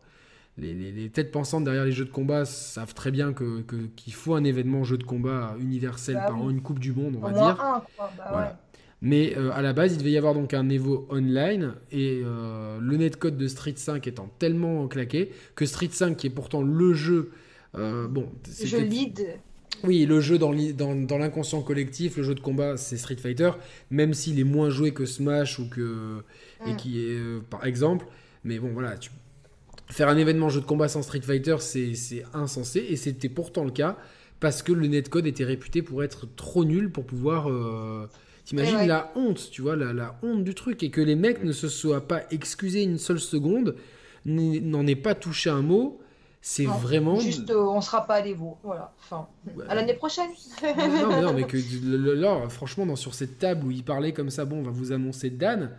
[0.57, 3.63] les, têtes pensantes derrière les jeux de combat savent très bien que,
[3.95, 7.17] qu'il faut un événement jeu de combat universel bah par an, une Coupe du Monde,
[7.21, 7.83] on va dire.
[8.17, 8.59] Bah
[9.01, 12.79] Mais euh, à la base, il devait y avoir donc un Evo online et euh,
[12.81, 16.93] le netcode de Street 5 étant tellement claqué que Street 5, qui est pourtant le
[16.93, 17.31] jeu,
[17.75, 18.27] euh, bon,
[18.63, 19.25] je lead.
[19.83, 23.51] Oui, le jeu dans, l'inconscient collectif, le jeu de combat, c'est Street Fighter,
[23.91, 26.23] même s'il est moins joué que Smash ou que
[26.65, 26.75] et mm.
[26.77, 28.07] qui est par exemple.
[28.43, 29.11] Mais bon, voilà, tu,
[29.87, 33.71] Faire un événement jeu de combat sans Street Fighter, c'est insensé, et c'était pourtant le
[33.71, 33.97] cas,
[34.39, 37.49] parce que le netcode était réputé pour être trop nul pour pouvoir...
[37.49, 38.07] Euh...
[38.45, 41.67] T'imagines la honte, tu vois, la, honte du truc, et que les mecs ne se
[41.67, 43.75] soient pas excusés une seule seconde,
[44.25, 45.99] n'en aient pas touché un mot,
[46.39, 47.19] c'est vraiment...
[47.19, 48.93] Juste, euh, on sera pas allé vous, voilà.
[48.99, 49.27] Enfin,
[49.67, 50.29] à l'année prochaine.
[50.63, 51.57] non, mais non, mais que
[52.13, 55.29] là, franchement, sur cette table où il parlait comme ça, bon, on va vous annoncer
[55.29, 55.71] Dan,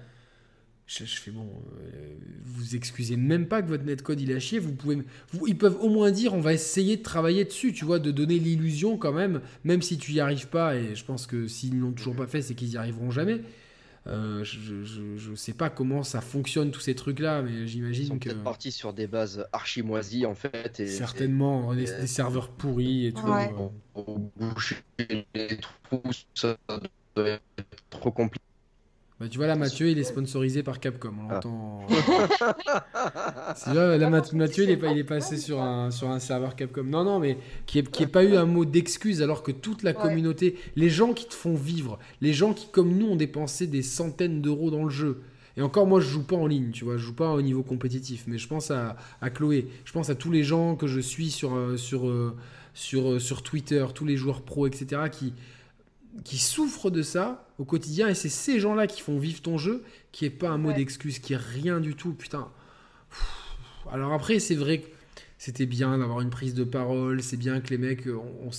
[0.89, 1.47] je, fais bon,
[1.83, 4.59] euh, vous excusez même pas que votre netcode il a chier.
[4.59, 4.99] Vous pouvez,
[5.47, 8.39] ils peuvent au moins dire on va essayer de travailler dessus, tu vois, de donner
[8.39, 10.77] l'illusion quand même, même si tu y arrives pas.
[10.77, 13.43] Et je pense que s'ils l'ont toujours pas fait, c'est qu'ils y arriveront jamais.
[14.07, 18.31] Euh, je, ne sais pas comment ça fonctionne tous ces trucs là, mais j'imagine que.
[18.31, 20.81] partis sur des bases archi moisies en fait.
[20.81, 23.27] Et, Certainement, des, serveurs pourris et tout.
[23.27, 23.51] Ouais.
[25.35, 26.01] les trous,
[26.35, 26.57] ça
[27.15, 27.43] doit être
[27.91, 28.48] trop compliqué.
[29.21, 31.13] Bah, tu vois, là, Mathieu, il est sponsorisé par Capcom.
[31.19, 31.35] On ah.
[31.35, 31.87] l'entend.
[33.75, 36.85] là, Mathieu, il est, il est passé sur un, sur un serveur Capcom.
[36.85, 37.37] Non, non, mais
[37.67, 41.15] qui n'ait qui pas eu un mot d'excuse alors que toute la communauté, les gens
[41.15, 44.85] qui te font vivre, les gens qui, comme nous, ont dépensé des centaines d'euros dans
[44.85, 45.21] le jeu.
[45.59, 47.65] Et encore, moi, je joue pas en ligne, tu vois, je joue pas au niveau
[47.65, 51.01] compétitif, mais je pense à, à Chloé, je pense à tous les gens que je
[51.01, 52.37] suis sur, euh, sur, euh,
[52.75, 55.33] sur, euh, sur Twitter, tous les joueurs pro, etc., qui,
[56.25, 59.83] qui souffrent de ça au quotidien et c'est ces gens-là qui font vivre ton jeu,
[60.13, 62.49] qui est pas un mot d'excuse, qui est rien du tout, putain.
[63.91, 64.89] Alors après, c'est vrai que
[65.39, 68.51] c'était bien d'avoir une prise de parole, c'est bien que les mecs, on,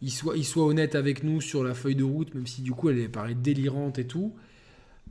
[0.00, 2.72] ils, soient, ils soient honnêtes avec nous sur la feuille de route, même si du
[2.72, 4.32] coup elle paraît délirante et tout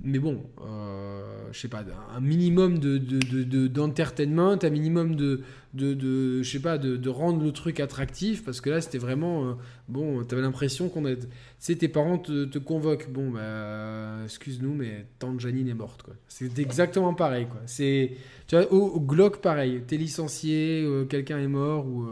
[0.01, 1.83] mais bon, euh, je sais pas,
[2.15, 5.41] un minimum de, d'entertainment, un minimum de,
[5.73, 9.53] de, je sais pas, de, rendre le truc attractif, parce que là, c'était vraiment, euh,
[9.89, 11.27] bon, t'avais l'impression qu'on a, tu
[11.59, 16.13] sais, tes parents te, convoquent, bon, bah, excuse-nous, mais tante Janine est morte, quoi.
[16.29, 17.61] C'est exactement pareil, quoi.
[17.65, 18.11] C'est,
[18.47, 22.07] tu vois, au, Glock, pareil, t'es licencié, euh, quelqu'un est mort, ou...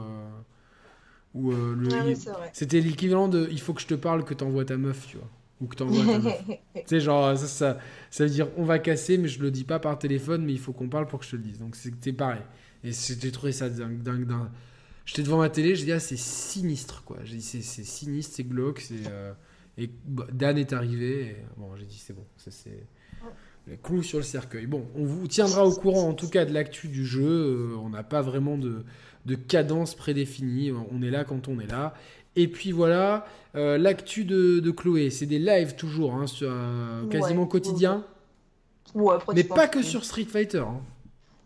[1.35, 4.75] ou le, ah c'était l'équivalent de, il faut que je te parle, que t'envoies ta
[4.75, 5.29] meuf, tu vois
[5.59, 6.03] ou que t'envoies
[6.75, 7.77] tu sais, genre, ça, ça,
[8.09, 10.59] ça, veut dire on va casser, mais je le dis pas par téléphone, mais il
[10.59, 11.59] faut qu'on parle pour que je te le dise.
[11.59, 12.41] Donc c'était pareil.
[12.83, 14.49] Et j'ai trouvé ça dingue, dingue, dingue.
[15.05, 17.17] J'étais devant ma télé, j'ai dit, ah, c'est sinistre, quoi.
[17.23, 19.07] J'ai dit, c'est sinistre, c'est glauque, c'est.
[19.09, 19.33] Euh,
[19.77, 22.83] et bah, Dan est arrivé, et bon, j'ai dit, c'est bon, ça c'est.
[23.67, 24.65] Le clou sur le cercueil.
[24.65, 27.25] Bon, on vous tiendra au courant en tout cas de l'actu du jeu.
[27.27, 28.85] Euh, on n'a pas vraiment de,
[29.25, 30.71] de cadence prédéfinie.
[30.71, 31.93] On est là quand on est là.
[32.37, 37.47] Et puis voilà, euh, l'actu de, Chloé, c'est des lives toujours, hein, sur, euh, quasiment
[37.47, 38.05] quotidien.
[38.93, 40.59] Ouais, Mais pas que sur Street Fighter.
[40.59, 40.81] Hein.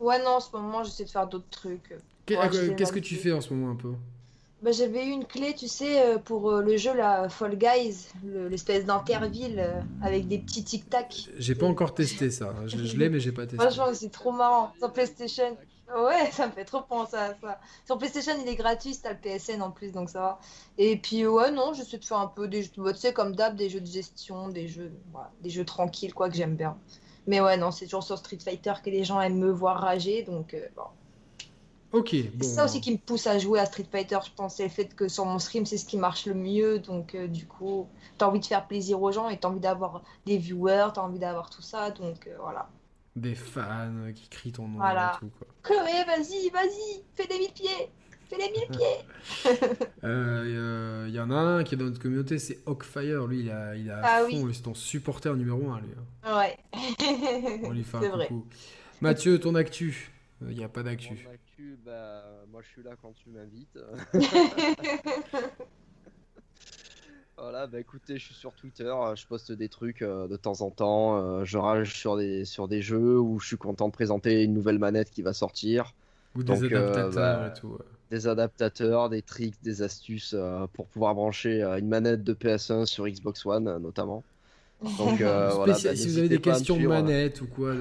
[0.02, 1.96] Ouais, non, en ce moment, j'essaie de faire d'autres trucs.
[2.30, 3.94] Euh, qu'est-ce que tu fais en ce moment un peu?
[4.62, 8.10] Bah, J'avais eu une clé, tu sais, pour le jeu la Fall Guys,
[8.50, 9.66] l'espèce d'interville
[10.04, 11.30] avec des petits tic-tac.
[11.38, 12.54] J'ai pas encore testé ça.
[12.68, 13.58] Je, je l'ai, mais j'ai pas testé.
[13.58, 14.74] Franchement, c'est trop marrant.
[14.78, 15.58] Sur PlayStation,
[15.96, 17.60] Ouais, ça me fait trop penser à ça.
[17.86, 20.40] Sur PlayStation, il est gratuit, t'as le PSN en plus, donc ça va.
[20.78, 23.56] Et puis, ouais, non, j'essaie de faire un peu des jeux, tu sais, comme d'hab,
[23.56, 24.92] des jeux de gestion, des jeux,
[25.42, 26.78] des jeux tranquilles, quoi, que j'aime bien.
[27.28, 30.24] Mais ouais, non, c'est toujours sur Street Fighter que les gens aiment me voir rager,
[30.24, 30.84] donc euh, bon.
[31.94, 32.16] Ok.
[32.40, 34.70] C'est ça aussi qui me pousse à jouer à Street Fighter, je pense, c'est le
[34.70, 37.88] fait que sur mon stream, c'est ce qui marche le mieux, donc euh, du coup,
[38.18, 41.20] t'as envie de faire plaisir aux gens et t'as envie d'avoir des viewers, t'as envie
[41.20, 42.70] d'avoir tout ça, donc euh, voilà
[43.16, 45.14] des fans qui crient ton nom voilà.
[45.16, 45.32] et tout.
[45.38, 45.48] Quoi.
[45.64, 47.90] Chloé, vas-y, vas-y, fais des mille pieds.
[48.30, 49.78] fais les mille pieds.
[50.04, 53.28] Il euh, y en a un qui est dans notre communauté, c'est Hawkfire.
[53.28, 55.92] Lui, il a, il a à ah fond, c'est ton supporter numéro un, lui.
[56.24, 56.38] Hein.
[56.38, 56.58] Ouais.
[57.64, 58.48] On lui fait un coucou.
[59.02, 60.12] Mathieu, ton actu
[60.42, 61.26] Il n'y a pas d'actu.
[61.26, 63.78] Mon actu, bah, moi je suis là quand tu m'invites.
[67.42, 70.62] Voilà, bah écoutez, je suis sur Twitter, euh, je poste des trucs euh, de temps
[70.62, 73.94] en temps, euh, je rage sur des, sur des jeux où je suis content de
[73.94, 75.96] présenter une nouvelle manette qui va sortir.
[76.36, 77.80] Ou des adaptateurs bah, et tout.
[78.12, 80.36] Des adaptateurs, des tricks, des astuces
[80.74, 84.24] pour pouvoir brancher une manette de PS1 sur Xbox One notamment.
[85.00, 87.74] Donc, voilà, bah, si vous avez des questions de manette ou quoi,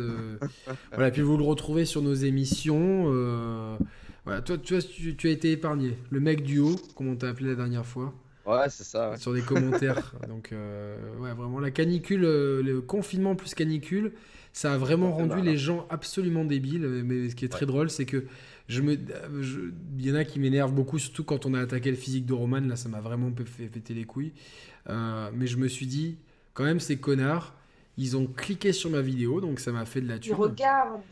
[0.94, 3.78] voilà, puis vous le retrouvez sur nos émissions.
[4.24, 5.98] Voilà, toi, tu, tu, tu, as été épargné.
[6.08, 8.14] Le mec du haut, comme on t'a appelé la dernière fois?
[8.46, 9.16] Ouais, c'est ça.
[9.16, 10.14] Sur des commentaires.
[10.28, 14.12] Donc, euh, ouais, vraiment, la canicule, euh, le confinement plus canicule,
[14.52, 16.86] ça a vraiment rendu les gens absolument débiles.
[17.04, 18.24] Mais ce qui est très drôle, c'est que
[18.68, 18.94] je me,
[19.98, 22.32] il y en a qui m'énervent beaucoup, surtout quand on a attaqué le physique de
[22.32, 22.60] Roman.
[22.60, 24.32] Là, ça m'a vraiment fait péter les couilles.
[24.88, 26.16] Euh, mais je me suis dit,
[26.54, 27.54] quand même, ces connards,
[27.98, 30.34] ils ont cliqué sur ma vidéo, donc ça m'a fait de la thune.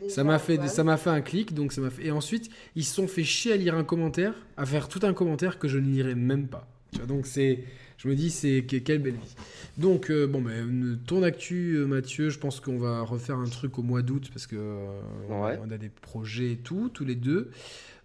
[0.07, 2.07] Ça m'a fait, ça m'a fait un clic, donc ça m'a fait.
[2.07, 5.13] Et ensuite, ils se sont fait chier à lire un commentaire, à faire tout un
[5.13, 6.67] commentaire que je ne lirai même pas
[7.07, 7.63] donc c'est,
[7.97, 9.35] je me dis, c'est quelle belle vie.
[9.77, 13.79] Donc euh, bon, ben ton actu, euh, Mathieu, je pense qu'on va refaire un truc
[13.79, 17.51] au mois d'août parce que euh, on a des projets et tout, tous les deux.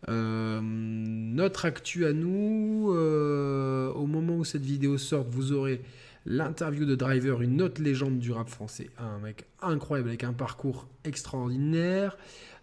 [0.08, 5.80] notre actu à nous, au moment où cette vidéo sort, vous aurez
[6.26, 10.88] l'interview de Driver, une autre légende du rap français, un mec incroyable avec un parcours
[11.04, 12.16] extraordinaire.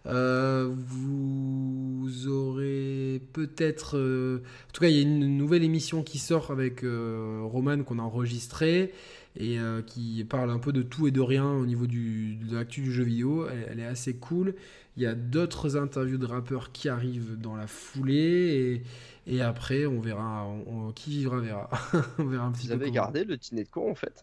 [0.06, 3.96] Euh, vous aurez peut-être...
[3.96, 7.82] Euh, en tout cas, il y a une nouvelle émission qui sort avec euh, Roman
[7.84, 8.92] qu'on a enregistrée
[9.34, 9.56] et
[9.86, 12.92] qui parle un peu de tout et de rien au niveau du, de l'actu du
[12.92, 13.46] jeu vidéo.
[13.48, 14.54] Elle, est assez cool.
[14.98, 18.82] Il y a d'autres interviews de rappeurs qui arrivent dans la foulée
[19.26, 20.46] et, et après on verra.
[20.94, 21.70] qui vivra verra.
[22.18, 24.22] on verra un petit vous avez gardé le dîner de con en fait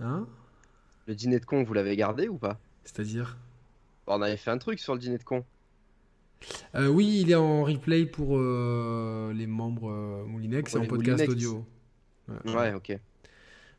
[0.00, 0.26] Hein?
[1.06, 2.58] Le dîner de con, vous l'avez gardé ou pas?
[2.84, 3.36] C'est-à-dire?
[4.16, 5.44] On avait fait un truc sur le dîner de con.
[6.74, 11.28] Euh, oui, il est en replay pour euh, les membres euh, Moulinex et en podcast
[11.28, 11.64] audio.
[12.46, 12.98] ouais, ok.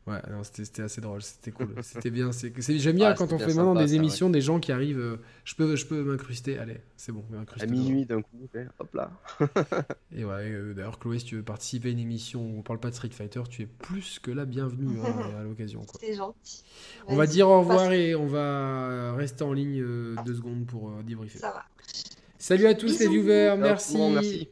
[0.08, 2.30] Ouais, c'était assez drôle, c'était cool, c'était bien.
[2.58, 4.98] J'aime bien quand on fait maintenant des émissions, des gens qui arrivent.
[4.98, 7.24] Euh, je peux, je peux m'incruster, allez, c'est bon,
[7.60, 8.48] À minuit d'un coup,
[8.80, 9.12] hop là.
[10.16, 12.80] et ouais, euh, d'ailleurs, Chloé, si tu veux participer à une émission où on parle
[12.80, 15.86] pas de Street Fighter, tu es plus que la bienvenue hein, à l'occasion.
[16.00, 16.64] C'est gentil.
[17.06, 20.90] On va dire au revoir et on va rester en ligne euh, deux secondes pour
[21.04, 21.38] débriefer.
[21.38, 21.64] Ça va.
[22.38, 23.96] Salut à tous les viewers, merci.
[23.98, 24.48] merci.